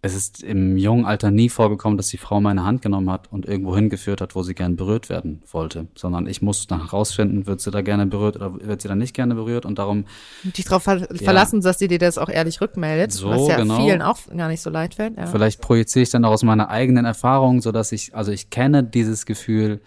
es 0.00 0.14
ist 0.14 0.42
im 0.44 0.76
jungen 0.76 1.04
Alter 1.04 1.30
nie 1.30 1.48
vorgekommen, 1.48 1.96
dass 1.96 2.08
die 2.08 2.18
Frau 2.18 2.40
meine 2.40 2.64
Hand 2.64 2.82
genommen 2.82 3.10
hat 3.10 3.32
und 3.32 3.46
irgendwo 3.46 3.74
hingeführt 3.74 4.20
hat, 4.20 4.36
wo 4.36 4.42
sie 4.44 4.54
gern 4.54 4.76
berührt 4.76 5.08
werden 5.08 5.42
wollte, 5.50 5.88
sondern 5.96 6.28
ich 6.28 6.40
muss 6.40 6.68
dann 6.68 6.84
herausfinden, 6.84 7.46
wird 7.46 7.60
sie 7.60 7.72
da 7.72 7.82
gerne 7.82 8.06
berührt 8.06 8.36
oder 8.36 8.54
wird 8.60 8.80
sie 8.80 8.88
da 8.88 8.94
nicht 8.94 9.14
gerne 9.14 9.34
berührt 9.34 9.66
und 9.66 9.78
darum 9.78 10.04
dich 10.44 10.66
darauf 10.66 10.84
ver 10.84 10.98
ja, 10.98 11.06
verlassen, 11.16 11.60
dass 11.62 11.80
sie 11.80 11.88
dir 11.88 11.98
das 11.98 12.16
auch 12.16 12.28
ehrlich 12.28 12.60
rückmeldet, 12.60 13.12
so, 13.12 13.28
was 13.28 13.48
ja 13.48 13.56
genau. 13.56 13.76
vielen 13.76 14.02
auch 14.02 14.18
gar 14.36 14.48
nicht 14.48 14.60
so 14.60 14.70
leid 14.70 14.94
fällt. 14.94 15.16
Ja. 15.16 15.26
Vielleicht 15.26 15.60
projiziere 15.60 16.04
ich 16.04 16.10
dann 16.10 16.24
auch 16.24 16.32
aus 16.32 16.44
meiner 16.44 16.68
eigenen 16.68 17.04
Erfahrung, 17.04 17.60
so 17.60 17.72
dass 17.72 17.90
ich 17.90 18.14
also 18.14 18.30
ich 18.30 18.50
kenne 18.50 18.84
dieses 18.84 19.26
Gefühl, 19.26 19.80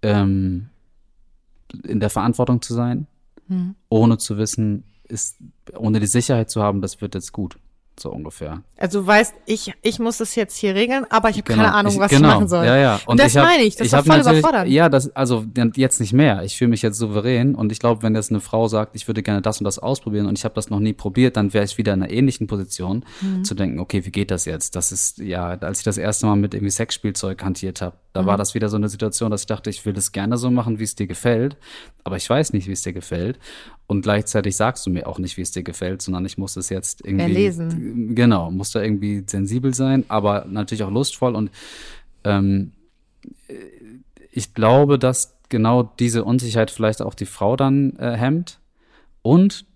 ähm, 0.00 0.70
in 1.82 2.00
der 2.00 2.10
Verantwortung 2.10 2.62
zu 2.62 2.72
sein, 2.72 3.06
hm. 3.48 3.74
ohne 3.90 4.16
zu 4.16 4.38
wissen, 4.38 4.84
ist 5.06 5.36
ohne 5.76 6.00
die 6.00 6.06
Sicherheit 6.06 6.48
zu 6.48 6.62
haben, 6.62 6.80
das 6.80 7.02
wird 7.02 7.14
jetzt 7.14 7.32
gut 7.32 7.58
so 7.98 8.10
ungefähr. 8.10 8.62
Also 8.76 9.00
du 9.00 9.06
weißt, 9.06 9.34
ich, 9.46 9.72
ich 9.82 9.98
muss 9.98 10.18
das 10.18 10.34
jetzt 10.34 10.56
hier 10.56 10.74
regeln, 10.74 11.06
aber 11.10 11.30
ich 11.30 11.36
habe 11.36 11.44
genau. 11.44 11.62
keine 11.62 11.74
Ahnung, 11.74 11.98
was 11.98 12.10
ich, 12.10 12.18
genau. 12.18 12.28
ich 12.28 12.34
machen 12.34 12.48
soll. 12.48 12.66
Ja, 12.66 12.76
ja. 12.76 12.94
Und, 12.96 13.12
und 13.12 13.20
das 13.20 13.36
hab, 13.36 13.44
meine 13.44 13.62
ich, 13.62 13.76
das 13.76 13.86
ich 13.88 13.92
ist 13.92 14.06
voll 14.06 14.20
überfordert. 14.20 14.68
Ja, 14.68 14.88
das, 14.88 15.14
also 15.14 15.44
jetzt 15.76 16.00
nicht 16.00 16.12
mehr. 16.12 16.42
Ich 16.42 16.56
fühle 16.56 16.70
mich 16.70 16.82
jetzt 16.82 16.98
souverän 16.98 17.54
und 17.54 17.70
ich 17.72 17.78
glaube, 17.78 18.02
wenn 18.02 18.14
jetzt 18.14 18.30
eine 18.30 18.40
Frau 18.40 18.68
sagt, 18.68 18.96
ich 18.96 19.06
würde 19.06 19.22
gerne 19.22 19.42
das 19.42 19.58
und 19.58 19.64
das 19.64 19.78
ausprobieren 19.78 20.26
und 20.26 20.38
ich 20.38 20.44
habe 20.44 20.54
das 20.54 20.70
noch 20.70 20.80
nie 20.80 20.92
probiert, 20.92 21.36
dann 21.36 21.52
wäre 21.52 21.64
ich 21.64 21.78
wieder 21.78 21.94
in 21.94 22.02
einer 22.02 22.12
ähnlichen 22.12 22.46
Position, 22.46 23.04
mhm. 23.20 23.44
zu 23.44 23.54
denken, 23.54 23.78
okay, 23.78 24.04
wie 24.04 24.10
geht 24.10 24.30
das 24.30 24.44
jetzt? 24.44 24.76
Das 24.76 24.92
ist, 24.92 25.18
ja, 25.18 25.48
als 25.48 25.78
ich 25.78 25.84
das 25.84 25.98
erste 25.98 26.26
Mal 26.26 26.36
mit 26.36 26.54
irgendwie 26.54 26.70
Sexspielzeug 26.70 27.42
hantiert 27.42 27.80
habe, 27.80 27.96
da 28.14 28.22
mhm. 28.22 28.26
war 28.26 28.36
das 28.38 28.54
wieder 28.54 28.70
so 28.70 28.76
eine 28.76 28.88
Situation, 28.88 29.30
dass 29.30 29.42
ich 29.42 29.46
dachte, 29.46 29.68
ich 29.68 29.84
will 29.84 29.92
das 29.92 30.12
gerne 30.12 30.38
so 30.38 30.50
machen, 30.50 30.78
wie 30.78 30.84
es 30.84 30.94
dir 30.94 31.06
gefällt, 31.06 31.58
aber 32.04 32.16
ich 32.16 32.30
weiß 32.30 32.54
nicht, 32.54 32.68
wie 32.68 32.72
es 32.72 32.82
dir 32.82 32.94
gefällt. 32.94 33.38
Und 33.86 34.02
gleichzeitig 34.02 34.56
sagst 34.56 34.86
du 34.86 34.90
mir 34.90 35.06
auch 35.06 35.18
nicht, 35.18 35.36
wie 35.36 35.42
es 35.42 35.50
dir 35.50 35.64
gefällt, 35.64 36.00
sondern 36.00 36.24
ich 36.24 36.38
muss 36.38 36.56
es 36.56 36.70
jetzt 36.70 37.04
irgendwie. 37.04 37.24
Erlesen. 37.24 38.14
Genau, 38.14 38.50
muss 38.50 38.70
da 38.70 38.80
irgendwie 38.80 39.24
sensibel 39.26 39.74
sein, 39.74 40.04
aber 40.08 40.46
natürlich 40.48 40.84
auch 40.84 40.90
lustvoll. 40.90 41.34
Und 41.34 41.50
ähm, 42.22 42.72
ich 44.30 44.54
glaube, 44.54 44.98
dass 44.98 45.36
genau 45.48 45.82
diese 45.82 46.24
Unsicherheit 46.24 46.70
vielleicht 46.70 47.02
auch 47.02 47.14
die 47.14 47.26
Frau 47.26 47.56
dann 47.56 47.96
äh, 47.98 48.16
hemmt. 48.16 48.60
Und 49.22 49.66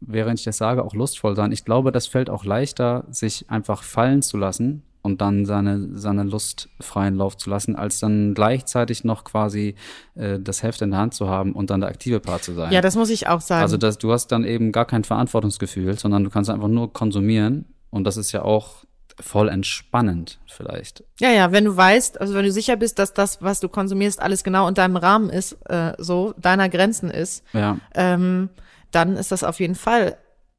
während 0.00 0.38
ich 0.38 0.44
das 0.44 0.58
sage, 0.58 0.84
auch 0.84 0.94
lustvoll 0.94 1.34
sein. 1.34 1.50
Ich 1.50 1.64
glaube, 1.64 1.92
das 1.92 2.06
fällt 2.06 2.28
auch 2.28 2.44
leichter, 2.44 3.04
sich 3.10 3.50
einfach 3.50 3.82
fallen 3.82 4.20
zu 4.20 4.36
lassen 4.36 4.82
und 5.06 5.20
dann 5.20 5.46
seine, 5.46 5.88
seine 5.92 6.24
Lust 6.24 6.68
freien 6.80 7.14
Lauf 7.14 7.36
zu 7.36 7.48
lassen, 7.48 7.76
als 7.76 8.00
dann 8.00 8.34
gleichzeitig 8.34 9.04
noch 9.04 9.22
quasi 9.22 9.76
äh, 10.16 10.40
das 10.40 10.64
Heft 10.64 10.82
in 10.82 10.90
der 10.90 10.98
Hand 10.98 11.14
zu 11.14 11.28
haben 11.28 11.52
und 11.52 11.70
dann 11.70 11.80
der 11.80 11.88
aktive 11.88 12.18
Part 12.18 12.42
zu 12.42 12.54
sein. 12.54 12.72
Ja, 12.72 12.80
das 12.80 12.96
muss 12.96 13.08
ich 13.08 13.28
auch 13.28 13.40
sagen. 13.40 13.62
Also 13.62 13.76
das, 13.76 13.98
du 13.98 14.10
hast 14.12 14.32
dann 14.32 14.44
eben 14.44 14.72
gar 14.72 14.84
kein 14.84 15.04
Verantwortungsgefühl, 15.04 15.96
sondern 15.96 16.24
du 16.24 16.30
kannst 16.30 16.50
einfach 16.50 16.66
nur 16.66 16.92
konsumieren 16.92 17.66
und 17.90 18.02
das 18.02 18.16
ist 18.16 18.32
ja 18.32 18.42
auch 18.42 18.84
voll 19.20 19.48
entspannend 19.48 20.40
vielleicht. 20.48 21.04
Ja, 21.20 21.30
ja, 21.30 21.52
wenn 21.52 21.64
du 21.64 21.76
weißt, 21.76 22.20
also 22.20 22.34
wenn 22.34 22.44
du 22.44 22.50
sicher 22.50 22.76
bist, 22.76 22.98
dass 22.98 23.14
das, 23.14 23.40
was 23.40 23.60
du 23.60 23.68
konsumierst, 23.68 24.20
alles 24.20 24.42
genau 24.42 24.66
in 24.66 24.74
deinem 24.74 24.96
Rahmen 24.96 25.30
ist, 25.30 25.52
äh, 25.70 25.92
so 25.98 26.34
deiner 26.36 26.68
Grenzen 26.68 27.10
ist, 27.10 27.44
ja. 27.52 27.78
ähm, 27.94 28.50
dann 28.90 29.16
ist 29.16 29.30
das 29.30 29.44
auf 29.44 29.60
jeden 29.60 29.76
Fall 29.76 30.16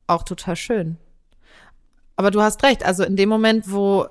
auch 0.07 0.23
total 0.23 0.55
schön. 0.55 0.95
Aber 2.15 2.31
du 2.31 2.41
hast 2.41 2.63
recht, 2.63 2.85
also 2.85 3.03
in 3.03 3.17
dem 3.17 3.27
Moment, 3.27 3.71
wo 3.71 4.07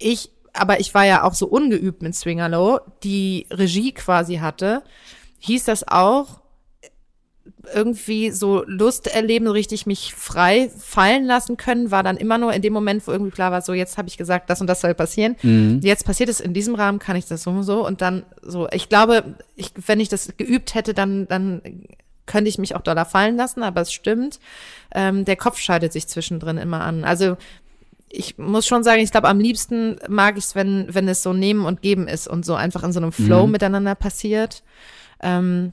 ich, 0.00 0.30
aber 0.52 0.80
ich 0.80 0.94
war 0.94 1.04
ja 1.04 1.22
auch 1.22 1.34
so 1.34 1.46
ungeübt 1.46 2.02
mit 2.02 2.14
Swingerlow, 2.14 2.80
die 3.04 3.46
Regie 3.50 3.92
quasi 3.92 4.36
hatte, 4.36 4.82
hieß 5.38 5.64
das 5.64 5.86
auch, 5.86 6.40
irgendwie 7.74 8.30
so 8.30 8.64
Lust 8.66 9.06
erleben, 9.06 9.46
richtig 9.46 9.86
mich 9.86 10.14
frei 10.14 10.70
fallen 10.76 11.24
lassen 11.24 11.56
können, 11.56 11.90
war 11.90 12.02
dann 12.02 12.16
immer 12.16 12.38
nur 12.38 12.52
in 12.52 12.62
dem 12.62 12.72
Moment, 12.72 13.06
wo 13.06 13.12
irgendwie 13.12 13.30
klar 13.30 13.52
war, 13.52 13.62
so 13.62 13.72
jetzt 13.72 13.98
habe 13.98 14.08
ich 14.08 14.16
gesagt, 14.16 14.50
das 14.50 14.60
und 14.60 14.66
das 14.66 14.80
soll 14.80 14.94
passieren. 14.94 15.36
Mhm. 15.42 15.80
Jetzt 15.82 16.04
passiert 16.04 16.28
es 16.28 16.40
in 16.40 16.54
diesem 16.54 16.74
Rahmen, 16.74 16.98
kann 16.98 17.16
ich 17.16 17.26
das 17.26 17.42
so 17.42 17.50
und 17.50 17.62
so 17.62 17.86
und 17.86 18.00
dann 18.00 18.24
so. 18.42 18.68
Ich 18.72 18.88
glaube, 18.88 19.36
ich, 19.56 19.72
wenn 19.86 20.00
ich 20.00 20.08
das 20.08 20.36
geübt 20.36 20.74
hätte, 20.74 20.94
dann 20.94 21.28
dann 21.28 21.62
könnte 22.26 22.48
ich 22.48 22.58
mich 22.58 22.76
auch 22.76 22.82
doller 22.82 23.04
fallen 23.04 23.36
lassen, 23.36 23.64
aber 23.64 23.80
es 23.80 23.92
stimmt. 23.92 24.38
Ähm, 24.94 25.24
der 25.24 25.34
Kopf 25.36 25.58
schaltet 25.58 25.92
sich 25.92 26.06
zwischendrin 26.06 26.58
immer 26.58 26.80
an. 26.82 27.04
Also 27.04 27.36
ich 28.10 28.38
muss 28.38 28.66
schon 28.66 28.82
sagen, 28.82 29.00
ich 29.00 29.12
glaube, 29.12 29.28
am 29.28 29.38
liebsten 29.38 29.96
mag 30.08 30.36
ich 30.36 30.44
es, 30.44 30.54
wenn, 30.54 30.92
wenn 30.92 31.08
es 31.08 31.22
so 31.22 31.32
Nehmen 31.32 31.64
und 31.64 31.80
Geben 31.80 32.08
ist 32.08 32.26
und 32.26 32.44
so 32.44 32.54
einfach 32.54 32.82
in 32.82 32.92
so 32.92 33.00
einem 33.00 33.12
Flow 33.12 33.46
mhm. 33.46 33.52
miteinander 33.52 33.94
passiert. 33.94 34.64
Ähm, 35.22 35.72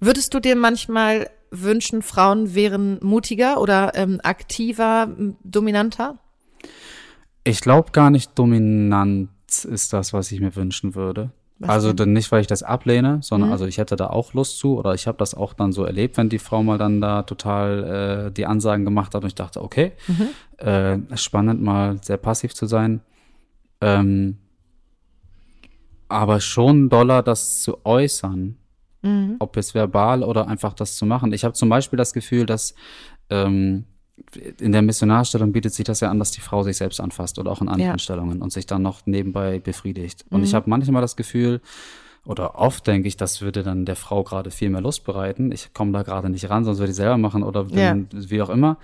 würdest 0.00 0.32
du 0.32 0.40
dir 0.40 0.56
manchmal 0.56 1.30
wünschen, 1.50 2.02
Frauen 2.02 2.54
wären 2.54 2.98
mutiger 3.02 3.60
oder 3.60 3.92
ähm, 3.94 4.20
aktiver, 4.22 5.14
dominanter? 5.44 6.18
Ich 7.44 7.60
glaube 7.60 7.92
gar 7.92 8.10
nicht, 8.10 8.38
dominant 8.38 9.30
ist 9.64 9.92
das, 9.92 10.12
was 10.12 10.32
ich 10.32 10.40
mir 10.40 10.56
wünschen 10.56 10.94
würde. 10.94 11.30
Was 11.60 11.70
also 11.70 11.92
denn? 11.92 12.12
nicht, 12.12 12.30
weil 12.30 12.40
ich 12.40 12.46
das 12.46 12.62
ablehne, 12.62 13.18
sondern 13.20 13.48
mhm. 13.48 13.52
also 13.52 13.66
ich 13.66 13.78
hätte 13.78 13.96
da 13.96 14.08
auch 14.08 14.32
Lust 14.32 14.58
zu 14.58 14.78
oder 14.78 14.94
ich 14.94 15.08
habe 15.08 15.18
das 15.18 15.34
auch 15.34 15.54
dann 15.54 15.72
so 15.72 15.84
erlebt, 15.84 16.16
wenn 16.16 16.28
die 16.28 16.38
Frau 16.38 16.62
mal 16.62 16.78
dann 16.78 17.00
da 17.00 17.22
total 17.24 18.28
äh, 18.28 18.32
die 18.32 18.46
Ansagen 18.46 18.84
gemacht 18.84 19.14
hat 19.14 19.22
und 19.22 19.28
ich 19.28 19.34
dachte, 19.34 19.62
okay, 19.62 19.92
mhm. 20.06 20.64
äh, 20.64 21.16
spannend 21.16 21.60
mal 21.60 21.98
sehr 22.02 22.16
passiv 22.16 22.54
zu 22.54 22.66
sein. 22.66 23.00
Ähm, 23.80 24.38
aber 26.08 26.40
schon 26.40 26.88
doller 26.88 27.22
das 27.22 27.60
zu 27.62 27.84
äußern, 27.84 28.56
mhm. 29.02 29.36
ob 29.40 29.56
es 29.56 29.74
verbal 29.74 30.22
oder 30.22 30.46
einfach 30.46 30.74
das 30.74 30.96
zu 30.96 31.06
machen. 31.06 31.32
Ich 31.32 31.44
habe 31.44 31.54
zum 31.54 31.68
Beispiel 31.68 31.96
das 31.96 32.12
Gefühl, 32.12 32.46
dass 32.46 32.74
ähm, 33.30 33.84
in 34.60 34.72
der 34.72 34.82
Missionarstellung 34.82 35.52
bietet 35.52 35.72
sich 35.74 35.84
das 35.84 36.00
ja 36.00 36.10
an, 36.10 36.18
dass 36.18 36.30
die 36.30 36.40
Frau 36.40 36.62
sich 36.62 36.76
selbst 36.76 37.00
anfasst 37.00 37.38
oder 37.38 37.50
auch 37.50 37.60
in 37.60 37.68
anderen 37.68 37.92
Ja. 37.92 37.98
Stellungen 37.98 38.42
und 38.42 38.52
sich 38.52 38.66
dann 38.66 38.82
noch 38.82 39.06
nebenbei 39.06 39.58
befriedigt. 39.58 40.24
Und 40.30 40.38
Mhm. 40.40 40.44
ich 40.44 40.54
habe 40.54 40.68
manchmal 40.70 41.02
das 41.02 41.16
Gefühl, 41.16 41.60
oder 42.24 42.56
oft 42.58 42.86
denke 42.86 43.08
ich, 43.08 43.16
das 43.16 43.40
würde 43.40 43.62
dann 43.62 43.84
der 43.86 43.96
Frau 43.96 44.22
gerade 44.22 44.50
viel 44.50 44.68
mehr 44.70 44.82
Lust 44.82 45.04
bereiten. 45.04 45.50
Ich 45.50 45.72
komme 45.72 45.92
da 45.92 46.02
gerade 46.02 46.28
nicht 46.28 46.50
ran, 46.50 46.64
sonst 46.64 46.78
würde 46.78 46.90
ich 46.90 46.96
selber 46.96 47.16
machen 47.16 47.42
oder 47.42 47.70
wenn, 47.70 48.08
wie 48.12 48.42
auch 48.42 48.50
immer. 48.50 48.76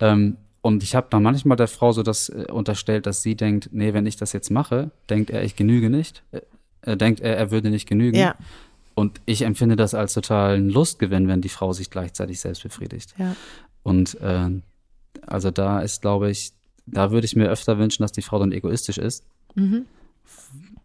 Ähm, 0.00 0.36
und 0.62 0.82
ich 0.82 0.94
habe 0.94 1.06
dann 1.10 1.22
manchmal 1.22 1.56
der 1.56 1.68
Frau 1.68 1.92
so 1.92 2.02
das 2.02 2.28
äh, 2.30 2.46
unterstellt, 2.50 3.06
dass 3.06 3.22
sie 3.22 3.34
denkt, 3.36 3.68
nee, 3.72 3.92
wenn 3.92 4.06
ich 4.06 4.16
das 4.16 4.32
jetzt 4.32 4.50
mache, 4.50 4.90
denkt 5.10 5.30
er, 5.30 5.44
ich 5.44 5.56
genüge 5.56 5.90
nicht. 5.90 6.22
Äh, 6.32 6.40
äh, 6.82 6.96
denkt 6.96 7.20
er, 7.20 7.36
er 7.36 7.50
würde 7.50 7.70
nicht 7.70 7.86
genügen. 7.88 8.16
Ja. 8.18 8.34
Und 8.94 9.20
ich 9.26 9.42
empfinde 9.42 9.76
das 9.76 9.92
als 9.94 10.14
totalen 10.14 10.70
Lustgewinn, 10.70 11.28
wenn 11.28 11.42
die 11.42 11.50
Frau 11.50 11.72
sich 11.74 11.90
gleichzeitig 11.90 12.40
selbst 12.40 12.62
befriedigt. 12.62 13.14
Ja. 13.18 13.36
Und 13.82 14.18
äh, 14.22 14.48
also 15.26 15.50
da 15.50 15.80
ist, 15.80 16.02
glaube 16.02 16.30
ich, 16.30 16.52
da 16.86 17.10
würde 17.10 17.24
ich 17.24 17.36
mir 17.36 17.48
öfter 17.48 17.78
wünschen, 17.78 18.02
dass 18.02 18.12
die 18.12 18.22
Frau 18.22 18.38
dann 18.38 18.52
egoistisch 18.52 18.98
ist. 18.98 19.24
Mhm. 19.54 19.86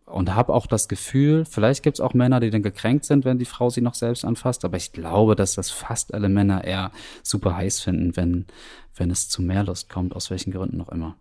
Und 0.05 0.36
habe 0.36 0.53
auch 0.53 0.67
das 0.67 0.89
Gefühl, 0.89 1.45
vielleicht 1.45 1.84
gibt 1.84 1.97
es 1.97 2.01
auch 2.01 2.13
Männer, 2.13 2.41
die 2.41 2.49
dann 2.49 2.63
gekränkt 2.63 3.05
sind, 3.05 3.23
wenn 3.23 3.39
die 3.39 3.45
Frau 3.45 3.69
sie 3.69 3.82
noch 3.82 3.93
selbst 3.93 4.25
anfasst, 4.25 4.65
aber 4.65 4.75
ich 4.75 4.91
glaube, 4.91 5.36
dass 5.36 5.55
das 5.55 5.71
fast 5.71 6.13
alle 6.13 6.27
Männer 6.27 6.65
eher 6.65 6.91
super 7.23 7.55
heiß 7.55 7.79
finden, 7.79 8.17
wenn, 8.17 8.45
wenn 8.95 9.09
es 9.09 9.29
zu 9.29 9.41
mehr 9.41 9.63
Lust 9.63 9.89
kommt, 9.89 10.13
aus 10.15 10.29
welchen 10.29 10.51
Gründen 10.51 10.82
auch 10.82 10.89
immer. 10.89 11.15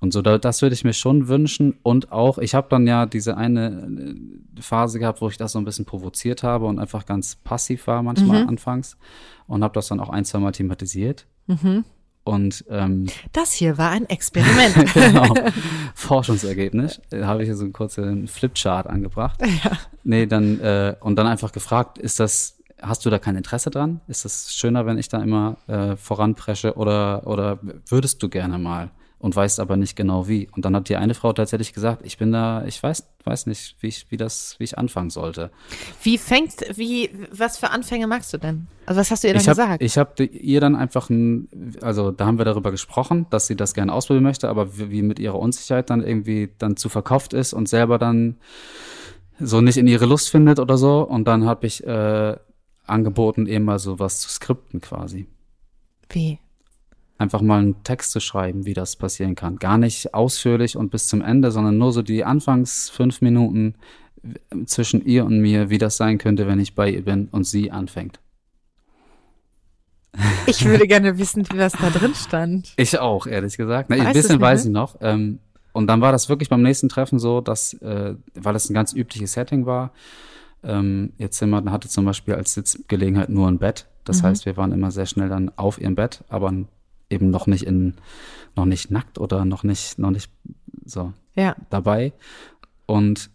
Und 0.00 0.12
so, 0.12 0.22
da, 0.22 0.38
das 0.38 0.62
würde 0.62 0.74
ich 0.74 0.82
mir 0.82 0.94
schon 0.94 1.28
wünschen. 1.28 1.78
Und 1.82 2.10
auch, 2.10 2.38
ich 2.38 2.54
habe 2.54 2.68
dann 2.70 2.86
ja 2.86 3.04
diese 3.04 3.36
eine 3.36 4.14
äh, 4.56 4.60
Phase 4.60 4.98
gehabt, 4.98 5.20
wo 5.20 5.28
ich 5.28 5.36
das 5.36 5.52
so 5.52 5.58
ein 5.58 5.64
bisschen 5.64 5.84
provoziert 5.84 6.42
habe 6.42 6.66
und 6.66 6.78
einfach 6.78 7.04
ganz 7.04 7.36
passiv 7.36 7.86
war 7.86 8.02
manchmal 8.02 8.46
anfangs 8.48 8.96
und 9.46 9.62
habe 9.62 9.74
das 9.74 9.88
dann 9.88 10.00
auch 10.00 10.08
ein, 10.08 10.24
zwei 10.24 10.38
Mal 10.38 10.52
thematisiert. 10.52 11.26
Und 12.30 12.64
ähm, 12.70 13.06
Das 13.32 13.52
hier 13.52 13.76
war 13.76 13.90
ein 13.90 14.08
Experiment. 14.08 14.94
genau, 14.94 15.34
Forschungsergebnis. 15.94 17.00
Da 17.10 17.26
habe 17.26 17.42
ich 17.42 17.48
hier 17.48 17.56
so 17.56 17.64
einen 17.64 17.72
kurzen 17.72 18.28
Flipchart 18.28 18.86
angebracht. 18.86 19.40
ja. 19.64 19.72
Nee, 20.04 20.26
dann, 20.26 20.60
äh, 20.60 20.94
und 21.00 21.16
dann 21.16 21.26
einfach 21.26 21.52
gefragt, 21.52 21.98
ist 21.98 22.20
das, 22.20 22.56
hast 22.80 23.04
du 23.04 23.10
da 23.10 23.18
kein 23.18 23.36
Interesse 23.36 23.70
dran? 23.70 24.00
Ist 24.08 24.24
das 24.24 24.54
schöner, 24.54 24.86
wenn 24.86 24.98
ich 24.98 25.08
da 25.08 25.20
immer 25.22 25.56
äh, 25.66 25.96
voranpresche 25.96 26.74
oder, 26.76 27.26
oder 27.26 27.58
würdest 27.88 28.22
du 28.22 28.28
gerne 28.28 28.58
mal? 28.58 28.90
Und 29.20 29.36
weißt 29.36 29.60
aber 29.60 29.76
nicht 29.76 29.96
genau 29.96 30.28
wie. 30.28 30.48
Und 30.56 30.64
dann 30.64 30.74
hat 30.74 30.88
die 30.88 30.96
eine 30.96 31.12
Frau 31.12 31.34
tatsächlich 31.34 31.74
gesagt, 31.74 32.00
ich 32.06 32.16
bin 32.16 32.32
da, 32.32 32.64
ich 32.64 32.82
weiß, 32.82 33.06
weiß 33.24 33.46
nicht, 33.46 33.76
wie 33.80 33.88
ich, 33.88 34.06
wie 34.08 34.16
das, 34.16 34.56
wie 34.58 34.64
ich 34.64 34.78
anfangen 34.78 35.10
sollte. 35.10 35.50
Wie 36.02 36.16
fängst, 36.16 36.64
wie, 36.78 37.10
was 37.30 37.58
für 37.58 37.68
Anfänge 37.68 38.06
magst 38.06 38.32
du 38.32 38.38
denn? 38.38 38.66
Also 38.86 38.98
was 38.98 39.10
hast 39.10 39.22
du 39.22 39.28
ihr 39.28 39.34
dann 39.34 39.42
ich 39.42 39.48
habe 39.48 39.60
gesagt? 39.60 39.82
ich 39.82 39.98
hab 39.98 40.18
ihr 40.18 40.60
dann 40.62 40.74
einfach 40.74 41.10
ein, 41.10 41.76
also 41.82 42.12
da 42.12 42.24
haben 42.24 42.38
wir 42.38 42.46
darüber 42.46 42.70
gesprochen, 42.70 43.26
dass 43.28 43.46
sie 43.46 43.56
das 43.56 43.74
gerne 43.74 43.92
ausprobieren 43.92 44.24
möchte, 44.24 44.48
aber 44.48 44.78
wie, 44.78 44.90
wie 44.90 45.02
mit 45.02 45.18
ihrer 45.18 45.38
Unsicherheit 45.38 45.90
dann 45.90 46.02
irgendwie 46.02 46.48
dann 46.56 46.78
zu 46.78 46.88
verkauft 46.88 47.34
ist 47.34 47.52
und 47.52 47.68
selber 47.68 47.98
dann 47.98 48.38
so 49.38 49.60
nicht 49.60 49.76
in 49.76 49.86
ihre 49.86 50.06
Lust 50.06 50.30
findet 50.30 50.58
oder 50.58 50.78
so. 50.78 51.02
Und 51.02 51.28
dann 51.28 51.44
habe 51.44 51.66
ich 51.66 51.86
äh, 51.86 52.36
angeboten, 52.86 53.46
eben 53.46 53.66
mal 53.66 53.78
so 53.78 53.98
was 53.98 54.20
zu 54.20 54.30
skripten 54.30 54.80
quasi. 54.80 55.26
wie? 56.08 56.38
Einfach 57.20 57.42
mal 57.42 57.58
einen 57.58 57.84
Text 57.84 58.12
zu 58.12 58.20
schreiben, 58.20 58.64
wie 58.64 58.72
das 58.72 58.96
passieren 58.96 59.34
kann. 59.34 59.56
Gar 59.58 59.76
nicht 59.76 60.14
ausführlich 60.14 60.78
und 60.78 60.90
bis 60.90 61.06
zum 61.06 61.20
Ende, 61.20 61.50
sondern 61.50 61.76
nur 61.76 61.92
so 61.92 62.00
die 62.00 62.24
Anfangs 62.24 62.88
fünf 62.88 63.20
Minuten 63.20 63.74
zwischen 64.64 65.04
ihr 65.04 65.26
und 65.26 65.38
mir, 65.38 65.68
wie 65.68 65.76
das 65.76 65.98
sein 65.98 66.16
könnte, 66.16 66.46
wenn 66.46 66.58
ich 66.58 66.74
bei 66.74 66.88
ihr 66.88 67.04
bin 67.04 67.28
und 67.30 67.44
sie 67.44 67.70
anfängt. 67.70 68.20
Ich 70.46 70.64
würde 70.64 70.86
gerne 70.86 71.18
wissen, 71.18 71.46
wie 71.50 71.58
was 71.58 71.72
da 71.72 71.90
drin 71.90 72.14
stand. 72.14 72.72
Ich 72.78 72.98
auch, 72.98 73.26
ehrlich 73.26 73.58
gesagt. 73.58 73.90
Na, 73.90 73.96
ein 73.96 74.14
bisschen 74.14 74.36
nicht 74.36 74.40
weiß 74.40 74.64
mehr? 74.64 74.70
ich 74.70 74.74
noch. 74.74 74.96
Ähm, 75.02 75.40
und 75.74 75.88
dann 75.88 76.00
war 76.00 76.12
das 76.12 76.30
wirklich 76.30 76.48
beim 76.48 76.62
nächsten 76.62 76.88
Treffen 76.88 77.18
so, 77.18 77.42
dass, 77.42 77.74
äh, 77.74 78.14
weil 78.32 78.56
es 78.56 78.70
ein 78.70 78.74
ganz 78.74 78.94
übliches 78.94 79.34
Setting 79.34 79.66
war, 79.66 79.92
ähm, 80.64 81.12
ihr 81.18 81.30
Zimmer 81.30 81.62
hatte 81.70 81.90
zum 81.90 82.06
Beispiel 82.06 82.32
als 82.32 82.54
Sitzgelegenheit 82.54 83.28
nur 83.28 83.46
ein 83.46 83.58
Bett. 83.58 83.88
Das 84.04 84.22
heißt, 84.22 84.46
wir 84.46 84.56
waren 84.56 84.72
immer 84.72 84.90
sehr 84.90 85.04
schnell 85.04 85.28
dann 85.28 85.52
auf 85.56 85.78
ihrem 85.78 85.96
Bett, 85.96 86.24
aber 86.30 86.52
eben 87.10 87.30
noch 87.30 87.46
nicht 87.46 87.64
in, 87.64 87.94
noch 88.56 88.64
nicht 88.64 88.90
nackt 88.90 89.18
oder 89.18 89.44
noch 89.44 89.64
nicht, 89.64 89.98
noch 89.98 90.10
nicht 90.10 90.30
so 90.84 91.12
Ja. 91.34 91.56
dabei. 91.68 92.12
Und 92.86 93.30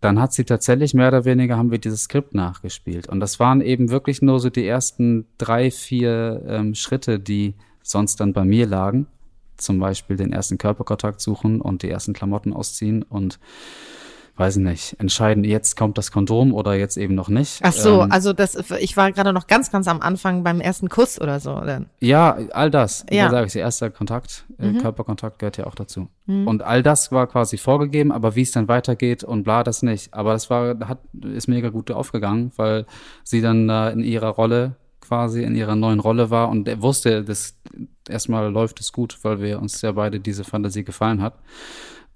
dann 0.00 0.20
hat 0.20 0.32
sie 0.32 0.44
tatsächlich 0.44 0.94
mehr 0.94 1.08
oder 1.08 1.24
weniger 1.24 1.56
haben 1.56 1.70
wir 1.72 1.78
dieses 1.78 2.04
Skript 2.04 2.32
nachgespielt. 2.34 3.08
Und 3.08 3.18
das 3.20 3.40
waren 3.40 3.60
eben 3.60 3.90
wirklich 3.90 4.22
nur 4.22 4.38
so 4.38 4.48
die 4.48 4.66
ersten 4.66 5.26
drei, 5.38 5.70
vier 5.70 6.42
ähm, 6.46 6.74
Schritte, 6.74 7.18
die 7.18 7.54
sonst 7.82 8.20
dann 8.20 8.32
bei 8.32 8.44
mir 8.44 8.66
lagen. 8.66 9.08
Zum 9.56 9.80
Beispiel 9.80 10.16
den 10.16 10.32
ersten 10.32 10.56
Körperkontakt 10.56 11.20
suchen 11.20 11.60
und 11.60 11.82
die 11.82 11.90
ersten 11.90 12.12
Klamotten 12.12 12.52
ausziehen 12.52 13.02
und 13.02 13.40
weiß 14.38 14.56
ich 14.56 14.62
nicht, 14.62 14.96
entscheiden, 15.00 15.44
jetzt 15.44 15.76
kommt 15.76 15.98
das 15.98 16.12
Kondom 16.12 16.54
oder 16.54 16.74
jetzt 16.74 16.96
eben 16.96 17.14
noch 17.14 17.28
nicht. 17.28 17.60
Ach 17.62 17.72
so, 17.72 18.02
Ähm, 18.02 18.12
also 18.12 18.32
das, 18.32 18.56
ich 18.78 18.96
war 18.96 19.10
gerade 19.12 19.32
noch 19.32 19.46
ganz, 19.48 19.70
ganz 19.70 19.88
am 19.88 20.00
Anfang 20.00 20.44
beim 20.44 20.60
ersten 20.60 20.88
Kuss 20.88 21.20
oder 21.20 21.40
so. 21.40 21.60
Dann. 21.60 21.86
Ja, 22.00 22.38
all 22.52 22.70
das. 22.70 23.04
Ja. 23.10 23.24
Ja. 23.24 23.30
sage 23.30 23.46
ich, 23.48 23.52
der 23.52 23.62
erste 23.62 23.90
Kontakt, 23.90 24.44
äh, 24.58 24.68
Mhm. 24.68 24.78
Körperkontakt 24.78 25.38
gehört 25.38 25.56
ja 25.56 25.66
auch 25.66 25.74
dazu. 25.74 26.08
Und 26.26 26.62
all 26.62 26.82
das 26.82 27.10
war 27.10 27.26
quasi 27.26 27.56
vorgegeben, 27.56 28.12
aber 28.12 28.34
wie 28.36 28.42
es 28.42 28.50
dann 28.52 28.68
weitergeht 28.68 29.24
und 29.24 29.44
bla, 29.44 29.64
das 29.64 29.82
nicht. 29.82 30.12
Aber 30.12 30.32
das 30.34 30.50
war, 30.50 30.78
hat, 30.86 30.98
ist 31.34 31.48
mega 31.48 31.70
gut 31.70 31.90
aufgegangen, 31.90 32.52
weil 32.56 32.84
sie 33.24 33.40
dann 33.40 33.66
da 33.66 33.88
in 33.88 34.00
ihrer 34.00 34.28
Rolle 34.28 34.76
quasi 35.00 35.42
in 35.42 35.54
ihrer 35.56 35.74
neuen 35.74 36.00
Rolle 36.00 36.28
war 36.28 36.50
und 36.50 36.68
er 36.68 36.82
wusste, 36.82 37.24
dass 37.24 37.56
erstmal 38.10 38.52
läuft 38.52 38.78
es 38.80 38.92
gut, 38.92 39.18
weil 39.22 39.40
wir 39.40 39.58
uns 39.58 39.80
ja 39.80 39.92
beide 39.92 40.20
diese 40.20 40.44
Fantasie 40.44 40.84
gefallen 40.84 41.22
hat. 41.22 41.32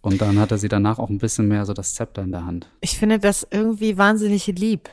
Und 0.03 0.21
dann 0.21 0.39
hatte 0.39 0.59
sie 0.59 0.69
danach 0.69 0.99
auch 0.99 1.09
ein 1.09 1.19
bisschen 1.19 1.47
mehr 1.47 1.65
so 1.65 1.73
das 1.73 1.95
Zepter 1.95 2.23
in 2.23 2.33
der 2.33 2.45
Hand. 2.45 2.69
Ich 2.81 2.99
finde 2.99 3.21
das 3.21 3.47
irgendwie 3.49 3.97
wahnsinnig 3.97 4.47
lieb, 4.49 4.91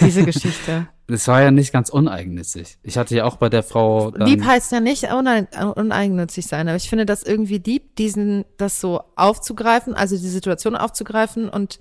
diese 0.00 0.24
Geschichte. 0.24 0.88
Das 1.06 1.28
war 1.28 1.40
ja 1.40 1.50
nicht 1.50 1.72
ganz 1.72 1.88
uneigennützig. 1.88 2.78
Ich 2.82 2.96
hatte 2.96 3.14
ja 3.14 3.24
auch 3.26 3.36
bei 3.36 3.48
der 3.48 3.62
Frau 3.62 4.10
lieb 4.16 4.44
heißt 4.44 4.72
ja 4.72 4.80
nicht 4.80 5.04
uneig 5.12 5.48
uneigennützig 5.76 6.46
sein, 6.46 6.66
aber 6.66 6.76
ich 6.76 6.88
finde 6.88 7.06
das 7.06 7.22
irgendwie 7.22 7.58
lieb, 7.58 7.94
diesen, 7.96 8.44
das 8.56 8.80
so 8.80 9.04
aufzugreifen, 9.14 9.94
also 9.94 10.16
die 10.16 10.28
Situation 10.28 10.74
aufzugreifen 10.76 11.48
und 11.48 11.78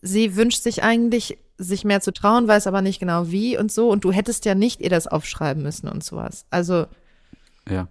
sie 0.00 0.36
wünscht 0.36 0.62
sich 0.62 0.82
eigentlich, 0.82 1.38
sich 1.58 1.84
mehr 1.84 2.00
zu 2.00 2.12
trauen, 2.12 2.48
weiß 2.48 2.66
aber 2.68 2.82
nicht 2.82 3.00
genau 3.00 3.30
wie 3.30 3.58
und 3.58 3.70
so 3.70 3.90
und 3.90 4.04
du 4.04 4.12
hättest 4.12 4.44
ja 4.44 4.54
nicht 4.54 4.80
ihr 4.80 4.90
das 4.90 5.08
aufschreiben 5.08 5.62
müssen 5.62 5.88
und 5.88 6.04
sowas. 6.04 6.46
Also 6.50 6.86
ja. 7.68 7.88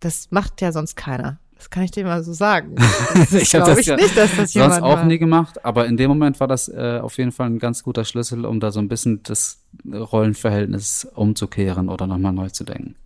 das 0.00 0.30
macht 0.30 0.60
ja 0.60 0.70
sonst 0.70 0.96
keiner. 0.96 1.38
Das 1.62 1.70
kann 1.70 1.84
ich 1.84 1.92
dir 1.92 2.04
mal 2.04 2.24
so 2.24 2.32
sagen. 2.32 2.74
Das 3.14 3.32
Ich 3.32 3.50
glaube 3.50 3.70
das 3.70 3.78
ich 3.78 3.86
ja 3.86 3.94
nicht, 3.94 4.16
dass 4.16 4.34
das 4.34 4.52
jemand 4.52 4.74
sonst 4.74 4.84
auch 4.84 4.96
war. 4.96 5.04
nie 5.04 5.18
gemacht, 5.18 5.64
aber 5.64 5.86
in 5.86 5.96
dem 5.96 6.08
Moment 6.08 6.40
war 6.40 6.48
das 6.48 6.68
äh, 6.68 6.98
auf 7.00 7.18
jeden 7.18 7.30
Fall 7.30 7.46
ein 7.46 7.60
ganz 7.60 7.84
guter 7.84 8.04
Schlüssel, 8.04 8.44
um 8.46 8.58
da 8.58 8.72
so 8.72 8.80
ein 8.80 8.88
bisschen 8.88 9.22
das 9.22 9.62
Rollenverhältnis 9.86 11.06
umzukehren 11.14 11.88
oder 11.88 12.08
nochmal 12.08 12.32
neu 12.32 12.48
zu 12.48 12.64
denken. 12.64 12.96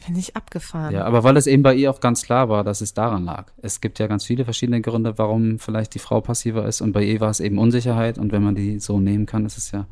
Finde 0.00 0.18
ich 0.18 0.34
abgefahren. 0.34 0.92
Ja, 0.92 1.04
aber 1.04 1.22
weil 1.22 1.36
es 1.36 1.46
eben 1.46 1.62
bei 1.62 1.74
ihr 1.74 1.92
auch 1.92 2.00
ganz 2.00 2.22
klar 2.22 2.48
war, 2.48 2.64
dass 2.64 2.80
es 2.80 2.94
daran 2.94 3.24
lag. 3.24 3.52
Es 3.62 3.80
gibt 3.80 4.00
ja 4.00 4.08
ganz 4.08 4.24
viele 4.24 4.44
verschiedene 4.44 4.80
Gründe, 4.80 5.16
warum 5.16 5.60
vielleicht 5.60 5.94
die 5.94 6.00
Frau 6.00 6.20
passiver 6.20 6.66
ist 6.66 6.80
und 6.80 6.90
bei 6.90 7.04
ihr 7.04 7.20
war 7.20 7.30
es 7.30 7.38
eben 7.38 7.56
Unsicherheit 7.58 8.18
und 8.18 8.32
wenn 8.32 8.42
man 8.42 8.56
die 8.56 8.80
so 8.80 8.98
nehmen 8.98 9.26
kann, 9.26 9.46
ist 9.46 9.58
es 9.58 9.70
ja, 9.70 9.86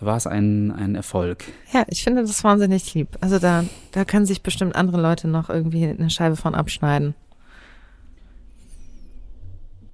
war 0.00 0.16
es 0.16 0.26
ein, 0.26 0.70
ein 0.72 0.94
Erfolg. 0.94 1.44
Ja, 1.72 1.84
ich 1.88 2.04
finde 2.04 2.22
das 2.22 2.44
wahnsinnig 2.44 2.92
lieb. 2.94 3.16
Also 3.20 3.38
da, 3.38 3.64
da 3.92 4.04
können 4.04 4.26
sich 4.26 4.42
bestimmt 4.42 4.76
andere 4.76 5.00
Leute 5.00 5.28
noch 5.28 5.48
irgendwie 5.48 5.86
eine 5.86 6.10
Scheibe 6.10 6.36
von 6.36 6.54
abschneiden. 6.54 7.14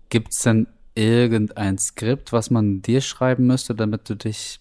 Gibt 0.08 0.32
es 0.32 0.40
denn 0.40 0.66
irgendein 0.94 1.78
Skript, 1.78 2.32
was 2.32 2.50
man 2.50 2.82
dir 2.82 3.00
schreiben 3.00 3.46
müsste, 3.46 3.74
damit 3.74 4.08
du 4.10 4.16
dich 4.16 4.60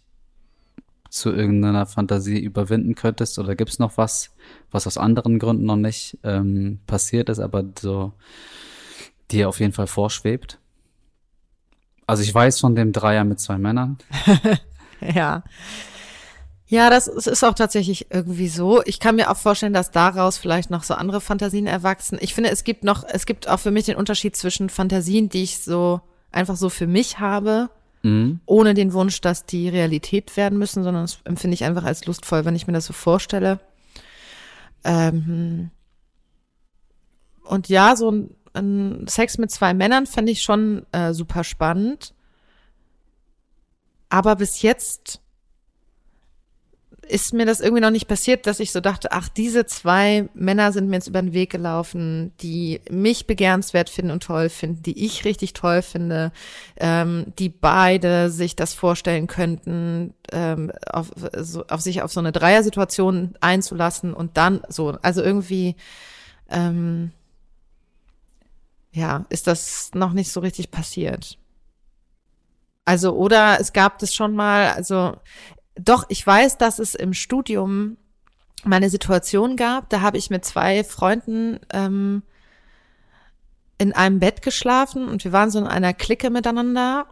zu 1.10 1.32
irgendeiner 1.32 1.86
Fantasie 1.86 2.40
überwinden 2.40 2.96
könntest? 2.96 3.38
Oder 3.38 3.56
gibt 3.56 3.72
es 3.72 3.80
noch 3.80 3.98
was, 3.98 4.32
was 4.72 4.88
aus 4.88 4.98
anderen 4.98 5.40
Gründen 5.40 5.66
noch 5.66 5.76
nicht 5.76 6.18
ähm, 6.24 6.80
passiert 6.88 7.30
ist, 7.30 7.40
aber 7.40 7.66
so 7.80 8.14
dir 9.30 9.50
auf 9.50 9.60
jeden 9.60 9.74
Fall 9.74 9.88
vorschwebt? 9.88 10.60
Also 12.08 12.24
ich 12.24 12.34
weiß 12.34 12.60
von 12.60 12.76
dem 12.76 12.94
Dreier 12.94 13.24
mit 13.24 13.40
zwei 13.40 13.58
Männern. 13.58 13.98
Ja. 15.16 15.44
Ja, 16.68 16.90
das 16.90 17.08
ist 17.08 17.44
auch 17.44 17.54
tatsächlich 17.54 18.08
irgendwie 18.12 18.48
so. 18.48 18.82
Ich 18.86 19.02
kann 19.02 19.18
mir 19.18 19.30
auch 19.30 19.36
vorstellen, 19.36 19.74
dass 19.74 19.92
daraus 19.92 20.38
vielleicht 20.38 20.70
noch 20.70 20.84
so 20.84 20.94
andere 20.94 21.20
Fantasien 21.20 21.68
erwachsen. 21.68 22.18
Ich 22.22 22.34
finde, 22.34 22.50
es 22.50 22.64
gibt 22.64 22.86
noch, 22.86 23.04
es 23.06 23.26
gibt 23.26 23.50
auch 23.50 23.60
für 23.60 23.72
mich 23.72 23.86
den 23.88 23.98
Unterschied 23.98 24.38
zwischen 24.38 24.70
Fantasien, 24.70 25.28
die 25.28 25.44
ich 25.44 25.60
so 25.62 26.00
einfach 26.32 26.56
so 26.56 26.70
für 26.70 26.88
mich 26.88 27.20
habe, 27.20 27.70
Mhm. 28.04 28.40
ohne 28.46 28.74
den 28.74 28.94
Wunsch, 28.94 29.20
dass 29.22 29.46
die 29.46 29.68
Realität 29.70 30.36
werden 30.38 30.58
müssen, 30.58 30.84
sondern 30.84 31.04
das 31.04 31.20
empfinde 31.26 31.54
ich 31.56 31.66
einfach 31.66 31.84
als 31.84 32.06
lustvoll, 32.06 32.46
wenn 32.46 32.56
ich 32.56 32.66
mir 32.68 32.74
das 32.74 32.86
so 32.86 32.94
vorstelle. 32.94 33.60
Ähm, 34.86 35.72
und 37.44 37.68
ja, 37.70 37.96
so 37.96 38.10
ein, 38.12 38.36
ein 38.54 39.06
Sex 39.08 39.38
mit 39.38 39.52
zwei 39.52 39.74
Männern 39.74 40.08
fände 40.08 40.32
ich 40.32 40.42
schon 40.42 40.86
äh, 40.94 41.14
super 41.14 41.44
spannend. 41.44 42.14
Aber 44.12 44.36
bis 44.36 44.62
jetzt 44.62 45.22
ist 47.08 47.34
mir 47.34 47.46
das 47.46 47.62
irgendwie 47.62 47.82
noch 47.82 47.92
nicht 47.92 48.08
passiert, 48.08 48.46
dass 48.46 48.60
ich 48.60 48.74
so 48.74 48.82
dachte, 48.82 49.12
ach, 49.14 49.30
diese 49.30 49.66
zwei 49.66 50.28
Männer 50.34 50.74
sind 50.74 50.90
mir 50.90 50.98
jetzt 50.98 51.08
über 51.08 51.22
den 51.22 51.34
Weg 51.34 51.50
gelaufen, 51.50 52.34
die 52.42 52.82
mich 52.90 53.26
begehrenswert 53.26 53.90
finden 53.90 54.12
und 54.12 54.24
toll 54.24 54.50
finden, 54.50 54.84
die 54.84 55.06
ich 55.06 55.24
richtig 55.24 55.54
toll 55.54 55.82
finde, 55.82 56.34
ähm, 56.78 57.34
die 57.40 57.50
beide 57.50 58.30
sich 58.30 58.58
das 58.58 58.74
vorstellen 58.74 59.28
könnten, 59.28 60.14
ähm, 60.32 60.72
auf, 60.90 61.12
so, 61.38 61.66
auf 61.68 61.80
sich 61.80 62.02
auf 62.02 62.12
so 62.12 62.20
eine 62.20 62.34
Dreiersituation 62.34 63.36
einzulassen 63.40 64.14
und 64.14 64.36
dann 64.36 64.62
so, 64.68 64.98
also 65.02 65.22
irgendwie, 65.24 65.76
ähm, 66.50 67.12
ja, 68.92 69.26
ist 69.30 69.48
das 69.48 69.92
noch 69.94 70.12
nicht 70.12 70.32
so 70.32 70.42
richtig 70.42 70.70
passiert. 70.70 71.38
Also, 72.92 73.14
oder 73.14 73.58
es 73.62 73.72
gab 73.72 74.00
das 74.00 74.14
schon 74.14 74.36
mal, 74.36 74.74
also 74.74 75.16
doch, 75.76 76.08
ich 76.10 76.28
weiß, 76.28 76.58
dass 76.58 76.78
es 76.78 76.94
im 76.94 77.14
Studium 77.14 77.96
meine 78.66 78.90
Situation 78.90 79.56
gab. 79.56 79.90
Da 79.90 80.02
habe 80.02 80.18
ich 80.18 80.30
mit 80.30 80.44
zwei 80.44 80.84
Freunden 80.84 81.62
ähm, 81.72 82.22
in 83.78 83.94
einem 83.94 84.20
Bett 84.20 84.42
geschlafen 84.42 85.08
und 85.08 85.24
wir 85.24 85.32
waren 85.32 85.50
so 85.50 85.60
in 85.60 85.68
einer 85.68 85.94
Clique 85.94 86.30
miteinander. 86.30 87.08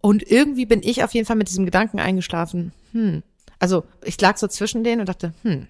Und 0.00 0.22
irgendwie 0.22 0.64
bin 0.64 0.80
ich 0.82 1.04
auf 1.04 1.12
jeden 1.12 1.26
Fall 1.26 1.36
mit 1.36 1.50
diesem 1.50 1.66
Gedanken 1.66 1.98
eingeschlafen. 1.98 2.72
Hm. 2.92 3.22
Also 3.58 3.84
ich 4.02 4.18
lag 4.18 4.38
so 4.38 4.48
zwischen 4.48 4.82
denen 4.82 5.00
und 5.00 5.10
dachte, 5.10 5.34
hm, 5.42 5.68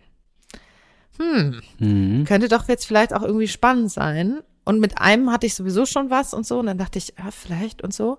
hm, 1.19 1.63
mhm. 1.81 2.25
könnte 2.27 2.47
doch 2.47 2.69
jetzt 2.69 2.87
vielleicht 2.87 3.13
auch 3.13 3.23
irgendwie 3.23 3.49
spannend 3.49 3.91
sein. 3.91 4.41
Und 4.65 4.81
mit 4.81 4.99
einem 4.99 5.31
hatte 5.31 5.47
ich 5.47 5.55
sowieso 5.55 5.87
schon 5.87 6.11
was 6.11 6.35
und 6.35 6.47
so. 6.47 6.59
Und 6.59 6.67
dann 6.67 6.79
dachte 6.79 6.99
ich, 6.99 7.15
ja, 7.19 7.31
vielleicht 7.31 7.83
und 7.83 7.93
so. 7.93 8.19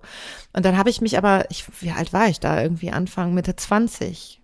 Und 0.52 0.64
dann 0.64 0.76
habe 0.76 0.90
ich 0.90 1.00
mich 1.00 1.18
aber, 1.18 1.50
ich, 1.50 1.64
wie 1.80 1.90
alt 1.90 2.12
war 2.12 2.28
ich 2.28 2.40
da? 2.40 2.62
Irgendwie 2.62 2.90
Anfang, 2.90 3.34
Mitte 3.34 3.56
20. 3.56 4.40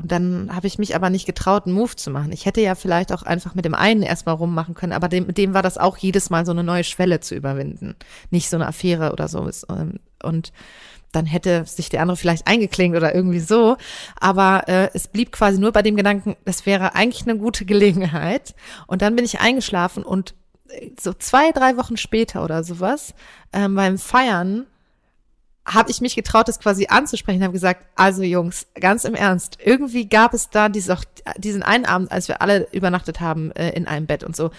Und 0.00 0.10
dann 0.10 0.54
habe 0.54 0.66
ich 0.66 0.78
mich 0.78 0.94
aber 0.94 1.10
nicht 1.10 1.26
getraut, 1.26 1.66
einen 1.66 1.74
Move 1.74 1.94
zu 1.94 2.10
machen. 2.10 2.32
Ich 2.32 2.46
hätte 2.46 2.62
ja 2.62 2.74
vielleicht 2.74 3.12
auch 3.12 3.22
einfach 3.22 3.54
mit 3.54 3.66
dem 3.66 3.74
einen 3.74 4.02
erstmal 4.02 4.34
rummachen 4.34 4.74
können, 4.74 4.94
aber 4.94 5.08
dem, 5.08 5.34
dem 5.34 5.52
war 5.52 5.62
das 5.62 5.76
auch 5.76 5.98
jedes 5.98 6.30
Mal 6.30 6.46
so 6.46 6.52
eine 6.52 6.64
neue 6.64 6.84
Schwelle 6.84 7.20
zu 7.20 7.34
überwinden. 7.34 7.96
Nicht 8.30 8.48
so 8.48 8.56
eine 8.56 8.66
Affäre 8.66 9.12
oder 9.12 9.28
so. 9.28 9.46
Ähm, 9.68 10.00
und 10.22 10.52
dann 11.12 11.26
hätte 11.26 11.64
sich 11.66 11.90
der 11.90 12.00
andere 12.00 12.16
vielleicht 12.16 12.46
eingeklingt 12.46 12.96
oder 12.96 13.14
irgendwie 13.14 13.40
so. 13.40 13.76
Aber 14.18 14.68
äh, 14.68 14.88
es 14.94 15.08
blieb 15.08 15.32
quasi 15.32 15.58
nur 15.58 15.72
bei 15.72 15.82
dem 15.82 15.96
Gedanken, 15.96 16.36
das 16.44 16.64
wäre 16.64 16.94
eigentlich 16.94 17.28
eine 17.28 17.38
gute 17.38 17.64
Gelegenheit. 17.66 18.54
Und 18.86 19.02
dann 19.02 19.16
bin 19.16 19.24
ich 19.24 19.40
eingeschlafen 19.40 20.02
und 20.02 20.34
so 20.98 21.12
zwei, 21.12 21.52
drei 21.52 21.76
Wochen 21.76 21.96
später 21.96 22.44
oder 22.44 22.64
sowas, 22.64 23.14
ähm, 23.52 23.74
beim 23.74 23.98
Feiern, 23.98 24.66
habe 25.66 25.90
ich 25.90 26.00
mich 26.00 26.14
getraut, 26.14 26.48
das 26.48 26.58
quasi 26.58 26.86
anzusprechen, 26.88 27.42
habe 27.42 27.52
gesagt, 27.52 27.86
also 27.94 28.22
Jungs, 28.22 28.66
ganz 28.74 29.04
im 29.04 29.14
Ernst, 29.14 29.58
irgendwie 29.62 30.08
gab 30.08 30.34
es 30.34 30.50
da 30.50 30.68
diese, 30.68 30.96
diesen 31.36 31.62
einen 31.62 31.84
Abend, 31.84 32.10
als 32.10 32.28
wir 32.28 32.42
alle 32.42 32.68
übernachtet 32.72 33.20
haben 33.20 33.52
äh, 33.52 33.70
in 33.70 33.86
einem 33.86 34.06
Bett 34.06 34.24
und 34.24 34.34
so. 34.34 34.50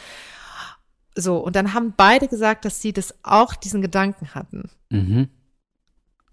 So, 1.16 1.38
und 1.38 1.56
dann 1.56 1.74
haben 1.74 1.94
beide 1.98 2.28
gesagt, 2.28 2.64
dass 2.64 2.82
sie 2.82 2.94
das 2.94 3.16
auch 3.24 3.56
diesen 3.56 3.82
Gedanken 3.82 4.34
hatten. 4.34 4.70
Mhm. 4.90 5.28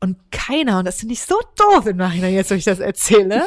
Und 0.00 0.16
keiner, 0.30 0.78
und 0.78 0.84
das 0.84 1.00
finde 1.00 1.14
ich 1.14 1.22
so 1.22 1.36
doof 1.56 1.86
im 1.86 1.96
Nachhinein, 1.96 2.32
jetzt, 2.32 2.50
wo 2.50 2.54
ich 2.54 2.64
das 2.64 2.78
erzähle, 2.78 3.46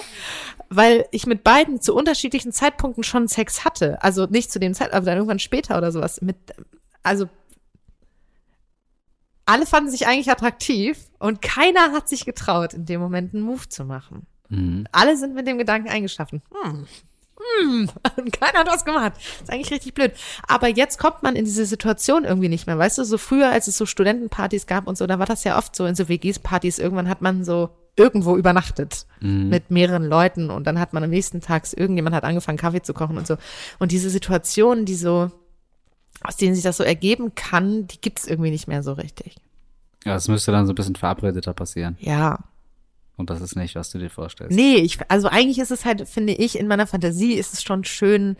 weil 0.69 1.05
ich 1.11 1.25
mit 1.25 1.43
beiden 1.43 1.79
zu 1.79 1.95
unterschiedlichen 1.95 2.51
Zeitpunkten 2.51 3.03
schon 3.03 3.27
Sex 3.27 3.63
hatte. 3.63 4.01
Also 4.03 4.25
nicht 4.25 4.51
zu 4.51 4.59
dem 4.59 4.73
Zeitpunkt, 4.73 4.95
aber 4.95 5.05
dann 5.05 5.17
irgendwann 5.17 5.39
später 5.39 5.77
oder 5.77 5.91
sowas. 5.91 6.21
Mit, 6.21 6.37
also 7.03 7.29
alle 9.45 9.65
fanden 9.65 9.89
sich 9.89 10.07
eigentlich 10.07 10.31
attraktiv 10.31 10.97
und 11.19 11.41
keiner 11.41 11.91
hat 11.91 12.07
sich 12.07 12.25
getraut, 12.25 12.73
in 12.73 12.85
dem 12.85 13.01
Moment 13.01 13.33
einen 13.33 13.43
Move 13.43 13.67
zu 13.67 13.85
machen. 13.85 14.25
Mhm. 14.49 14.87
Alle 14.91 15.17
sind 15.17 15.33
mit 15.33 15.47
dem 15.47 15.57
Gedanken 15.57 15.89
eingeschlafen. 15.89 16.41
Hm, 16.63 16.85
hm, 17.59 17.89
und 18.17 18.31
keiner 18.31 18.59
hat 18.59 18.67
was 18.67 18.85
gemacht. 18.85 19.13
Das 19.15 19.41
ist 19.43 19.51
eigentlich 19.51 19.71
richtig 19.71 19.93
blöd. 19.93 20.13
Aber 20.47 20.67
jetzt 20.67 20.99
kommt 20.99 21.23
man 21.23 21.35
in 21.35 21.45
diese 21.45 21.65
Situation 21.65 22.23
irgendwie 22.23 22.49
nicht 22.49 22.67
mehr. 22.67 22.77
Weißt 22.77 22.97
du, 22.97 23.03
so 23.03 23.17
früher, 23.17 23.49
als 23.49 23.67
es 23.67 23.77
so 23.77 23.85
Studentenpartys 23.85 24.67
gab 24.67 24.87
und 24.87 24.97
so, 24.97 25.07
da 25.07 25.19
war 25.19 25.25
das 25.25 25.43
ja 25.43 25.57
oft 25.57 25.75
so 25.75 25.85
in 25.85 25.95
so 25.95 26.09
WGs-Partys. 26.09 26.79
Irgendwann 26.79 27.09
hat 27.09 27.21
man 27.21 27.43
so 27.43 27.69
irgendwo 27.95 28.37
übernachtet 28.37 29.05
mhm. 29.19 29.49
mit 29.49 29.69
mehreren 29.69 30.05
Leuten 30.05 30.49
und 30.49 30.65
dann 30.65 30.79
hat 30.79 30.93
man 30.93 31.03
am 31.03 31.09
nächsten 31.09 31.41
Tag, 31.41 31.67
irgendjemand 31.75 32.15
hat 32.15 32.23
angefangen 32.23 32.57
Kaffee 32.57 32.81
zu 32.81 32.93
kochen 32.93 33.17
und 33.17 33.27
so. 33.27 33.37
Und 33.79 33.91
diese 33.91 34.09
Situationen, 34.09 34.85
die 34.85 34.95
so, 34.95 35.31
aus 36.23 36.37
denen 36.37 36.55
sich 36.55 36.63
das 36.63 36.77
so 36.77 36.83
ergeben 36.83 37.35
kann, 37.35 37.87
die 37.87 37.99
gibt's 37.99 38.27
irgendwie 38.27 38.51
nicht 38.51 38.67
mehr 38.67 38.83
so 38.83 38.93
richtig. 38.93 39.35
Ja, 40.05 40.15
es 40.15 40.27
müsste 40.27 40.51
dann 40.51 40.65
so 40.65 40.71
ein 40.71 40.75
bisschen 40.75 40.95
verabredeter 40.95 41.53
passieren. 41.53 41.97
Ja. 41.99 42.39
Und 43.17 43.29
das 43.29 43.41
ist 43.41 43.55
nicht, 43.55 43.75
was 43.75 43.91
du 43.91 43.99
dir 43.99 44.09
vorstellst. 44.09 44.55
Nee, 44.55 44.75
ich, 44.77 44.99
also 45.09 45.27
eigentlich 45.27 45.59
ist 45.59 45.71
es 45.71 45.85
halt, 45.85 46.07
finde 46.07 46.33
ich, 46.33 46.57
in 46.57 46.67
meiner 46.67 46.87
Fantasie 46.87 47.33
ist 47.33 47.53
es 47.53 47.61
schon 47.61 47.83
schön, 47.83 48.35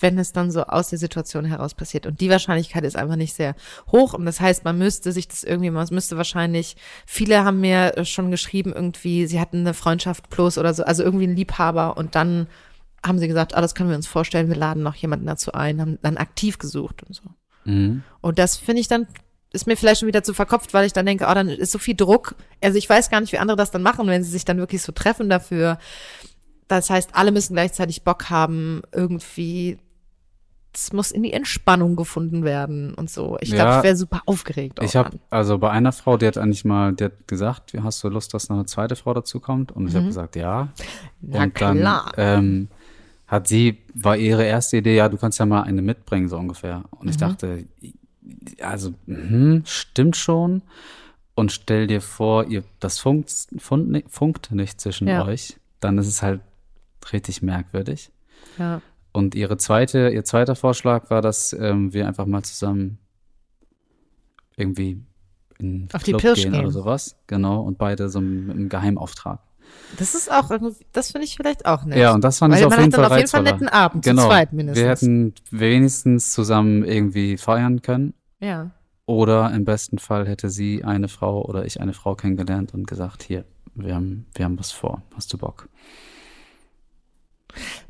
wenn 0.00 0.18
es 0.18 0.32
dann 0.32 0.50
so 0.50 0.64
aus 0.64 0.90
der 0.90 0.98
Situation 0.98 1.44
heraus 1.44 1.74
passiert. 1.74 2.06
Und 2.06 2.20
die 2.20 2.30
Wahrscheinlichkeit 2.30 2.84
ist 2.84 2.96
einfach 2.96 3.16
nicht 3.16 3.34
sehr 3.34 3.54
hoch. 3.90 4.14
Und 4.14 4.26
das 4.26 4.40
heißt, 4.40 4.64
man 4.64 4.78
müsste 4.78 5.12
sich 5.12 5.26
das 5.28 5.42
irgendwie, 5.42 5.70
man 5.70 5.86
müsste 5.90 6.16
wahrscheinlich, 6.16 6.76
viele 7.06 7.44
haben 7.44 7.60
mir 7.60 8.04
schon 8.04 8.30
geschrieben, 8.30 8.72
irgendwie, 8.72 9.26
sie 9.26 9.40
hatten 9.40 9.58
eine 9.58 9.74
Freundschaft 9.74 10.30
plus 10.30 10.58
oder 10.58 10.72
so, 10.74 10.84
also 10.84 11.02
irgendwie 11.02 11.26
ein 11.26 11.36
Liebhaber 11.36 11.96
und 11.96 12.14
dann 12.14 12.46
haben 13.04 13.18
sie 13.18 13.28
gesagt, 13.28 13.56
ah, 13.56 13.60
das 13.60 13.74
können 13.74 13.90
wir 13.90 13.96
uns 13.96 14.08
vorstellen, 14.08 14.48
wir 14.48 14.56
laden 14.56 14.82
noch 14.82 14.94
jemanden 14.96 15.26
dazu 15.26 15.52
ein, 15.52 15.80
haben 15.80 15.98
dann 16.02 16.16
aktiv 16.16 16.58
gesucht 16.58 17.02
und 17.04 17.14
so. 17.14 17.22
Mhm. 17.64 18.02
Und 18.20 18.38
das 18.38 18.56
finde 18.56 18.80
ich 18.80 18.88
dann, 18.88 19.06
ist 19.52 19.66
mir 19.66 19.76
vielleicht 19.76 20.00
schon 20.00 20.08
wieder 20.08 20.22
zu 20.22 20.34
verkopft, 20.34 20.74
weil 20.74 20.86
ich 20.86 20.92
dann 20.92 21.06
denke, 21.06 21.26
oh, 21.28 21.34
dann 21.34 21.48
ist 21.48 21.72
so 21.72 21.78
viel 21.78 21.96
Druck. 21.96 22.34
Also 22.62 22.76
ich 22.76 22.88
weiß 22.88 23.10
gar 23.10 23.20
nicht, 23.20 23.32
wie 23.32 23.38
andere 23.38 23.56
das 23.56 23.70
dann 23.70 23.82
machen, 23.82 24.06
wenn 24.06 24.22
sie 24.22 24.30
sich 24.30 24.44
dann 24.44 24.58
wirklich 24.58 24.82
so 24.82 24.92
treffen 24.92 25.30
dafür. 25.30 25.78
Das 26.68 26.90
heißt, 26.90 27.10
alle 27.14 27.32
müssen 27.32 27.54
gleichzeitig 27.54 28.04
Bock 28.04 28.28
haben, 28.28 28.82
irgendwie 28.92 29.78
es 30.74 30.92
muss 30.92 31.10
in 31.10 31.22
die 31.22 31.32
Entspannung 31.32 31.96
gefunden 31.96 32.44
werden 32.44 32.94
und 32.94 33.10
so. 33.10 33.36
Ich 33.40 33.50
glaube, 33.50 33.70
ja, 33.70 33.78
ich 33.78 33.84
wäre 33.84 33.96
super 33.96 34.22
aufgeregt. 34.26 34.78
Ich 34.82 34.96
habe 34.96 35.18
also 35.30 35.58
bei 35.58 35.70
einer 35.70 35.92
Frau, 35.92 36.16
die 36.16 36.26
hat 36.26 36.38
eigentlich 36.38 36.64
mal, 36.64 36.92
die 36.92 37.04
hat 37.04 37.26
gesagt, 37.26 37.72
hast 37.82 38.04
du 38.04 38.08
Lust, 38.08 38.32
dass 38.34 38.48
noch 38.48 38.56
eine 38.56 38.66
zweite 38.66 38.94
Frau 38.94 39.14
dazu 39.14 39.40
kommt? 39.40 39.72
Und 39.72 39.88
ich 39.88 39.94
mhm. 39.94 39.98
habe 39.98 40.06
gesagt, 40.08 40.36
ja. 40.36 40.68
Na 41.20 41.42
und 41.42 41.54
klar. 41.54 41.74
dann 41.74 42.12
ähm, 42.16 42.68
hat 43.26 43.48
sie, 43.48 43.78
war 43.94 44.16
ihre 44.16 44.44
erste 44.44 44.76
Idee, 44.76 44.96
ja, 44.96 45.08
du 45.08 45.16
kannst 45.16 45.38
ja 45.38 45.46
mal 45.46 45.62
eine 45.62 45.82
mitbringen, 45.82 46.28
so 46.28 46.36
ungefähr. 46.36 46.84
Und 46.90 47.04
mhm. 47.04 47.10
ich 47.10 47.16
dachte, 47.16 47.64
also, 48.60 48.94
mh, 49.06 49.62
stimmt 49.64 50.16
schon. 50.16 50.62
Und 51.34 51.52
stell 51.52 51.86
dir 51.86 52.00
vor, 52.00 52.46
ihr, 52.46 52.64
das 52.80 52.98
funkt, 52.98 53.32
funkt, 53.58 54.10
funkt 54.10 54.50
nicht 54.50 54.80
zwischen 54.80 55.06
ja. 55.06 55.24
euch, 55.24 55.56
dann 55.78 55.96
ist 55.98 56.08
es 56.08 56.22
halt 56.22 56.40
richtig 57.12 57.42
merkwürdig. 57.42 58.10
Ja. 58.58 58.82
Und 59.12 59.34
ihre 59.34 59.56
zweite, 59.56 60.10
ihr 60.10 60.24
zweiter 60.24 60.56
Vorschlag 60.56 61.10
war, 61.10 61.22
dass 61.22 61.52
ähm, 61.52 61.92
wir 61.92 62.06
einfach 62.06 62.26
mal 62.26 62.42
zusammen 62.42 62.98
irgendwie 64.56 65.00
in 65.58 65.88
Auf 65.92 66.02
Club 66.02 66.20
die 66.20 66.26
Pirsch 66.26 66.42
gehen, 66.42 66.52
gehen 66.52 66.60
oder 66.62 66.72
sowas. 66.72 67.16
Genau. 67.26 67.62
Und 67.62 67.78
beide 67.78 68.08
so 68.08 68.20
mit 68.20 68.56
einem 68.56 68.68
Geheimauftrag. 68.68 69.40
Das 69.98 70.14
ist 70.14 70.30
auch, 70.30 70.50
das 70.92 71.12
finde 71.12 71.26
ich 71.26 71.36
vielleicht 71.36 71.66
auch 71.66 71.84
nett. 71.84 71.98
Ja, 71.98 72.14
und 72.14 72.22
das 72.24 72.38
fand 72.38 72.52
Weil 72.52 72.60
ich 72.60 72.66
auf 72.66 72.78
jeden 72.78 72.92
Fall 72.92 73.02
Man 73.02 73.10
hat 73.10 73.10
dann 73.10 73.12
auf 73.12 73.18
jeden 73.18 73.28
Fall 73.28 73.40
einen 73.40 73.60
netten 73.60 73.68
Abend, 73.68 74.04
genau. 74.04 74.22
zu 74.22 74.28
zweit 74.28 74.52
mindestens. 74.52 74.82
Wir 74.82 74.90
hätten 74.90 75.34
wenigstens 75.50 76.32
zusammen 76.32 76.84
irgendwie 76.84 77.36
feiern 77.36 77.82
können. 77.82 78.14
Ja. 78.40 78.70
Oder 79.06 79.52
im 79.52 79.64
besten 79.64 79.98
Fall 79.98 80.28
hätte 80.28 80.50
sie 80.50 80.84
eine 80.84 81.08
Frau 81.08 81.42
oder 81.42 81.64
ich 81.64 81.80
eine 81.80 81.94
Frau 81.94 82.14
kennengelernt 82.14 82.74
und 82.74 82.86
gesagt, 82.86 83.22
hier, 83.22 83.44
wir 83.74 83.94
haben, 83.94 84.26
wir 84.34 84.44
haben 84.44 84.58
was 84.58 84.70
vor. 84.70 85.02
Hast 85.14 85.32
du 85.32 85.38
Bock? 85.38 85.68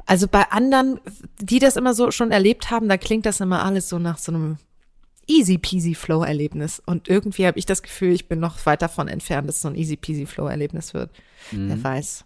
Also 0.06 0.28
bei 0.28 0.50
anderen, 0.50 1.00
die 1.40 1.58
das 1.58 1.76
immer 1.76 1.92
so 1.92 2.10
schon 2.10 2.30
erlebt 2.30 2.70
haben, 2.70 2.88
da 2.88 2.96
klingt 2.96 3.26
das 3.26 3.40
immer 3.40 3.64
alles 3.64 3.88
so 3.88 3.98
nach 3.98 4.18
so 4.18 4.32
einem 4.32 4.58
easy 5.26 5.58
peasy 5.58 5.94
Flow 5.94 6.22
Erlebnis. 6.22 6.80
Und 6.84 7.08
irgendwie 7.08 7.46
habe 7.46 7.58
ich 7.58 7.66
das 7.66 7.82
Gefühl, 7.82 8.12
ich 8.12 8.28
bin 8.28 8.40
noch 8.40 8.64
weit 8.66 8.82
davon 8.82 9.08
entfernt, 9.08 9.48
dass 9.48 9.56
es 9.56 9.62
so 9.62 9.68
ein 9.68 9.74
easy 9.74 9.96
peasy 9.96 10.26
Flow 10.26 10.46
Erlebnis 10.46 10.94
wird. 10.94 11.10
Mhm. 11.52 11.68
Wer 11.68 11.84
weiß. 11.84 12.24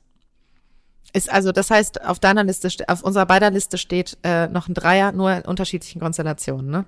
Ist 1.13 1.31
also, 1.31 1.53
das 1.53 1.71
heißt, 1.71 2.05
auf 2.05 2.21
deiner 2.21 2.45
Liste, 2.45 2.69
auf 2.89 3.03
unserer 3.03 3.27
beider 3.27 3.51
Liste 3.51 3.77
steht 3.77 4.17
äh, 4.23 4.47
noch 4.49 4.69
ein 4.69 4.75
Dreier, 4.75 5.13
nur 5.13 5.33
in 5.33 5.43
unterschiedlichen 5.43 6.01
Konstellationen, 6.01 6.71
ne? 6.71 6.85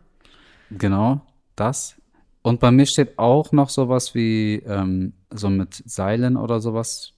Genau, 0.70 1.20
das. 1.56 1.96
Und 2.42 2.60
bei 2.60 2.70
mir 2.70 2.86
steht 2.86 3.18
auch 3.18 3.52
noch 3.52 3.70
sowas 3.70 4.14
wie 4.14 4.56
ähm, 4.66 5.14
so 5.30 5.48
mit 5.48 5.82
Seilen 5.86 6.36
oder 6.36 6.60
sowas 6.60 7.13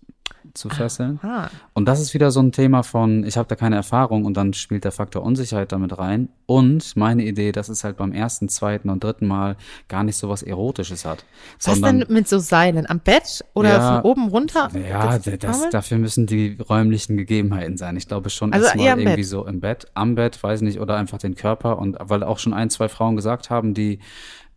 zu 0.55 0.69
fesseln. 0.69 1.19
Aha. 1.23 1.51
Und 1.75 1.87
das 1.87 2.01
ist 2.01 2.15
wieder 2.15 2.31
so 2.31 2.41
ein 2.41 2.53
Thema 2.53 2.83
von, 2.83 3.25
ich 3.25 3.37
habe 3.37 3.49
da 3.49 3.57
keine 3.57 3.77
Erfahrung 3.77 4.25
und 4.25 4.37
dann 4.37 4.53
spielt 4.55 4.85
der 4.85 4.93
Faktor 4.93 5.23
Unsicherheit 5.23 5.73
damit 5.73 5.99
rein. 5.99 6.29
Und 6.47 6.97
meine 6.97 7.25
Idee, 7.25 7.53
dass 7.53 7.69
es 7.69 7.85
halt 7.85 7.97
beim 7.97 8.13
ersten, 8.13 8.49
zweiten 8.49 8.89
und 8.89 9.03
dritten 9.03 9.27
Mal 9.27 9.57
gar 9.89 10.05
nicht 10.05 10.17
so 10.17 10.29
was 10.29 10.43
Erotisches 10.43 11.05
hat. 11.05 11.25
Was 11.63 11.81
denn 11.81 12.05
mit 12.09 12.29
so 12.29 12.39
Seilen? 12.39 12.89
Am 12.89 13.01
Bett 13.01 13.45
oder 13.55 13.71
ja, 13.71 13.95
von 13.95 14.11
oben 14.11 14.29
runter? 14.29 14.71
Ja, 14.89 15.19
das, 15.19 15.39
das, 15.39 15.71
dafür 15.71 15.99
müssen 15.99 16.27
die 16.27 16.57
räumlichen 16.69 17.17
Gegebenheiten 17.17 17.77
sein. 17.77 17.97
Ich 17.97 18.09
glaube 18.09 18.31
schon 18.31 18.53
also 18.53 18.67
erstmal 18.67 18.87
irgendwie 18.87 19.17
Bett. 19.17 19.27
so 19.27 19.47
im 19.47 19.61
Bett, 19.61 19.87
am 19.95 20.15
Bett, 20.15 20.43
weiß 20.43 20.63
nicht, 20.63 20.81
oder 20.81 20.97
einfach 20.97 21.19
den 21.19 21.35
Körper. 21.35 21.79
Und 21.79 21.97
weil 22.01 22.23
auch 22.23 22.39
schon 22.39 22.55
ein, 22.55 22.71
zwei 22.71 22.89
Frauen 22.89 23.17
gesagt 23.17 23.51
haben, 23.51 23.75
die 23.75 23.99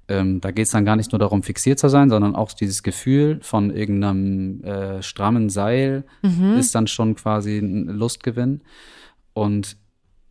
ähm, 0.09 0.41
da 0.41 0.51
geht 0.51 0.65
es 0.65 0.71
dann 0.71 0.85
gar 0.85 0.95
nicht 0.95 1.11
nur 1.11 1.19
darum, 1.19 1.43
fixiert 1.43 1.79
zu 1.79 1.87
sein, 1.87 2.09
sondern 2.09 2.35
auch 2.35 2.51
dieses 2.51 2.83
Gefühl 2.83 3.39
von 3.41 3.69
irgendeinem 3.69 4.63
äh, 4.63 5.01
strammen 5.03 5.49
Seil 5.49 6.03
ist 6.57 6.75
dann 6.75 6.87
schon 6.87 7.15
quasi 7.15 7.59
ein 7.59 7.85
Lustgewinn. 7.85 8.61
Und 9.33 9.77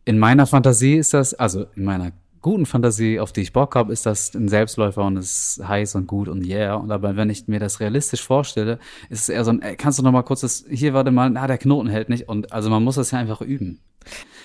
in 0.03 0.19
meiner 0.19 0.45
Fantasie 0.45 0.95
ist 0.95 1.13
das, 1.13 1.33
also 1.33 1.65
in 1.75 1.85
meiner 1.85 2.11
guten 2.41 2.65
Fantasie, 2.65 3.19
auf 3.19 3.31
die 3.31 3.41
ich 3.41 3.53
Bock 3.53 3.75
habe, 3.75 3.91
ist 3.93 4.05
das 4.05 4.33
ein 4.33 4.47
Selbstläufer 4.49 5.03
und 5.03 5.17
ist 5.17 5.61
heiß 5.67 5.95
und 5.95 6.07
gut 6.07 6.27
und 6.27 6.45
yeah. 6.45 6.75
Und 6.75 6.91
aber 6.91 7.15
wenn 7.15 7.29
ich 7.29 7.47
mir 7.47 7.59
das 7.59 7.79
realistisch 7.79 8.23
vorstelle, 8.23 8.79
ist 9.09 9.21
es 9.21 9.29
eher 9.29 9.43
so 9.43 9.51
ein, 9.51 9.61
ey, 9.61 9.75
kannst 9.75 9.99
du 9.99 10.03
noch 10.03 10.11
mal 10.11 10.23
kurz 10.23 10.41
das, 10.41 10.65
hier 10.69 10.93
warte 10.93 11.11
mal, 11.11 11.29
na, 11.29 11.47
der 11.47 11.57
Knoten 11.57 11.89
hält 11.89 12.09
nicht. 12.09 12.29
Und 12.29 12.51
also 12.51 12.69
man 12.69 12.83
muss 12.83 12.95
das 12.95 13.11
ja 13.11 13.19
einfach 13.19 13.41
üben. 13.41 13.79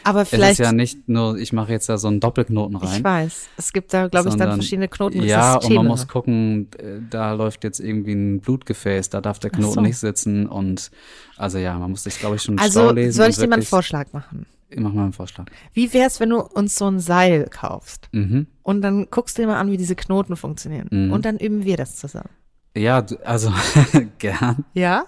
Aber 0.03 0.22
Es 0.22 0.28
vielleicht, 0.28 0.61
ist 0.61 0.66
ja 0.66 0.72
nicht 0.72 1.09
nur, 1.09 1.38
ich 1.38 1.53
mache 1.53 1.72
jetzt 1.72 1.88
da 1.88 1.97
so 1.97 2.09
einen 2.09 2.20
Doppelknoten 2.20 2.76
rein. 2.76 2.99
ich 2.99 3.05
weiß, 3.05 3.49
es 3.57 3.72
gibt 3.72 3.95
da, 3.95 4.09
glaube 4.09 4.28
ich, 4.28 4.34
dann 4.34 4.53
verschiedene 4.53 4.88
Knoten. 4.88 5.22
Ja, 5.22 5.57
und 5.57 5.72
man 5.72 5.86
muss 5.86 6.09
gucken, 6.09 6.68
äh, 6.76 7.01
da 7.09 7.32
läuft 7.32 7.64
jetzt 7.64 7.80
irgendwie 7.80 8.12
ein 8.12 8.40
Blutgefäß, 8.40 9.09
da 9.11 9.20
darf 9.20 9.38
der 9.38 9.51
Knoten 9.51 9.74
so. 9.74 9.80
nicht 9.80 9.97
sitzen 9.97 10.47
und 10.47 10.90
also 11.36 11.59
ja, 11.59 11.78
man 11.78 11.90
muss 11.92 12.03
sich, 12.03 12.18
glaube 12.18 12.36
ich, 12.36 12.42
schon 12.42 12.59
schlau 12.59 12.64
Also 12.64 12.90
lesen. 12.90 13.12
soll 13.16 13.30
ich 13.30 13.36
dir 13.36 13.47
mal 13.47 13.55
einen 13.55 13.62
Vorschlag 13.62 14.12
machen? 14.12 14.45
Ich 14.75 14.81
mach 14.81 14.93
mal 14.93 15.05
einen 15.05 15.12
Vorschlag. 15.12 15.47
Wie 15.72 15.93
wär's, 15.93 16.18
wenn 16.20 16.31
du 16.31 16.41
uns 16.41 16.75
so 16.77 16.87
ein 16.91 16.99
Seil 16.99 17.47
kaufst? 17.49 18.09
Mhm. 18.12 18.49
Und 18.62 18.83
dann 18.83 19.09
guckst 19.11 19.39
du 19.39 19.43
dir 19.43 19.49
mal 19.49 19.61
an, 19.61 19.70
wie 19.70 19.77
diese 19.77 19.95
Knoten 19.95 20.37
funktionieren. 20.37 20.89
Mhm. 20.91 21.12
Und 21.12 21.25
dann 21.25 21.39
üben 21.39 21.64
wir 21.64 21.77
das 21.77 21.97
zusammen. 21.97 22.31
Ja, 22.77 23.03
du- 23.03 23.16
also 23.25 23.53
gern, 24.18 24.64
Ja? 24.75 25.05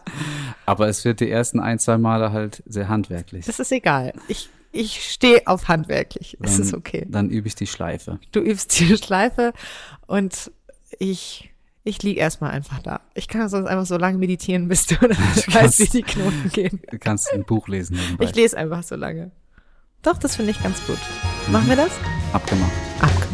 aber 0.67 0.87
es 0.89 1.05
wird 1.05 1.19
die 1.19 1.29
ersten 1.31 1.59
ein, 1.59 1.81
zwei 1.81 1.99
Male 1.99 2.31
halt 2.33 2.63
sehr 2.67 2.89
handwerklich. 2.89 3.45
Das 3.47 3.59
ist 3.59 3.73
egal. 3.73 4.13
Ich, 4.29 4.51
ich 4.71 5.03
stehe 5.11 5.47
auf 5.49 5.67
handwerklich. 5.67 6.37
Es 6.41 6.53
Dann- 6.53 6.63
ist 6.63 6.75
okay. 6.75 7.07
Dann 7.09 7.29
übe 7.31 7.49
ich 7.49 7.57
die 7.57 7.67
Schleife. 7.67 8.21
Du 8.31 8.39
übst 8.41 8.79
die 8.79 8.97
Schleife 9.03 9.53
und 10.07 10.53
ich, 11.01 11.51
ich 11.83 12.03
lieg 12.05 12.19
erstmal 12.19 12.53
einfach 12.53 12.81
da. 12.83 13.01
Ich 13.15 13.27
kann 13.27 13.49
sonst 13.49 13.67
einfach 13.67 13.87
so 13.87 13.97
lange 13.97 14.19
meditieren, 14.19 14.69
bis 14.69 14.87
du 14.87 14.95
dann 15.01 15.11
weißt, 15.11 15.81
wie 15.81 15.89
die 15.99 16.03
Knoten 16.03 16.51
gehen. 16.53 16.81
Du 16.89 16.99
kannst 17.01 17.33
ein 17.33 17.45
Buch 17.45 17.67
lesen 17.67 17.97
nebenbei. 17.97 18.27
Ich 18.27 18.35
lese 18.37 18.57
einfach 18.57 18.85
so 18.85 18.95
lange. 18.95 19.33
Doch, 20.07 20.19
das 20.19 20.37
finde 20.37 20.53
ich 20.53 20.63
ganz 20.63 20.79
gut. 20.87 20.99
Machen 21.49 21.69
wir 21.69 21.75
das? 21.75 21.91
Abgemacht. 22.33 22.71
Abgemacht. 23.01 23.27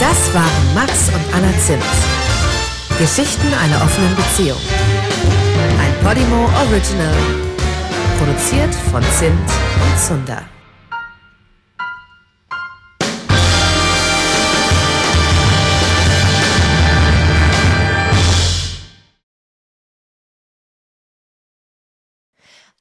Das 0.00 0.34
waren 0.34 0.74
Max 0.74 1.10
und 1.10 1.34
Anna 1.34 1.52
Zimt. 1.58 1.82
Geschichten 2.98 3.52
einer 3.62 3.76
offenen 3.84 4.16
Beziehung. 4.16 4.58
Ein 5.78 6.02
Podimo 6.02 6.48
Original. 6.66 7.14
Produziert 8.16 8.74
von 8.90 9.02
Zimt 9.18 9.50
und 9.84 10.00
Zunder. 10.00 10.42